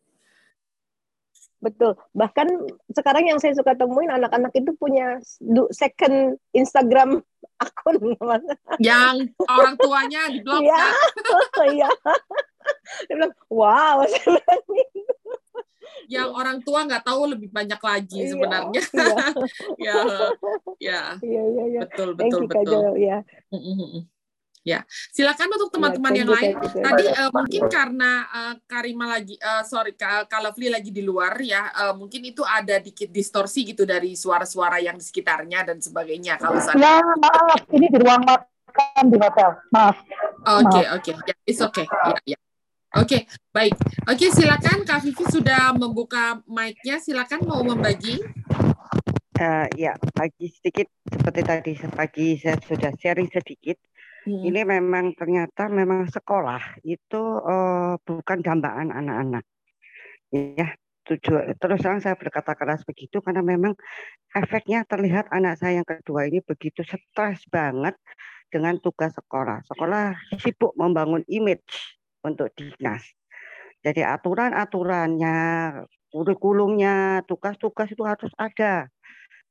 Betul. 1.66 1.98
Bahkan 2.14 2.48
sekarang 2.94 3.26
yang 3.26 3.42
saya 3.42 3.58
suka 3.58 3.74
temuin 3.74 4.14
anak-anak 4.14 4.54
itu 4.54 4.70
punya 4.78 5.18
second 5.74 6.38
Instagram 6.54 7.26
akun. 7.66 8.14
Yang 8.78 9.34
orang 9.50 9.76
tuanya 9.82 10.22
di 10.30 10.40
blog. 10.46 10.62
Iya. 10.62 10.86
Iya. 11.66 11.90
Dia 13.10 13.16
bilang, 13.18 13.34
wow. 13.50 14.06
Saya 14.06 14.38
bilang 14.38 14.62
gitu 14.70 15.14
yang 16.08 16.30
iya. 16.30 16.36
orang 16.36 16.58
tua 16.62 16.86
nggak 16.86 17.04
tahu 17.06 17.22
lebih 17.36 17.50
banyak 17.50 17.82
lagi 17.82 18.20
iya, 18.22 18.30
sebenarnya. 18.32 18.82
Iya. 18.96 19.14
ya, 19.86 19.96
ya. 20.80 21.02
Iya, 21.22 21.42
iya, 21.44 21.64
iya. 21.72 21.80
Betul, 21.86 22.10
betul, 22.18 22.42
betul. 22.48 22.82
ya. 23.00 23.18
Ya, 24.66 24.82
silakan 25.14 25.62
untuk 25.62 25.78
teman-teman 25.78 26.10
ya, 26.10 26.26
yang 26.26 26.32
lain. 26.34 26.58
Tadi 26.58 27.06
uh, 27.06 27.30
mungkin 27.30 27.70
karena 27.70 28.26
uh, 28.34 28.54
Karima 28.66 29.06
lagi, 29.06 29.38
uh, 29.38 29.62
sorry, 29.62 29.94
Kalafli 30.26 30.74
lagi 30.74 30.90
di 30.90 31.06
luar 31.06 31.38
ya, 31.38 31.70
uh, 31.70 31.94
mungkin 31.94 32.26
itu 32.26 32.42
ada 32.42 32.82
dikit 32.82 33.14
distorsi 33.14 33.62
gitu 33.62 33.86
dari 33.86 34.18
suara-suara 34.18 34.82
yang 34.82 34.98
di 34.98 35.06
sekitarnya 35.06 35.70
dan 35.70 35.78
sebagainya. 35.78 36.42
Kalau 36.42 36.58
saya. 36.58 36.82
Ya, 36.82 36.98
maaf, 36.98 37.62
ini 37.78 37.94
di 37.94 37.98
ruang 38.02 38.26
makan 38.26 39.04
di 39.06 39.18
hotel. 39.22 39.50
Maaf. 39.70 39.98
Oke, 40.02 40.66
okay, 40.66 40.86
oke, 40.98 41.02
okay. 41.02 41.14
Ya, 41.14 41.30
yeah, 41.30 41.38
it's 41.46 41.62
okay. 41.62 41.86
Ya, 41.86 41.94
yeah, 41.94 42.10
ya. 42.10 42.32
Yeah. 42.34 42.45
Oke, 42.96 43.04
okay, 43.04 43.22
baik. 43.52 43.76
Oke, 44.08 44.28
okay, 44.28 44.30
silakan 44.32 44.88
Kak 44.88 45.04
Vivi 45.04 45.26
sudah 45.28 45.76
membuka 45.76 46.40
mic-nya. 46.48 46.96
Silakan 46.98 47.44
mau 47.44 47.60
membagi. 47.60 48.24
Uh, 49.36 49.68
ya, 49.76 50.00
pagi 50.16 50.48
sedikit 50.48 50.88
seperti 51.04 51.42
tadi 51.44 51.72
pagi 51.92 52.40
saya 52.40 52.56
sudah 52.64 52.96
sharing 52.96 53.28
sedikit 53.28 53.76
Hmm. 54.26 54.42
Ini 54.42 54.66
memang 54.66 55.14
ternyata 55.14 55.70
memang 55.70 56.10
sekolah 56.10 56.82
itu 56.82 57.22
uh, 57.46 57.94
bukan 58.02 58.42
dambaan 58.42 58.90
anak-anak. 58.90 59.46
Ya, 60.34 60.74
tujuan 61.06 61.54
terus 61.62 61.80
terang 61.86 62.02
saya 62.02 62.18
berkata 62.18 62.58
keras 62.58 62.82
begitu 62.90 63.22
karena 63.22 63.46
memang 63.46 63.78
efeknya 64.34 64.82
terlihat 64.90 65.30
anak 65.30 65.62
saya 65.62 65.78
yang 65.78 65.86
kedua 65.86 66.26
ini 66.26 66.42
begitu 66.42 66.82
stres 66.82 67.46
banget 67.54 67.94
dengan 68.50 68.82
tugas 68.82 69.14
sekolah. 69.14 69.62
Sekolah 69.70 70.18
sibuk 70.42 70.74
membangun 70.74 71.22
image 71.30 72.02
untuk 72.26 72.50
dinas. 72.58 73.06
Jadi 73.86 74.02
aturan-aturannya, 74.02 75.38
kurikulumnya, 76.10 77.22
tugas-tugas 77.30 77.94
itu 77.94 78.02
harus 78.02 78.34
ada. 78.42 78.90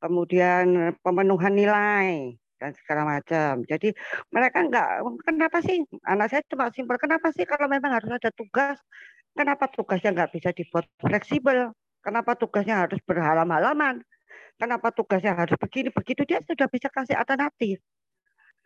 Kemudian 0.02 0.98
pemenuhan 1.06 1.54
nilai, 1.54 2.34
dan 2.58 2.72
segala 2.80 3.02
macam. 3.18 3.62
Jadi 3.68 3.92
mereka 4.32 4.64
enggak, 4.64 4.88
kenapa 5.22 5.60
sih 5.60 5.84
anak 6.08 6.32
saya 6.32 6.42
cuma 6.48 6.72
simpel, 6.72 6.96
kenapa 6.96 7.28
sih 7.36 7.44
kalau 7.44 7.68
memang 7.68 7.92
harus 8.00 8.10
ada 8.10 8.32
tugas, 8.32 8.80
kenapa 9.36 9.68
tugasnya 9.68 10.16
enggak 10.16 10.32
bisa 10.32 10.50
dibuat 10.56 10.88
fleksibel? 10.96 11.76
Kenapa 12.00 12.36
tugasnya 12.36 12.84
harus 12.84 13.00
berhalam-halaman? 13.04 14.04
Kenapa 14.56 14.92
tugasnya 14.92 15.34
harus 15.34 15.56
begini 15.56 15.88
begitu? 15.92 16.24
Dia 16.24 16.40
sudah 16.44 16.68
bisa 16.68 16.88
kasih 16.88 17.16
alternatif. 17.16 17.80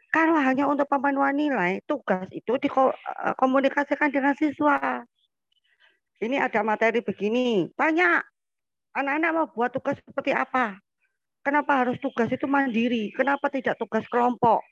Kalau 0.09 0.41
hanya 0.41 0.65
untuk 0.65 0.89
pemenuhan 0.89 1.37
nilai, 1.37 1.85
tugas 1.85 2.25
itu 2.33 2.57
dikomunikasikan 2.57 4.09
dengan 4.09 4.33
siswa. 4.33 5.05
Ini 6.19 6.41
ada 6.43 6.65
materi 6.65 7.05
begini, 7.05 7.71
tanya 7.79 8.25
anak-anak 8.97 9.31
mau 9.31 9.47
buat 9.53 9.71
tugas 9.71 10.01
seperti 10.03 10.35
apa? 10.35 10.75
Kenapa 11.47 11.85
harus 11.85 12.01
tugas 12.03 12.27
itu 12.35 12.49
mandiri? 12.51 13.15
Kenapa 13.15 13.47
tidak 13.53 13.79
tugas 13.79 14.03
kelompok? 14.11 14.65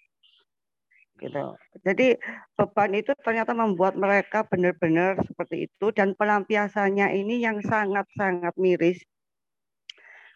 Gitu. 1.17 1.57
Jadi 1.81 2.19
beban 2.59 2.93
itu 2.93 3.15
ternyata 3.25 3.57
membuat 3.57 3.97
mereka 3.97 4.45
benar-benar 4.45 5.17
seperti 5.25 5.71
itu 5.71 5.87
dan 5.95 6.13
pelampiasannya 6.13 7.17
ini 7.17 7.41
yang 7.41 7.63
sangat-sangat 7.65 8.53
miris. 8.61 9.01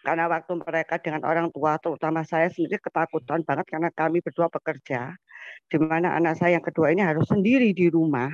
Karena 0.01 0.25
waktu 0.33 0.53
mereka 0.57 0.97
dengan 0.97 1.23
orang 1.29 1.53
tua, 1.53 1.77
terutama 1.77 2.25
saya 2.25 2.49
sendiri 2.49 2.81
ketakutan 2.81 3.45
banget 3.45 3.67
karena 3.69 3.91
kami 3.93 4.25
berdua 4.25 4.49
bekerja, 4.49 5.13
di 5.69 5.77
mana 5.77 6.17
anak 6.17 6.41
saya 6.41 6.57
yang 6.57 6.65
kedua 6.65 6.89
ini 6.93 7.05
harus 7.05 7.29
sendiri 7.29 7.77
di 7.77 7.93
rumah. 7.93 8.33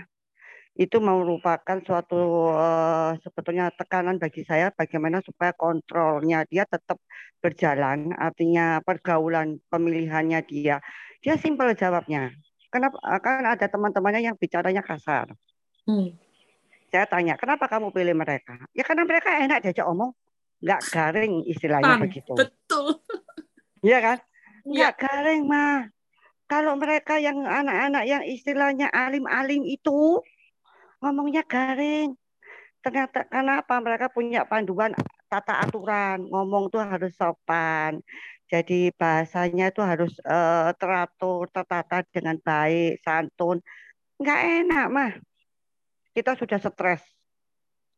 Itu 0.76 1.00
merupakan 1.00 1.80
suatu 1.82 2.52
uh, 2.52 3.16
sebetulnya 3.24 3.72
tekanan 3.72 4.20
bagi 4.20 4.44
saya 4.44 4.68
bagaimana 4.70 5.24
supaya 5.24 5.56
kontrolnya 5.56 6.44
dia 6.44 6.68
tetap 6.68 7.00
berjalan 7.40 8.12
artinya 8.12 8.84
pergaulan 8.84 9.56
pemilihannya 9.72 10.44
dia. 10.44 10.78
Dia 11.24 11.34
simpel 11.40 11.72
jawabnya 11.72 12.30
kenapa 12.76 12.98
kan 13.24 13.44
ada 13.56 13.66
teman-temannya 13.66 14.20
yang 14.32 14.36
bicaranya 14.36 14.84
kasar. 14.84 15.32
Hmm. 15.86 16.18
saya 16.90 17.06
tanya 17.06 17.38
kenapa 17.38 17.70
kamu 17.70 17.94
pilih 17.94 18.16
mereka? 18.18 18.58
Ya 18.74 18.82
karena 18.82 19.06
mereka 19.06 19.38
enak 19.38 19.62
diajak 19.62 19.86
omong 19.86 20.10
nggak 20.62 20.80
garing 20.88 21.44
istilahnya 21.44 22.00
begitu 22.00 22.32
betul 22.32 23.00
iya 23.84 23.98
kan 24.00 24.18
nggak 24.66 24.94
ya. 24.94 24.98
garing 24.98 25.42
mah 25.46 25.92
kalau 26.46 26.78
mereka 26.78 27.18
yang 27.18 27.42
anak-anak 27.42 28.07
yang 28.07 28.22
istilahnya 28.22 28.86
alim-alim 28.94 29.66
itu 29.66 30.22
ngomongnya 31.02 31.42
garing. 31.42 32.14
Ternyata 32.86 33.26
karena 33.26 33.66
apa? 33.66 33.82
Mereka 33.82 34.14
punya 34.14 34.46
panduan 34.46 34.94
tata 35.26 35.59
aturan, 35.59 36.30
ngomong 36.30 36.70
tuh 36.70 36.86
harus 36.86 37.11
sopan. 37.18 37.98
Jadi 38.46 38.94
bahasanya 38.94 39.74
itu 39.74 39.82
harus 39.82 40.14
uh, 40.22 40.70
teratur, 40.78 41.50
tertata 41.50 42.07
dengan 42.14 42.38
baik, 42.38 43.02
santun. 43.02 43.59
Enggak 44.22 44.40
enak 44.62 44.86
mah. 44.86 45.12
Kita 46.14 46.38
sudah 46.38 46.62
stres. 46.62 47.02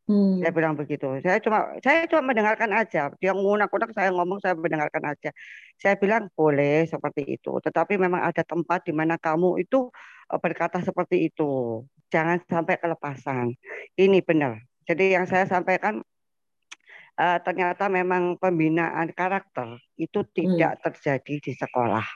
Hmm. 0.09 0.41
Saya 0.41 0.49
bilang 0.49 0.73
begitu. 0.73 1.05
Saya 1.21 1.37
cuma 1.37 1.69
saya 1.85 2.09
cuma 2.09 2.33
mendengarkan 2.33 2.73
aja. 2.73 3.13
Dia 3.21 3.31
ngunak-ngunak 3.37 3.93
saya 3.93 4.09
ngomong 4.09 4.41
saya 4.41 4.57
mendengarkan 4.57 5.05
aja. 5.05 5.29
Saya 5.77 5.93
bilang 6.01 6.33
boleh 6.33 6.89
seperti 6.89 7.29
itu. 7.29 7.61
Tetapi 7.61 8.01
memang 8.01 8.25
ada 8.25 8.41
tempat 8.41 8.89
di 8.89 8.93
mana 8.97 9.21
kamu 9.21 9.61
itu 9.61 9.93
eh, 10.33 10.39
berkata 10.41 10.81
seperti 10.81 11.29
itu 11.29 11.85
jangan 12.09 12.41
sampai 12.49 12.81
kelepasan. 12.81 13.53
Ini 13.93 14.25
benar. 14.25 14.65
Jadi 14.89 15.13
yang 15.13 15.29
saya 15.29 15.45
sampaikan 15.45 16.01
uh, 17.19 17.37
ternyata 17.45 17.85
memang 17.85 18.41
pembinaan 18.41 19.13
karakter 19.13 19.77
itu 20.01 20.25
tidak 20.33 20.79
hmm. 20.79 20.83
terjadi 20.89 21.33
di 21.37 21.53
sekolah. 21.53 22.07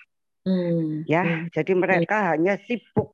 Hmm. 0.44 1.06
Ya, 1.06 1.22
hmm. 1.22 1.54
jadi 1.54 1.72
mereka 1.78 2.18
hmm. 2.18 2.28
hanya 2.34 2.54
sibuk 2.66 3.13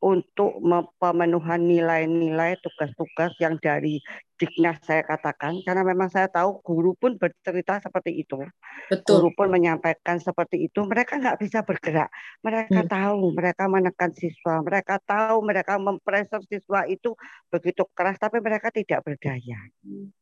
untuk 0.00 0.56
pemenuhan 0.96 1.60
nilai-nilai 1.60 2.56
tugas-tugas 2.64 3.36
yang 3.36 3.60
dari 3.60 4.00
Dignas 4.40 4.80
saya 4.80 5.04
katakan. 5.04 5.60
Karena 5.60 5.84
memang 5.84 6.08
saya 6.08 6.24
tahu 6.32 6.64
guru 6.64 6.96
pun 6.96 7.20
bercerita 7.20 7.76
seperti 7.84 8.24
itu. 8.24 8.40
Betul. 8.88 9.20
guru 9.20 9.28
pun 9.36 9.52
menyampaikan 9.52 10.16
seperti 10.16 10.72
itu. 10.72 10.80
Mereka 10.88 11.20
nggak 11.20 11.36
bisa 11.44 11.60
bergerak. 11.60 12.08
Mereka 12.40 12.80
hmm. 12.80 12.88
tahu 12.88 13.36
mereka 13.36 13.68
menekan 13.68 14.10
siswa. 14.16 14.64
Mereka 14.64 15.04
tahu 15.04 15.44
mereka 15.44 15.76
mempreser 15.76 16.40
siswa 16.48 16.88
itu 16.88 17.12
begitu 17.52 17.84
keras 17.92 18.16
tapi 18.16 18.40
mereka 18.40 18.72
tidak 18.72 19.04
berdaya. 19.04 19.60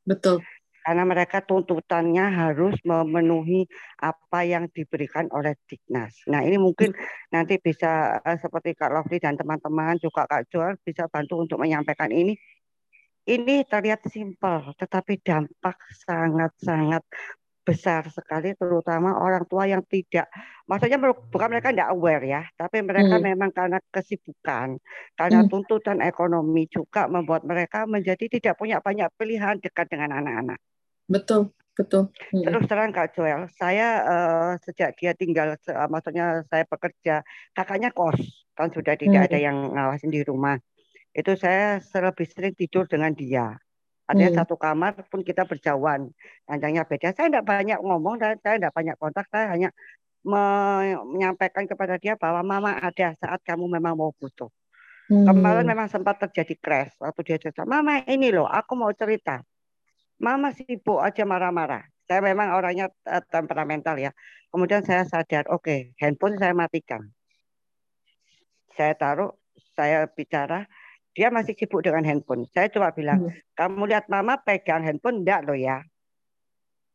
Betul 0.02 0.42
karena 0.88 1.04
mereka 1.04 1.44
tuntutannya 1.44 2.32
harus 2.32 2.72
memenuhi 2.80 3.68
apa 4.00 4.40
yang 4.48 4.72
diberikan 4.72 5.28
oleh 5.36 5.52
Dignas. 5.68 6.24
Nah 6.32 6.40
ini 6.40 6.56
mungkin 6.56 6.96
nanti 7.28 7.60
bisa 7.60 8.16
uh, 8.24 8.38
seperti 8.40 8.72
Kak 8.72 8.96
Lovely 8.96 9.20
dan 9.20 9.36
teman-teman 9.36 10.00
juga 10.00 10.24
Kak 10.24 10.48
Joel 10.48 10.80
bisa 10.80 11.04
bantu 11.12 11.44
untuk 11.44 11.60
menyampaikan 11.60 12.08
ini. 12.08 12.32
Ini 13.28 13.68
terlihat 13.68 14.08
simpel, 14.08 14.72
tetapi 14.80 15.20
dampak 15.20 15.76
sangat-sangat 16.08 17.04
besar 17.68 18.08
sekali, 18.08 18.56
terutama 18.56 19.20
orang 19.20 19.44
tua 19.44 19.68
yang 19.68 19.84
tidak, 19.84 20.24
maksudnya 20.64 20.96
bukan 21.04 21.52
mereka 21.52 21.68
tidak 21.68 21.92
aware 21.92 22.24
ya, 22.24 22.48
tapi 22.56 22.80
mereka 22.80 23.20
hmm. 23.20 23.24
memang 23.28 23.52
karena 23.52 23.76
kesibukan, 23.92 24.80
karena 25.12 25.44
hmm. 25.44 25.52
tuntutan 25.52 26.00
ekonomi 26.00 26.64
juga 26.72 27.04
membuat 27.12 27.44
mereka 27.44 27.84
menjadi 27.84 28.24
tidak 28.32 28.56
punya 28.56 28.80
banyak 28.80 29.12
pilihan 29.20 29.60
dekat 29.60 29.84
dengan 29.92 30.16
anak-anak. 30.24 30.56
Betul, 31.08 31.56
betul. 31.72 32.12
Hmm. 32.30 32.44
Terus 32.44 32.64
terang 32.68 32.92
Kak 32.92 33.16
Joel, 33.16 33.48
saya 33.56 33.88
uh, 34.04 34.52
sejak 34.60 34.92
dia 35.00 35.16
tinggal, 35.16 35.56
uh, 35.56 35.88
maksudnya 35.88 36.44
saya 36.52 36.68
bekerja, 36.68 37.24
kakaknya 37.56 37.90
kos, 37.96 38.20
kan 38.52 38.68
sudah 38.68 38.94
tidak 38.94 39.24
hmm. 39.24 39.28
ada 39.32 39.38
yang 39.40 39.56
ngawasin 39.72 40.12
di 40.12 40.20
rumah. 40.20 40.60
Itu 41.16 41.34
saya 41.40 41.80
lebih 41.80 42.28
sering 42.28 42.52
tidur 42.52 42.84
dengan 42.84 43.16
dia. 43.16 43.56
Artinya 44.04 44.36
hmm. 44.36 44.40
satu 44.44 44.54
kamar 44.60 45.00
pun 45.08 45.24
kita 45.24 45.48
berjauhan, 45.48 46.12
panjangnya 46.44 46.84
beda. 46.84 47.16
Saya 47.16 47.32
tidak 47.32 47.48
banyak 47.48 47.80
ngomong 47.80 48.20
dan 48.20 48.36
saya 48.44 48.60
tidak 48.60 48.72
banyak 48.76 48.96
kontak, 49.00 49.24
saya 49.32 49.48
hanya 49.56 49.72
menyampaikan 50.28 51.64
kepada 51.64 51.96
dia 51.96 52.20
bahwa 52.20 52.44
mama 52.44 52.76
ada 52.76 53.16
saat 53.16 53.40
kamu 53.48 53.64
memang 53.80 53.96
mau 53.96 54.12
butuh. 54.12 54.52
Hmm. 55.08 55.24
Kemarin 55.24 55.64
memang 55.64 55.88
sempat 55.88 56.20
terjadi 56.20 56.52
crash 56.60 56.92
waktu 57.00 57.20
dia 57.24 57.40
cerita, 57.40 57.64
mama 57.64 58.04
ini 58.04 58.28
loh, 58.28 58.44
aku 58.44 58.76
mau 58.76 58.92
cerita 58.92 59.40
Mama 60.18 60.50
sibuk 60.50 60.98
aja 60.98 61.22
marah-marah. 61.22 61.86
Saya 62.08 62.24
memang 62.24 62.56
orangnya 62.56 62.90
uh, 63.06 63.22
temperamental 63.28 64.00
ya. 64.00 64.10
Kemudian 64.48 64.80
saya 64.82 65.04
sadar, 65.04 65.44
oke, 65.52 65.62
okay, 65.62 65.80
handphone 66.00 66.40
saya 66.40 66.56
matikan. 66.56 67.04
Saya 68.72 68.96
taruh, 68.96 69.36
saya 69.76 70.08
bicara, 70.08 70.64
dia 71.12 71.28
masih 71.28 71.52
sibuk 71.58 71.84
dengan 71.84 72.06
handphone. 72.06 72.48
Saya 72.50 72.72
coba 72.72 72.94
bilang, 72.96 73.28
hmm. 73.28 73.54
kamu 73.58 73.90
lihat 73.90 74.06
mama 74.08 74.40
pegang 74.40 74.86
handphone, 74.86 75.22
enggak 75.22 75.44
loh 75.44 75.58
ya. 75.58 75.84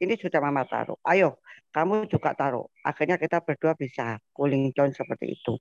Ini 0.03 0.19
sudah 0.19 0.39
mama 0.43 0.67
taruh. 0.67 0.99
Ayo, 1.07 1.39
kamu 1.71 2.11
juga 2.11 2.35
taruh. 2.35 2.67
Akhirnya 2.83 3.15
kita 3.15 3.39
berdua 3.39 3.73
bisa 3.73 4.19
cooling 4.35 4.75
down 4.75 4.91
seperti 4.91 5.39
itu. 5.39 5.55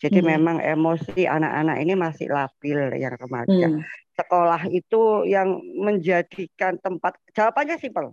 Jadi 0.00 0.24
hmm. 0.24 0.28
memang 0.32 0.56
emosi 0.58 1.28
anak-anak 1.28 1.76
ini 1.84 1.94
masih 1.94 2.32
labil 2.32 2.96
yang 2.96 3.14
remaja. 3.14 3.68
Hmm 3.68 3.84
sekolah 4.12 4.68
itu 4.68 5.24
yang 5.24 5.56
menjadikan 5.80 6.76
tempat 6.78 7.16
jawabannya 7.32 7.80
simpel 7.80 8.12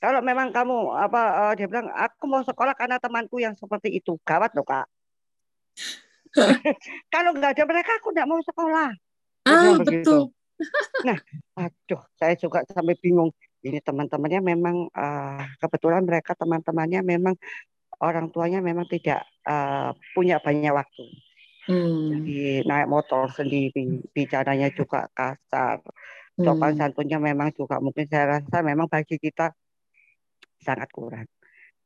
kalau 0.00 0.24
memang 0.24 0.54
kamu 0.54 0.96
apa 0.96 1.22
uh, 1.50 1.52
dia 1.58 1.66
bilang 1.66 1.90
aku 1.92 2.24
mau 2.30 2.40
sekolah 2.40 2.72
karena 2.78 2.96
temanku 3.02 3.42
yang 3.42 3.52
seperti 3.58 3.98
itu 3.98 4.16
gawat 4.22 4.54
loh 4.54 4.64
kak 4.64 4.86
Kalau 7.12 7.34
nggak 7.34 7.58
ada 7.58 7.64
mereka 7.66 7.90
aku 7.98 8.14
nggak 8.14 8.28
mau 8.30 8.38
sekolah. 8.38 8.94
Ah, 9.50 9.74
betul. 9.82 10.30
Nah, 11.02 11.18
aduh, 11.58 11.98
saya 12.14 12.38
juga 12.38 12.62
sampai 12.70 12.94
bingung. 13.02 13.34
Ini 13.60 13.78
teman-temannya 13.84 14.40
memang 14.40 14.76
uh, 14.88 15.42
kebetulan 15.60 16.02
mereka 16.04 16.32
teman-temannya 16.32 17.00
memang 17.04 17.34
orang 18.00 18.32
tuanya 18.32 18.64
memang 18.64 18.88
tidak 18.88 19.24
uh, 19.44 19.92
punya 20.16 20.40
banyak 20.40 20.72
waktu. 20.72 21.04
Hmm. 21.68 22.24
Jadi 22.24 22.64
naik 22.64 22.88
motor 22.88 23.28
sendiri, 23.30 24.00
bicaranya 24.16 24.72
juga 24.72 25.06
kasar. 25.12 25.84
Sopan 26.40 26.72
hmm. 26.72 26.80
santunnya 26.80 27.18
memang 27.20 27.52
juga 27.52 27.76
mungkin 27.84 28.08
saya 28.08 28.40
rasa 28.40 28.64
memang 28.64 28.88
bagi 28.88 29.20
kita 29.20 29.52
sangat 30.56 30.88
kurang. 30.88 31.28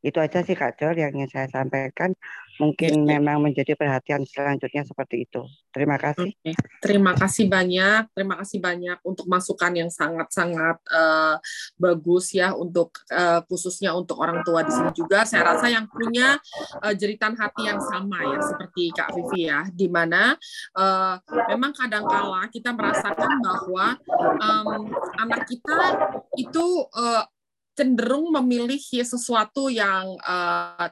Itu 0.05 0.21
aja 0.21 0.45
sih 0.45 0.53
Kak 0.53 0.77
Jor 0.77 0.93
yang 0.93 1.17
ingin 1.17 1.33
saya 1.33 1.49
sampaikan. 1.49 2.13
Mungkin 2.55 3.03
ya, 3.03 3.19
memang 3.19 3.43
menjadi 3.43 3.75
perhatian 3.75 4.23
selanjutnya 4.29 4.87
seperti 4.87 5.27
itu. 5.27 5.43
Terima 5.75 5.99
kasih. 5.99 6.31
Oke. 6.31 6.55
Terima 6.79 7.11
kasih 7.17 7.51
banyak. 7.51 8.15
Terima 8.15 8.39
kasih 8.39 8.63
banyak 8.63 8.99
untuk 9.03 9.27
masukan 9.27 9.75
yang 9.75 9.91
sangat-sangat 9.91 10.79
uh, 10.87 11.41
bagus 11.75 12.31
ya 12.31 12.55
untuk 12.55 12.95
uh, 13.11 13.43
khususnya 13.51 13.91
untuk 13.97 14.23
orang 14.23 14.47
tua 14.47 14.63
di 14.63 14.71
sini 14.71 14.95
juga. 14.95 15.27
Saya 15.27 15.57
rasa 15.57 15.67
yang 15.67 15.91
punya 15.91 16.39
uh, 16.79 16.95
jeritan 16.95 17.35
hati 17.35 17.67
yang 17.67 17.83
sama 17.83 18.23
ya 18.23 18.39
seperti 18.45 18.95
Kak 18.95 19.19
Vivi 19.19 19.51
ya, 19.51 19.67
di 19.75 19.91
mana 19.91 20.39
uh, 20.79 21.19
memang 21.51 21.75
kadangkala 21.75 22.47
kita 22.55 22.71
merasakan 22.71 23.43
bahwa 23.43 23.99
um, 24.39 24.95
anak 25.19 25.43
kita 25.51 26.07
itu 26.39 26.87
uh, 26.95 27.27
cenderung 27.75 28.31
memilih 28.31 28.81
sesuatu 28.81 29.69
yang 29.69 30.15
uh, 30.23 30.89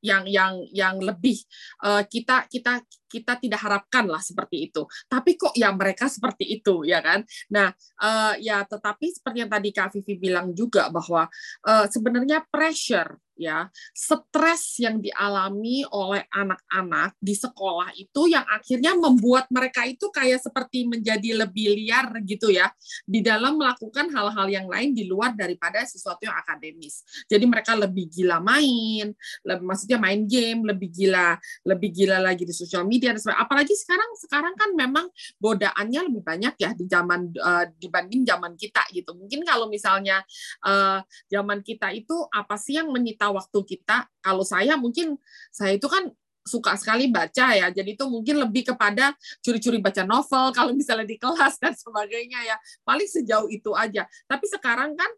yang 0.00 0.24
yang 0.24 0.64
yang 0.72 0.96
lebih 0.96 1.36
uh, 1.84 2.02
kita 2.08 2.48
kita 2.48 2.80
kita 3.10 3.42
tidak 3.42 3.58
harapkan 3.58 4.06
lah 4.06 4.22
seperti 4.22 4.70
itu. 4.70 4.86
Tapi 5.10 5.34
kok 5.34 5.52
ya 5.58 5.74
mereka 5.74 6.06
seperti 6.06 6.46
itu 6.46 6.86
ya 6.86 7.02
kan. 7.02 7.26
Nah 7.50 7.74
uh, 7.98 8.34
ya 8.38 8.62
tetapi 8.62 9.10
seperti 9.10 9.42
yang 9.42 9.50
tadi 9.50 9.68
Kak 9.74 9.90
Vivi 9.98 10.14
bilang 10.30 10.54
juga 10.54 10.86
bahwa 10.94 11.26
uh, 11.66 11.86
sebenarnya 11.90 12.46
pressure 12.46 13.18
ya 13.40 13.72
stres 13.96 14.76
yang 14.84 15.00
dialami 15.00 15.80
oleh 15.88 16.28
anak-anak 16.28 17.16
di 17.16 17.32
sekolah 17.32 17.88
itu 17.96 18.28
yang 18.28 18.44
akhirnya 18.44 18.92
membuat 18.92 19.48
mereka 19.48 19.88
itu 19.88 20.12
kayak 20.12 20.44
seperti 20.44 20.84
menjadi 20.84 21.48
lebih 21.48 21.72
liar 21.72 22.20
gitu 22.28 22.52
ya 22.52 22.68
di 23.08 23.24
dalam 23.24 23.56
melakukan 23.56 24.12
hal-hal 24.12 24.46
yang 24.52 24.68
lain 24.68 24.92
di 24.92 25.08
luar 25.08 25.32
daripada 25.32 25.80
sesuatu 25.88 26.28
yang 26.28 26.36
akademis. 26.36 27.24
Jadi 27.24 27.48
mereka 27.48 27.72
lebih 27.72 28.12
gila 28.12 28.44
main, 28.44 29.16
lebih, 29.48 29.64
maksudnya 29.64 29.96
main 29.96 30.28
game, 30.28 30.60
lebih 30.68 30.92
gila, 30.92 31.40
lebih 31.64 31.90
gila 31.96 32.20
lagi 32.20 32.44
di 32.44 32.52
sosial 32.52 32.84
media 32.84 32.99
dan 33.08 33.16
sebagainya. 33.16 33.44
Apalagi 33.46 33.74
sekarang 33.78 34.10
sekarang 34.20 34.54
kan 34.58 34.70
memang 34.76 35.06
godaannya 35.40 36.00
lebih 36.12 36.22
banyak 36.22 36.54
ya 36.60 36.70
di 36.76 36.84
zaman 36.84 37.32
uh, 37.40 37.64
dibanding 37.80 38.26
zaman 38.28 38.52
kita 38.58 38.84
gitu. 38.92 39.16
Mungkin 39.16 39.46
kalau 39.48 39.70
misalnya 39.72 40.20
uh, 40.66 41.00
zaman 41.32 41.64
kita 41.64 41.94
itu 41.96 42.14
apa 42.28 42.60
sih 42.60 42.76
yang 42.76 42.92
menyita 42.92 43.32
waktu 43.32 43.58
kita. 43.64 44.08
Kalau 44.20 44.44
saya 44.44 44.76
mungkin 44.76 45.16
saya 45.48 45.78
itu 45.78 45.88
kan 45.88 46.12
suka 46.44 46.74
sekali 46.76 47.08
baca 47.08 47.54
ya. 47.54 47.68
Jadi 47.70 47.94
itu 47.94 48.04
mungkin 48.08 48.40
lebih 48.40 48.74
kepada 48.74 49.14
curi-curi 49.44 49.78
baca 49.78 50.02
novel 50.02 50.50
kalau 50.56 50.72
misalnya 50.74 51.06
di 51.06 51.16
kelas 51.16 51.60
dan 51.60 51.72
sebagainya 51.76 52.40
ya. 52.44 52.56
Paling 52.82 53.08
sejauh 53.08 53.48
itu 53.48 53.70
aja. 53.76 54.04
Tapi 54.26 54.44
sekarang 54.50 54.98
kan 54.98 55.10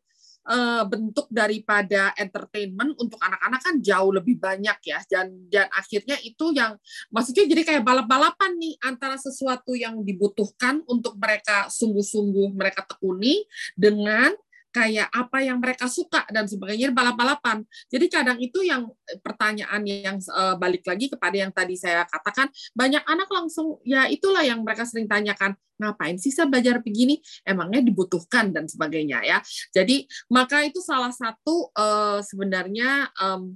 eh, 0.48 0.82
bentuk 0.86 1.26
daripada 1.30 2.14
entertainment 2.18 2.98
untuk 2.98 3.18
anak-anak 3.22 3.60
kan 3.62 3.74
jauh 3.78 4.10
lebih 4.10 4.38
banyak 4.38 4.78
ya. 4.82 4.98
Dan 5.06 5.46
dan 5.50 5.68
akhirnya 5.70 6.16
itu 6.22 6.50
yang 6.54 6.76
maksudnya 7.10 7.44
jadi 7.46 7.62
kayak 7.62 7.82
balap-balapan 7.86 8.58
nih 8.58 8.74
antara 8.82 9.18
sesuatu 9.18 9.76
yang 9.76 10.02
dibutuhkan 10.02 10.82
untuk 10.88 11.14
mereka 11.18 11.70
sungguh-sungguh 11.70 12.54
mereka 12.54 12.82
tekuni 12.86 13.44
dengan 13.74 14.32
kayak 14.72 15.12
apa 15.12 15.44
yang 15.44 15.60
mereka 15.60 15.86
suka 15.86 16.24
dan 16.32 16.48
sebagainya 16.48 16.90
balap-balapan. 16.90 17.62
Jadi 17.92 18.06
kadang 18.08 18.40
itu 18.40 18.64
yang 18.64 18.88
eh, 19.06 19.20
pertanyaan 19.20 19.82
yang 19.84 20.16
uh, 20.32 20.56
balik 20.56 20.82
lagi 20.88 21.12
kepada 21.12 21.36
yang 21.36 21.52
tadi 21.52 21.76
saya 21.76 22.08
katakan 22.08 22.48
banyak 22.72 23.04
anak 23.04 23.28
langsung 23.28 23.78
ya 23.84 24.08
itulah 24.08 24.40
yang 24.42 24.64
mereka 24.64 24.88
sering 24.88 25.06
tanyakan 25.06 25.52
ngapain 25.76 26.16
sih 26.16 26.30
saya 26.30 26.46
belajar 26.46 26.78
begini 26.78 27.18
emangnya 27.42 27.84
dibutuhkan 27.84 28.50
dan 28.50 28.64
sebagainya 28.64 29.20
ya. 29.22 29.38
Jadi 29.76 30.08
maka 30.32 30.64
itu 30.64 30.80
salah 30.80 31.12
satu 31.12 31.68
uh, 31.76 32.24
sebenarnya 32.24 33.12
um, 33.20 33.54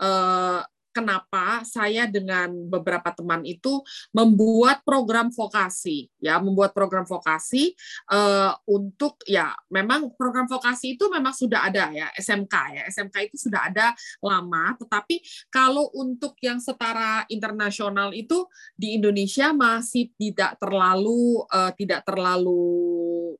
uh, 0.00 0.64
kenapa 0.96 1.60
saya 1.68 2.08
dengan 2.08 2.48
beberapa 2.72 3.12
teman 3.12 3.44
itu 3.44 3.84
membuat 4.16 4.80
program 4.80 5.28
vokasi 5.28 6.08
ya 6.16 6.40
membuat 6.40 6.72
program 6.72 7.04
vokasi 7.04 7.76
uh, 8.08 8.56
untuk 8.64 9.20
ya 9.28 9.52
memang 9.68 10.08
program 10.16 10.48
vokasi 10.48 10.96
itu 10.96 11.04
memang 11.12 11.36
sudah 11.36 11.68
ada 11.68 11.92
ya 11.92 12.08
SMK 12.16 12.54
ya. 12.72 12.82
SMK 12.88 13.16
itu 13.28 13.36
sudah 13.36 13.68
ada 13.68 13.92
lama 14.24 14.72
tetapi 14.80 15.20
kalau 15.52 15.92
untuk 15.92 16.32
yang 16.40 16.56
setara 16.56 17.28
internasional 17.28 18.16
itu 18.16 18.48
di 18.72 18.96
Indonesia 18.96 19.52
masih 19.52 20.08
tidak 20.16 20.56
terlalu 20.56 21.44
uh, 21.52 21.72
tidak 21.76 22.00
terlalu 22.08 22.64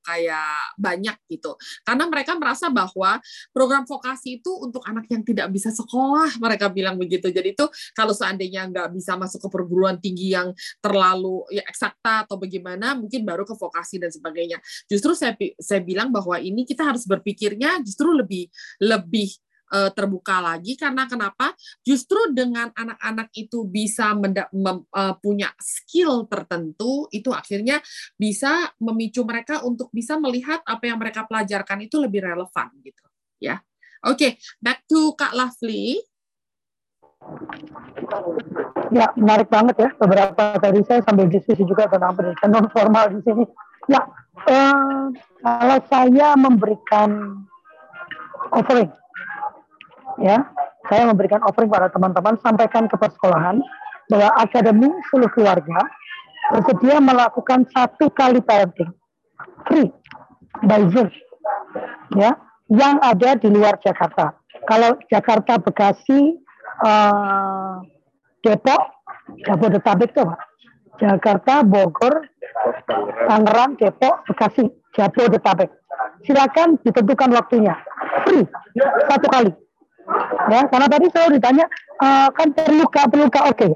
kayak 0.02 0.76
banyak 0.76 1.16
gitu. 1.30 1.54
Karena 1.86 2.04
mereka 2.10 2.36
merasa 2.36 2.68
bahwa 2.68 3.18
program 3.54 3.84
vokasi 3.84 4.42
itu 4.42 4.52
untuk 4.60 4.84
anak 4.84 5.08
yang 5.08 5.22
tidak 5.22 5.48
bisa 5.52 5.72
sekolah 5.72 6.36
mereka 6.42 6.68
bilang 6.68 6.96
begitu. 7.00 7.30
Jadi 7.32 7.56
itu 7.56 7.66
kalau 7.94 8.12
seandainya 8.12 8.68
nggak 8.68 8.88
bisa 8.92 9.14
masuk 9.16 9.46
ke 9.46 9.48
perguruan 9.52 9.96
tinggi 10.00 10.34
yang 10.34 10.52
terlalu 10.82 11.46
ya 11.52 11.62
eksakta 11.64 12.28
atau 12.28 12.36
bagaimana 12.36 12.98
mungkin 12.98 13.22
baru 13.22 13.46
ke 13.46 13.54
vokasi 13.56 14.02
dan 14.02 14.10
sebagainya. 14.12 14.58
Justru 14.90 15.14
saya 15.16 15.32
saya 15.60 15.80
bilang 15.80 16.10
bahwa 16.10 16.36
ini 16.40 16.66
kita 16.68 16.84
harus 16.84 17.04
berpikirnya 17.06 17.80
justru 17.84 18.12
lebih 18.12 18.48
lebih 18.82 19.45
uh, 19.72 19.90
terbuka 19.90 20.38
lagi 20.42 20.78
karena 20.78 21.08
kenapa 21.10 21.54
justru 21.82 22.18
dengan 22.34 22.70
anak-anak 22.74 23.32
itu 23.34 23.66
bisa 23.66 24.14
uh, 24.14 25.14
punya 25.18 25.50
skill 25.58 26.26
tertentu 26.30 27.10
itu 27.10 27.30
akhirnya 27.32 27.82
bisa 28.14 28.70
memicu 28.82 29.22
mereka 29.26 29.62
untuk 29.66 29.90
bisa 29.90 30.18
melihat 30.20 30.62
apa 30.66 30.84
yang 30.86 30.98
mereka 31.00 31.26
pelajarkan 31.26 31.86
itu 31.86 31.96
lebih 31.98 32.26
relevan 32.26 32.68
gitu 32.82 33.04
ya 33.42 33.58
oke 34.06 34.18
okay, 34.18 34.30
back 34.62 34.84
to 34.86 35.14
Kak 35.18 35.34
Lovely 35.34 36.02
Ya, 38.94 39.10
menarik 39.18 39.50
banget 39.50 39.76
ya. 39.82 39.90
Beberapa 39.98 40.62
tadi 40.62 40.78
saya 40.86 41.02
sambil 41.02 41.26
diskusi 41.26 41.66
juga 41.66 41.90
tentang 41.90 42.14
pendidikan 42.14 42.54
non 42.54 42.70
formal 42.70 43.10
di 43.10 43.20
sini. 43.26 43.44
Ya, 43.90 44.02
eh, 44.46 45.04
kalau 45.42 45.78
saya 45.90 46.28
memberikan 46.38 47.42
offering, 48.54 48.90
ya, 50.20 50.46
saya 50.86 51.02
memberikan 51.08 51.42
offering 51.44 51.70
pada 51.70 51.90
teman-teman, 51.90 52.38
sampaikan 52.40 52.86
ke 52.86 52.96
persekolahan 52.96 53.58
bahwa 54.06 54.30
akademi 54.38 54.88
seluruh 55.10 55.30
keluarga 55.34 55.78
bersedia 56.54 57.02
melakukan 57.02 57.66
satu 57.74 58.06
kali 58.14 58.38
parenting 58.38 58.94
free 59.66 59.90
by 60.62 60.86
Zoom, 60.94 61.10
ya, 62.14 62.38
yang 62.70 63.02
ada 63.02 63.34
di 63.36 63.50
luar 63.50 63.76
Jakarta. 63.82 64.38
Kalau 64.66 64.98
Jakarta, 65.10 65.58
Bekasi, 65.58 66.38
uh, 66.82 67.82
Depok, 68.42 68.82
Jabodetabek 69.46 70.10
tuh 70.14 70.26
Pak. 70.26 70.40
Jakarta, 70.96 71.60
Bogor, 71.60 72.24
Tangerang, 73.28 73.76
Depok, 73.76 74.24
Bekasi, 74.26 74.64
Jabodetabek. 74.96 75.68
Silakan 76.24 76.80
ditentukan 76.82 77.30
waktunya. 77.36 77.76
Free, 78.24 78.48
satu 79.06 79.26
kali. 79.28 79.52
Ya, 80.46 80.60
karena 80.70 80.86
tadi 80.86 81.06
saya 81.10 81.26
ditanya, 81.34 81.66
uh, 81.98 82.28
kan 82.30 82.48
perlu 82.54 82.86
kak, 82.86 83.10
oke. 83.10 83.30
Okay. 83.58 83.72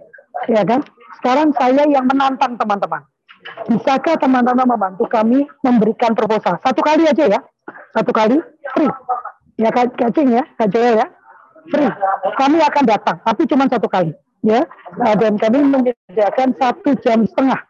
Ya 0.47 0.63
kan? 0.63 0.81
Sekarang 1.19 1.51
saya 1.59 1.85
yang 1.91 2.07
menantang 2.07 2.55
teman-teman. 2.55 3.03
Bisakah 3.67 4.21
teman-teman 4.21 4.69
membantu 4.69 5.09
kami 5.11 5.49
memberikan 5.65 6.15
proposal? 6.15 6.61
Satu 6.63 6.81
kali 6.85 7.09
aja 7.09 7.25
ya. 7.27 7.41
Satu 7.91 8.15
kali, 8.15 8.39
free. 8.77 8.93
Ya, 9.59 9.69
Kak 9.75 9.93
Cing 10.17 10.31
ya, 10.33 10.45
Joel 10.71 11.05
ya 11.05 11.07
free. 11.71 11.91
Kami 12.37 12.59
akan 12.61 12.85
datang, 12.89 13.17
tapi 13.23 13.45
cuma 13.45 13.69
satu 13.71 13.87
kali, 13.87 14.13
ya. 14.41 14.65
Nah, 14.97 15.15
dan 15.19 15.37
kami 15.37 15.61
menyediakan 15.61 16.57
satu 16.57 16.97
jam 17.05 17.29
setengah. 17.29 17.61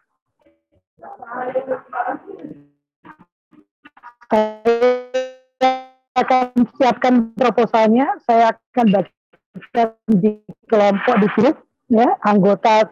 Saya 4.31 5.90
akan 6.15 6.67
siapkan 6.77 7.31
proposalnya, 7.33 8.07
saya 8.27 8.51
akan 8.51 8.85
bagikan 8.91 9.87
di 10.11 10.39
kelompok 10.67 11.15
di 11.23 11.27
grup, 11.37 11.55
ya, 11.87 12.07
anggota 12.27 12.87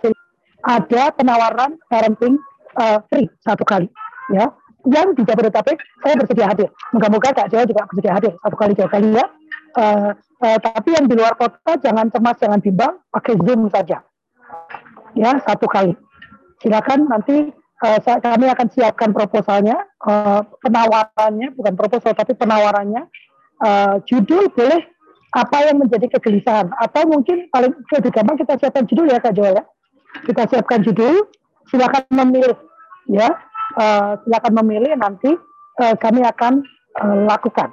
ada 0.59 1.03
penawaran 1.15 1.79
parenting 1.87 2.35
uh, 2.75 2.99
free 3.07 3.27
satu 3.39 3.63
kali, 3.63 3.87
ya 4.31 4.51
yang 4.87 5.11
di 5.11 5.27
Jabodetabek 5.27 5.75
saya 5.99 6.15
bersedia 6.15 6.47
hadir. 6.47 6.69
Moga-moga 6.95 7.35
Kak 7.35 7.51
Jawa 7.51 7.67
juga 7.67 7.83
bersedia 7.91 8.15
hadir 8.15 8.33
satu 8.39 8.55
kali 8.55 8.71
dua 8.77 8.87
kali 8.87 9.09
ya. 9.11 9.25
Uh, 9.75 10.09
uh, 10.41 10.57
tapi 10.57 10.95
yang 10.95 11.05
di 11.05 11.13
luar 11.19 11.35
kota 11.35 11.75
jangan 11.83 12.07
cemas, 12.09 12.39
jangan 12.39 12.59
bimbang, 12.63 12.95
pakai 13.11 13.35
Zoom 13.43 13.67
saja. 13.67 13.99
ya 15.17 15.35
satu 15.43 15.67
kali. 15.67 15.93
Silakan 16.59 17.07
nanti 17.07 17.51
uh, 17.83 17.99
kami 18.03 18.45
akan 18.51 18.67
siapkan 18.71 19.11
proposalnya, 19.15 19.75
uh, 20.03 20.43
penawarannya 20.63 21.55
bukan 21.55 21.73
proposal 21.75 22.11
tapi 22.15 22.35
penawarannya. 22.35 23.07
Uh, 23.59 23.99
judul 24.07 24.47
boleh 24.55 24.87
apa 25.35 25.57
yang 25.67 25.83
menjadi 25.83 26.07
kegelisahan 26.15 26.71
atau 26.79 27.03
mungkin 27.05 27.51
paling 27.51 27.75
lebih 27.91 28.11
gampang 28.15 28.39
kita 28.39 28.55
siapkan 28.55 28.87
judul 28.87 29.11
ya 29.11 29.19
Kak 29.19 29.35
Joel 29.35 29.59
ya. 29.59 29.65
Kita 30.25 30.47
siapkan 30.49 30.81
judul, 30.81 31.27
silakan 31.69 32.07
memilih 32.09 32.55
ya, 33.11 33.29
uh, 33.77 34.17
silakan 34.25 34.53
memilih 34.63 34.95
nanti 34.95 35.29
uh, 35.83 35.95
kami 35.99 36.23
akan 36.23 36.63
uh, 37.03 37.27
lakukan 37.27 37.69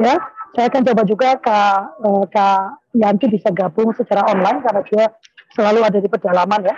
ya. 0.00 0.16
Saya 0.56 0.72
akan 0.72 0.82
coba 0.88 1.02
juga 1.04 1.28
Kak, 1.36 2.00
uh, 2.00 2.24
Kak 2.32 2.80
Yanti 2.96 3.28
bisa 3.28 3.52
gabung 3.52 3.92
secara 3.92 4.24
online 4.24 4.64
karena 4.64 4.82
dia 4.88 5.04
selalu 5.56 5.80
ada 5.82 5.98
di 5.98 6.06
pedalaman 6.06 6.60
ya. 6.68 6.74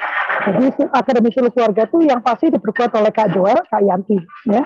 Jadi 0.49 0.87
Akademi 0.95 1.35
Suluh 1.35 1.51
Keluarga 1.51 1.85
itu 1.85 1.99
yang 2.07 2.23
pasti 2.23 2.49
diperkuat 2.49 2.95
oleh 2.95 3.11
Kak 3.11 3.35
Joel, 3.35 3.59
Kak 3.67 3.83
Yanti 3.83 4.17
ya, 4.47 4.63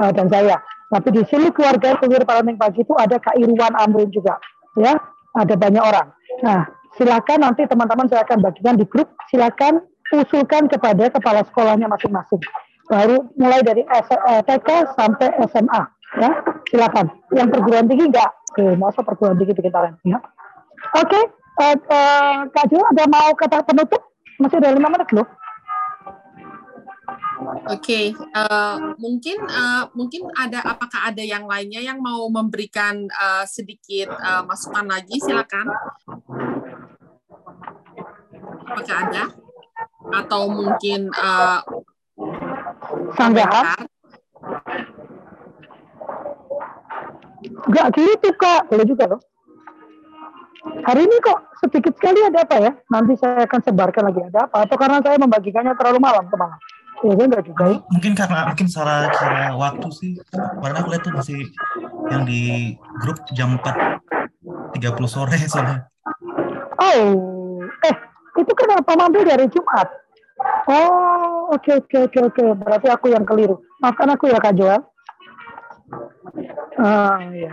uh, 0.00 0.10
dan 0.14 0.30
saya. 0.30 0.56
Tapi 0.86 1.08
di 1.10 1.22
Suluh 1.26 1.50
Keluarga 1.50 1.98
Suluh 1.98 2.22
Parenting 2.22 2.56
Pagi 2.56 2.86
itu 2.86 2.94
ada 2.94 3.18
Kak 3.18 3.34
Irwan 3.34 3.74
Amrin 3.74 4.08
juga 4.14 4.38
ya, 4.78 4.94
ada 5.34 5.54
banyak 5.58 5.82
orang. 5.82 6.08
Nah, 6.46 6.62
silakan 6.94 7.42
nanti 7.42 7.66
teman-teman 7.66 8.06
saya 8.06 8.22
akan 8.22 8.38
bagikan 8.40 8.78
di 8.78 8.86
grup, 8.86 9.10
silakan 9.28 9.82
usulkan 10.14 10.70
kepada 10.70 11.10
kepala 11.10 11.42
sekolahnya 11.50 11.90
masing-masing. 11.90 12.38
Baru 12.86 13.26
mulai 13.34 13.66
dari 13.66 13.82
TK 14.46 14.68
eh, 14.70 14.82
sampai 14.94 15.28
SMA 15.50 15.82
ya, 16.22 16.30
silakan. 16.70 17.10
Yang 17.34 17.58
perguruan 17.58 17.90
tinggi 17.90 18.06
enggak? 18.14 18.30
Oke, 18.54 18.64
masa 18.78 19.02
perguruan 19.02 19.36
tinggi 19.36 19.58
bikin 19.58 19.74
talent 19.74 19.98
ya. 20.06 20.22
Oke, 20.94 21.10
okay. 21.10 21.24
Uh, 21.56 21.74
eh, 21.74 21.76
uh, 21.76 22.36
Kak 22.52 22.64
Jo 22.68 22.80
ada 22.92 23.04
mau 23.08 23.32
kata 23.32 23.64
penutup? 23.64 24.02
Masih 24.36 24.60
ada 24.60 24.76
lima 24.76 24.92
menit 24.92 25.08
loh. 25.16 25.26
Oke, 27.66 27.76
okay. 27.78 28.06
uh, 28.32 28.96
mungkin 28.96 29.36
uh, 29.44 29.92
mungkin 29.92 30.24
ada 30.34 30.64
apakah 30.64 31.12
ada 31.12 31.20
yang 31.20 31.44
lainnya 31.44 31.84
yang 31.84 32.00
mau 32.00 32.24
memberikan 32.32 33.06
uh, 33.12 33.44
sedikit 33.44 34.08
uh, 34.08 34.40
masukan 34.46 34.88
lagi? 34.88 35.20
Silakan. 35.20 35.68
Apakah 38.66 38.96
ada? 39.08 39.24
Atau 40.16 40.48
mungkin 40.48 41.12
uh, 41.12 41.60
sanggahan? 43.20 43.84
Enggak 47.66 47.86
gitu 47.94 48.28
kak, 48.38 48.62
boleh 48.70 48.86
juga 48.88 49.04
loh. 49.16 49.20
Hari 50.66 51.00
ini 51.02 51.16
kok 51.22 51.38
sedikit 51.62 51.94
sekali 51.98 52.20
ada 52.26 52.42
apa 52.42 52.56
ya? 52.58 52.72
Nanti 52.90 53.14
saya 53.18 53.46
akan 53.46 53.60
sebarkan 53.62 54.04
lagi 54.10 54.20
ada 54.26 54.50
apa? 54.50 54.66
Atau 54.66 54.76
karena 54.78 54.98
saya 55.02 55.16
membagikannya 55.18 55.74
terlalu 55.78 55.98
malam 56.02 56.24
ke 56.26 56.36
malam? 56.38 56.58
Ya, 57.04 57.12
enggak 57.12 57.44
juga. 57.44 57.64
Ya. 57.70 57.76
Mungkin 57.92 58.12
karena 58.16 58.40
mungkin 58.48 58.68
salah 58.72 59.12
cara 59.12 59.52
waktu 59.54 59.88
sih. 59.92 60.12
Karena 60.32 60.76
aku 60.80 60.88
lihat 60.90 61.02
tuh 61.04 61.14
masih 61.14 61.40
yang 62.08 62.22
di 62.24 62.74
grup 63.02 63.20
jam 63.36 63.60
4 63.60 64.76
30 64.76 64.80
sore 65.06 65.36
soalnya. 65.50 65.86
Oh, 66.76 67.62
eh 67.84 67.96
itu 68.36 68.52
kenapa 68.52 68.92
mampir 68.96 69.24
dari 69.24 69.48
Jumat? 69.48 69.88
Oh, 70.68 71.54
oke 71.54 71.64
okay, 71.64 71.74
oke 71.80 71.88
okay, 71.88 72.20
oke 72.26 72.32
okay, 72.36 72.44
oke. 72.52 72.60
Berarti 72.64 72.88
aku 72.92 73.06
yang 73.12 73.24
keliru. 73.24 73.60
Maafkan 73.80 74.12
aku 74.12 74.28
ya 74.28 74.38
Kak 74.40 74.54
Joel. 74.56 74.82
Ah, 76.76 77.20
ya. 77.32 77.52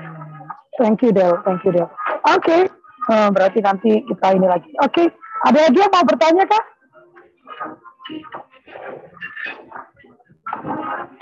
Thank 0.76 1.06
you 1.06 1.12
Del, 1.14 1.40
thank 1.46 1.64
you 1.64 1.72
Del. 1.72 1.88
Oke, 1.88 2.42
okay. 2.42 2.62
Hmm, 3.04 3.30
berarti 3.36 3.60
nanti 3.60 3.92
kita 4.08 4.28
ini 4.36 4.48
lagi. 4.48 4.72
Oke, 4.80 5.04
okay. 5.04 5.08
ada 5.44 5.60
lagi 5.68 5.78
yang 5.80 5.92
mau 5.92 6.06
bertanya 6.08 6.44
kak? 6.48 6.64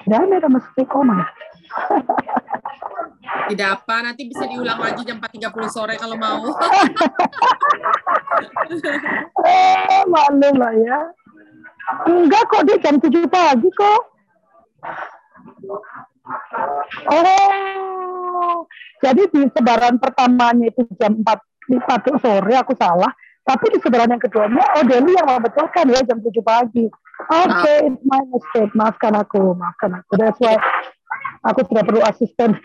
Dan 0.06 0.30
ada 0.30 0.50
mesti 0.50 0.84
koma. 0.86 1.26
Tidak 3.52 3.68
apa, 3.68 3.96
nanti 4.04 4.28
bisa 4.28 4.48
diulang 4.48 4.80
lagi 4.80 5.02
jam 5.04 5.20
4.30 5.20 5.72
sore 5.72 5.96
kalau 6.00 6.16
mau. 6.20 6.52
eh, 9.48 10.04
malu 10.08 10.50
lah 10.56 10.74
ya. 10.76 11.00
Enggak 12.08 12.44
kok, 12.48 12.64
dia 12.68 12.78
jam 12.80 12.96
7 13.00 13.28
pagi 13.28 13.70
kok. 13.76 14.02
Oh, 17.12 18.64
jadi 19.04 19.22
di 19.32 19.42
sebaran 19.52 20.00
pertamanya 20.00 20.72
itu 20.72 20.88
jam 20.96 21.20
4 21.20 21.51
satu 21.70 22.18
sore 22.20 22.54
aku 22.58 22.74
salah 22.78 23.12
tapi 23.42 23.74
di 23.74 23.80
sebenarnya 23.82 24.18
yang 24.18 24.24
keduanya 24.24 24.64
oh 24.78 24.84
Deli 24.86 25.12
yang 25.18 25.28
membetulkan 25.28 25.86
ya 25.90 26.02
jam 26.06 26.22
7 26.22 26.30
pagi. 26.46 26.86
Oke 27.22 27.54
okay, 27.54 27.78
it's 27.90 28.02
my 28.06 28.22
mistake 28.30 28.74
maafkan 28.74 29.14
aku 29.18 29.54
maafkan 29.58 29.98
aku. 29.98 30.14
That's 30.18 30.38
why 30.42 30.58
aku 31.46 31.66
tidak 31.70 31.90
perlu 31.90 32.02
asisten. 32.06 32.58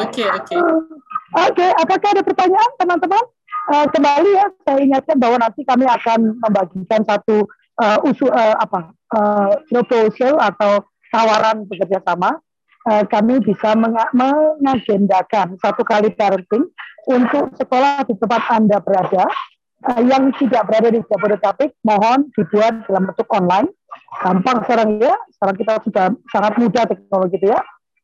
Oke 0.00 0.24
oke. 0.24 0.56
Oke 1.36 1.66
apakah 1.76 2.08
ada 2.16 2.22
pertanyaan 2.24 2.70
teman-teman? 2.80 3.24
Uh, 3.68 3.86
kembali 3.92 4.30
ya 4.34 4.46
saya 4.64 4.78
ingatkan 4.80 5.16
bahwa 5.20 5.36
nanti 5.36 5.62
kami 5.68 5.84
akan 5.84 6.40
membagikan 6.40 7.04
satu 7.04 7.44
uh, 7.76 7.98
usul 8.08 8.32
uh, 8.32 8.56
apa 8.56 8.92
uh, 9.12 9.52
proposal 9.68 10.40
atau 10.40 10.84
tawaran 11.12 11.68
bekerja 11.68 12.00
sama 12.02 12.40
uh, 12.88 13.04
kami 13.08 13.42
bisa 13.44 13.76
mengagendakan 13.76 15.58
satu 15.60 15.82
kali 15.84 16.12
parenting 16.14 16.68
untuk 17.08 17.52
sekolah 17.58 18.04
di 18.06 18.14
tempat 18.16 18.42
Anda 18.48 18.78
berada. 18.80 19.26
Uh, 19.80 20.04
yang 20.04 20.28
tidak 20.36 20.68
berada 20.68 20.92
di 20.92 21.00
Jabodetabek 21.08 21.72
mohon 21.88 22.28
dibuat 22.36 22.84
dalam 22.84 23.08
bentuk 23.08 23.28
online. 23.32 23.68
Gampang 24.20 24.60
sekarang 24.68 25.00
ya. 25.00 25.16
Sekarang 25.32 25.56
kita 25.56 25.72
sudah 25.84 26.06
sangat 26.28 26.52
mudah 26.60 26.84
teknologi 26.84 27.40
itu 27.40 27.48
ya. 27.48 27.60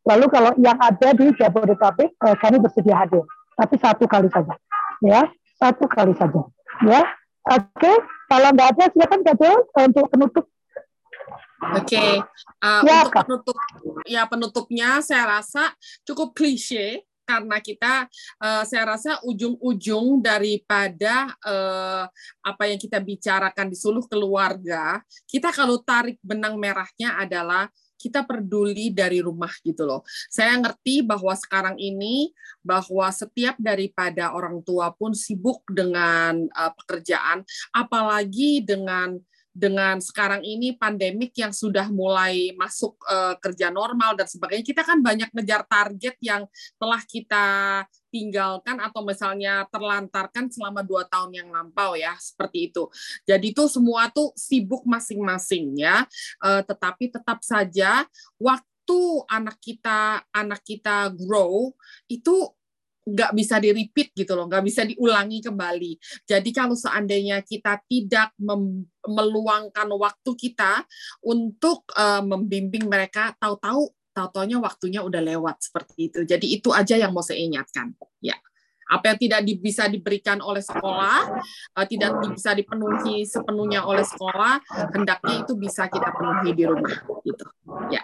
Lalu 0.09 0.25
kalau 0.33 0.51
yang 0.57 0.79
ada 0.81 1.13
di 1.13 1.29
Jabodetabek 1.37 2.17
uh, 2.25 2.37
kami 2.41 2.57
bersedia 2.65 2.97
hadir. 2.97 3.25
Tapi 3.57 3.75
satu 3.77 4.09
kali 4.09 4.33
saja. 4.33 4.57
Ya 5.05 5.29
satu 5.61 5.85
kali 5.89 6.13
saja. 6.17 6.41
Ya. 6.85 7.03
Oke 7.47 7.93
kalau 8.27 8.51
nggak 8.51 8.75
ada 8.75 8.85
silakan 8.91 9.23
saja 9.23 9.51
untuk 9.87 10.05
penutup 10.11 10.45
Oke, 11.57 11.97
okay. 11.97 12.13
uh, 12.61 12.85
ya, 12.85 13.09
untuk 13.09 13.17
penutup 13.17 13.57
ya 14.05 14.23
penutupnya 14.29 15.01
saya 15.01 15.41
rasa 15.41 15.73
cukup 16.05 16.37
klise 16.37 17.01
karena 17.27 17.59
kita 17.59 18.07
uh, 18.39 18.63
saya 18.63 18.95
rasa 18.95 19.19
ujung-ujung 19.27 20.23
daripada 20.23 21.33
uh, 21.43 22.07
apa 22.45 22.63
yang 22.71 22.79
kita 22.79 23.03
bicarakan 23.03 23.73
di 23.73 23.77
seluruh 23.77 24.07
keluarga, 24.07 25.03
kita 25.27 25.51
kalau 25.51 25.83
tarik 25.83 26.21
benang 26.23 26.55
merahnya 26.61 27.19
adalah 27.19 27.67
kita 27.97 28.23
peduli 28.23 28.95
dari 28.95 29.19
rumah 29.19 29.51
gitu 29.65 29.83
loh. 29.83 30.07
Saya 30.31 30.55
ngerti 30.61 31.03
bahwa 31.03 31.35
sekarang 31.35 31.75
ini 31.81 32.31
bahwa 32.63 33.09
setiap 33.11 33.59
daripada 33.59 34.31
orang 34.31 34.63
tua 34.63 34.95
pun 34.95 35.11
sibuk 35.11 35.67
dengan 35.67 36.47
uh, 36.55 36.73
pekerjaan, 36.79 37.43
apalagi 37.75 38.63
dengan 38.63 39.19
dengan 39.57 39.97
sekarang 40.05 40.45
ini 40.45 40.77
pandemik 40.77 41.33
yang 41.33 41.49
sudah 41.49 41.89
mulai 41.89 42.53
masuk 42.61 43.01
uh, 43.09 43.41
kerja 43.41 43.73
normal 43.73 44.13
dan 44.13 44.29
sebagainya, 44.29 44.61
kita 44.69 44.85
kan 44.85 45.01
banyak 45.01 45.33
ngejar 45.33 45.65
target 45.65 46.21
yang 46.21 46.45
telah 46.77 47.01
kita 47.09 47.47
tinggalkan 48.13 48.77
atau 48.85 49.01
misalnya 49.01 49.65
terlantarkan 49.73 50.53
selama 50.53 50.85
dua 50.85 51.09
tahun 51.09 51.33
yang 51.33 51.49
lampau 51.49 51.97
ya 51.97 52.13
seperti 52.21 52.69
itu. 52.69 52.93
Jadi 53.25 53.57
itu 53.57 53.65
semua 53.73 54.13
tuh 54.13 54.37
sibuk 54.37 54.85
masing-masing 54.85 55.81
ya, 55.81 56.05
uh, 56.45 56.61
tetapi 56.61 57.17
tetap 57.17 57.41
saja 57.41 58.05
waktu 58.37 59.01
anak 59.33 59.57
kita 59.65 60.21
anak 60.37 60.61
kita 60.63 61.11
grow 61.17 61.73
itu 62.13 62.53
nggak 63.07 63.33
bisa 63.39 63.63
di 63.63 63.71
repeat 63.71 64.11
gitu 64.19 64.35
loh, 64.35 64.51
nggak 64.51 64.65
bisa 64.67 64.83
diulangi 64.83 65.39
kembali. 65.39 65.93
Jadi 66.27 66.51
kalau 66.51 66.75
seandainya 66.75 67.39
kita 67.47 67.79
tidak 67.87 68.35
meluangkan 69.07 69.87
waktu 69.95 70.31
kita 70.35 70.83
untuk 71.23 71.87
uh, 71.95 72.21
membimbing 72.27 72.91
mereka, 72.91 73.31
tahu-tahu 73.39 73.95
tahu-taunya 74.11 74.59
waktunya 74.59 75.01
udah 75.07 75.23
lewat 75.23 75.63
seperti 75.63 76.11
itu. 76.11 76.21
Jadi 76.27 76.59
itu 76.59 76.75
aja 76.75 76.99
yang 76.99 77.15
mau 77.15 77.23
saya 77.23 77.39
ingatkan. 77.39 77.95
Ya 78.19 78.35
apa 78.87 79.15
yang 79.15 79.19
tidak 79.19 79.41
bisa 79.59 79.91
diberikan 79.91 80.39
oleh 80.39 80.63
sekolah, 80.63 81.43
uh, 81.75 81.87
tidak 81.91 82.23
bisa 82.31 82.55
dipenuhi 82.55 83.27
sepenuhnya 83.27 83.83
oleh 83.83 84.07
sekolah, 84.07 84.63
hendaknya 84.95 85.43
itu 85.43 85.59
bisa 85.59 85.91
kita 85.91 86.15
penuhi 86.15 86.55
di 86.55 86.65
rumah, 86.71 86.95
gitu. 87.27 87.47
Ya. 87.91 88.03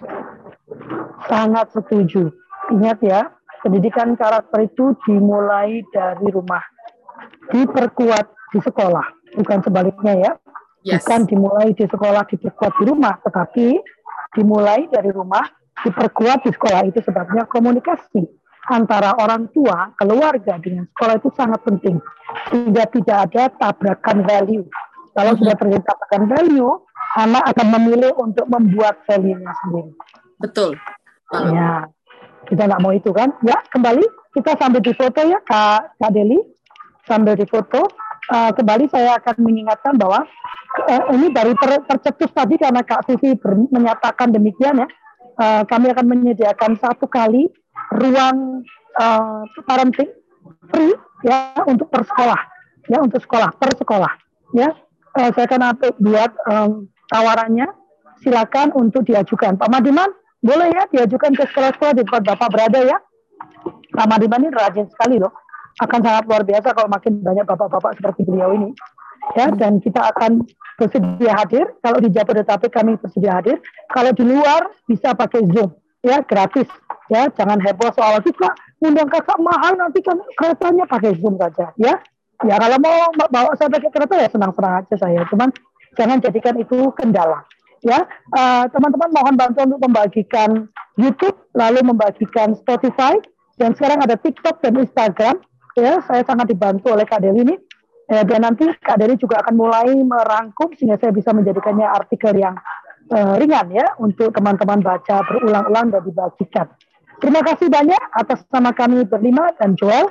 Sangat 1.31 1.71
setuju. 1.71 2.35
Ingat 2.75 2.99
ya, 2.99 3.31
pendidikan 3.63 4.19
karakter 4.19 4.67
itu 4.67 4.99
dimulai 5.07 5.87
dari 5.95 6.29
rumah, 6.29 6.61
diperkuat 7.55 8.27
di 8.53 8.59
sekolah, 8.61 9.07
bukan 9.39 9.59
sebaliknya 9.63 10.15
ya. 10.19 10.33
Yes. 10.83 11.07
Bukan 11.07 11.31
dimulai 11.31 11.71
di 11.79 11.87
sekolah, 11.87 12.27
diperkuat 12.27 12.75
di 12.83 12.85
rumah, 12.91 13.15
tetapi 13.23 13.79
dimulai 14.35 14.91
dari 14.91 15.15
rumah, 15.15 15.47
diperkuat 15.87 16.43
di 16.43 16.51
sekolah 16.51 16.83
itu 16.91 16.99
sebabnya 17.07 17.47
komunikasi. 17.47 18.27
antara 18.71 19.19
orang 19.19 19.51
tua, 19.51 19.91
keluarga 19.99 20.55
dengan 20.63 20.87
sekolah 20.95 21.19
itu 21.19 21.35
sangat 21.35 21.67
penting 21.67 21.99
sehingga 22.47 22.87
tidak 22.95 23.19
ada 23.27 23.51
tabrakan 23.59 24.23
value. 24.23 24.63
Kalau 25.13 25.35
sudah 25.35 25.59
terjadi 25.59 25.83
tabrakan 25.83 26.31
value, 26.31 26.73
anak 27.19 27.43
akan 27.51 27.67
memilih 27.75 28.15
untuk 28.23 28.47
membuat 28.47 29.03
value-nya 29.05 29.53
sendiri. 29.67 29.91
Betul. 30.39 30.79
Ya, 31.33 31.91
kita 32.49 32.67
nggak 32.69 32.83
mau 32.83 32.93
itu 32.95 33.11
kan? 33.15 33.31
Ya, 33.47 33.59
kembali 33.71 34.03
kita 34.35 34.57
sambil 34.59 34.81
di 34.83 34.93
foto 34.97 35.21
ya, 35.23 35.39
Kak, 35.45 35.99
Kak 35.99 36.11
Deli. 36.15 36.39
Sambil 37.03 37.35
di 37.35 37.43
foto, 37.51 37.83
uh, 38.31 38.51
kembali 38.55 38.87
saya 38.87 39.19
akan 39.19 39.43
mengingatkan 39.43 39.99
bahwa 39.99 40.23
uh, 40.87 41.03
ini 41.19 41.35
dari 41.35 41.51
ter, 41.59 41.83
tercetus 41.91 42.31
tadi 42.31 42.55
karena 42.55 42.87
Kak 42.87 43.11
Sufi 43.11 43.35
menyatakan 43.71 44.31
demikian 44.31 44.87
ya. 44.87 44.89
Uh, 45.33 45.65
kami 45.65 45.89
akan 45.91 46.07
menyediakan 46.13 46.77
satu 46.77 47.09
kali 47.09 47.49
ruang 47.97 48.63
uh, 49.01 49.43
parenting 49.65 50.13
free 50.69 50.93
ya 51.25 51.57
untuk 51.65 51.89
per 51.89 52.05
sekolah 52.05 52.41
ya 52.91 52.99
untuk 53.01 53.21
sekolah 53.23 53.49
per 53.57 53.73
sekolah 53.79 54.13
ya 54.53 54.71
uh, 55.17 55.31
saya 55.33 55.47
akan 55.49 55.79
buat 56.03 56.31
um, 56.51 56.71
tawarannya 57.09 57.69
silakan 58.23 58.75
untuk 58.75 59.07
diajukan 59.07 59.59
Pak 59.59 59.71
Madiman 59.71 60.11
boleh 60.43 60.69
ya 60.75 60.85
diajukan 60.91 61.33
ke 61.39 61.45
sekolah-sekolah 61.55 61.95
di 61.95 62.03
tempat 62.03 62.23
Bapak 62.35 62.49
berada 62.51 62.81
ya? 62.83 62.99
Pak 63.93 64.07
Madiman 64.09 64.43
ini 64.43 64.51
rajin 64.51 64.89
sekali 64.91 65.21
loh. 65.23 65.31
Akan 65.81 66.05
sangat 66.05 66.29
luar 66.29 66.43
biasa 66.45 66.69
kalau 66.77 66.89
makin 66.89 67.25
banyak 67.25 67.49
bapak-bapak 67.49 67.97
seperti 67.97 68.29
beliau 68.29 68.53
ini. 68.53 68.71
Ya 69.39 69.49
dan 69.55 69.81
kita 69.81 70.13
akan 70.13 70.45
bersedia 70.77 71.33
hadir. 71.39 71.65
Kalau 71.81 71.99
di 72.03 72.09
Jabodetabek 72.13 72.73
kami 72.73 72.99
bersedia 73.01 73.41
hadir. 73.41 73.57
Kalau 73.89 74.13
di 74.13 74.25
luar 74.27 74.69
bisa 74.85 75.17
pakai 75.17 75.47
Zoom. 75.49 75.73
Ya 76.05 76.21
gratis. 76.25 76.69
Ya 77.09 77.31
jangan 77.33 77.57
heboh 77.63 77.89
soal 77.97 78.21
kita. 78.21 78.53
Undang 78.83 79.09
kakak 79.09 79.39
mahal 79.41 79.79
nanti 79.79 80.03
kan 80.05 80.19
keretanya 80.37 80.85
pakai 80.85 81.17
Zoom 81.17 81.41
saja. 81.41 81.73
Ya 81.81 81.97
ya 82.43 82.59
kalau 82.59 82.77
mau 82.83 83.09
bawa 83.31 83.55
saya 83.57 83.71
pakai 83.71 83.91
kereta 83.95 84.15
ya 84.19 84.29
senang-senang 84.29 84.85
aja 84.85 84.97
saya. 84.99 85.25
Cuman 85.31 85.49
jangan 85.97 86.21
jadikan 86.21 86.57
itu 86.61 86.93
kendala 86.99 87.47
ya 87.83 88.07
teman 88.31 88.71
teman-teman 88.71 89.11
mohon 89.11 89.35
bantu 89.35 89.59
untuk 89.67 89.81
membagikan 89.83 90.51
YouTube 90.95 91.35
lalu 91.55 91.83
membagikan 91.83 92.55
Spotify 92.55 93.19
dan 93.59 93.75
sekarang 93.75 94.03
ada 94.03 94.15
TikTok 94.15 94.63
dan 94.63 94.79
Instagram 94.79 95.43
ya 95.75 96.01
saya 96.07 96.23
sangat 96.23 96.51
dibantu 96.53 96.95
oleh 96.95 97.05
Kak 97.05 97.23
Dewi 97.23 97.43
ini 97.43 97.57
ya, 98.09 98.23
dan 98.23 98.45
nanti 98.47 98.69
Kak 98.83 99.01
Dewi 99.01 99.17
juga 99.19 99.41
akan 99.45 99.55
mulai 99.57 99.89
merangkum 99.93 100.73
sehingga 100.77 101.01
saya 101.01 101.13
bisa 101.15 101.33
menjadikannya 101.33 101.87
artikel 101.89 102.33
yang 102.37 102.55
uh, 103.13 103.35
ringan 103.41 103.73
ya 103.73 103.87
untuk 103.99 104.31
teman-teman 104.33 104.85
baca 104.85 105.25
berulang-ulang 105.27 105.93
dan 105.93 106.03
dibagikan. 106.05 106.67
Terima 107.23 107.41
kasih 107.45 107.71
banyak 107.71 108.03
atas 108.19 108.43
nama 108.51 108.75
kami 108.75 109.07
berlima 109.07 109.55
dan 109.57 109.79
Joel. 109.79 110.11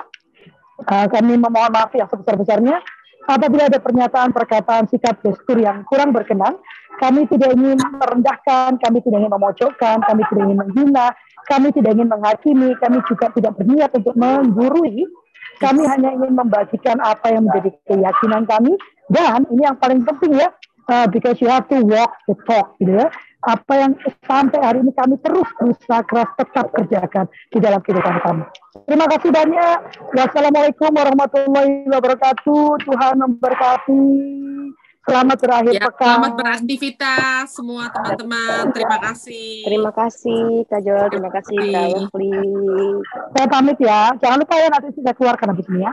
Uh, 0.82 1.06
kami 1.06 1.38
memohon 1.38 1.70
maaf 1.70 1.94
yang 1.94 2.10
sebesar-besarnya 2.10 2.82
apabila 3.28 3.70
ada 3.70 3.78
pernyataan, 3.78 4.34
perkataan, 4.34 4.90
sikap, 4.90 5.20
gestur 5.22 5.58
yang 5.60 5.86
kurang 5.86 6.10
berkenan. 6.10 6.58
Kami 7.00 7.26
tidak 7.26 7.56
ingin 7.56 7.80
merendahkan, 7.98 8.78
kami 8.78 8.98
tidak 9.02 9.24
ingin 9.24 9.32
memojokkan, 9.32 9.96
kami 10.06 10.22
tidak 10.28 10.42
ingin 10.46 10.58
menghina, 10.60 11.06
kami 11.50 11.68
tidak 11.74 11.90
ingin 11.98 12.08
menghakimi, 12.12 12.70
kami 12.78 12.98
juga 13.08 13.26
tidak 13.34 13.52
berniat 13.58 13.90
untuk 13.96 14.14
menggurui 14.14 15.08
kami 15.62 15.86
hanya 15.86 16.10
ingin 16.18 16.34
membagikan 16.34 16.98
apa 16.98 17.30
yang 17.30 17.46
menjadi 17.46 17.70
keyakinan 17.86 18.42
kami 18.50 18.74
dan 19.12 19.46
ini 19.46 19.62
yang 19.62 19.78
paling 19.78 20.02
penting 20.02 20.34
ya, 20.34 20.50
uh, 20.90 21.06
because 21.06 21.38
you 21.38 21.46
have 21.46 21.66
to 21.70 21.78
walk 21.86 22.18
the 22.26 22.34
talk, 22.48 22.74
gitu 22.82 22.98
ya. 22.98 23.06
Apa 23.42 23.72
yang 23.74 23.92
sampai 24.22 24.60
hari 24.62 24.78
ini 24.86 24.94
kami 24.94 25.18
terus 25.18 25.48
berusaha 25.58 26.02
keras 26.06 26.30
tetap 26.38 26.70
kerjakan 26.70 27.26
di 27.50 27.58
dalam 27.58 27.82
kehidupan 27.82 28.16
kami. 28.22 28.44
Terima 28.86 29.06
kasih 29.10 29.30
banyak. 29.34 29.78
Wassalamualaikum 30.14 30.90
warahmatullahi 30.94 31.90
wabarakatuh. 31.90 32.86
Tuhan 32.86 33.14
memberkati. 33.18 34.06
Selamat 35.02 35.36
berakhir 35.42 35.74
ya, 35.74 35.90
pekan. 35.90 36.06
Selamat 36.06 36.32
beraktivitas 36.38 37.44
semua 37.50 37.90
teman-teman. 37.90 38.70
Terima 38.70 38.98
kasih. 39.02 39.66
Terima 39.66 39.90
kasih 39.90 40.62
Kak 40.70 40.80
Joel, 40.86 41.10
terima 41.10 41.30
kasih 41.34 41.58
Kak 41.58 41.86
Wafli. 41.98 42.30
Saya 43.34 43.46
pamit 43.50 43.78
ya. 43.82 44.14
Jangan 44.22 44.38
lupa 44.38 44.54
ya 44.62 44.70
nanti 44.70 44.94
saya 44.94 45.14
keluarkan 45.18 45.50
habis 45.50 45.66
ini 45.66 45.82
ya. 45.82 45.92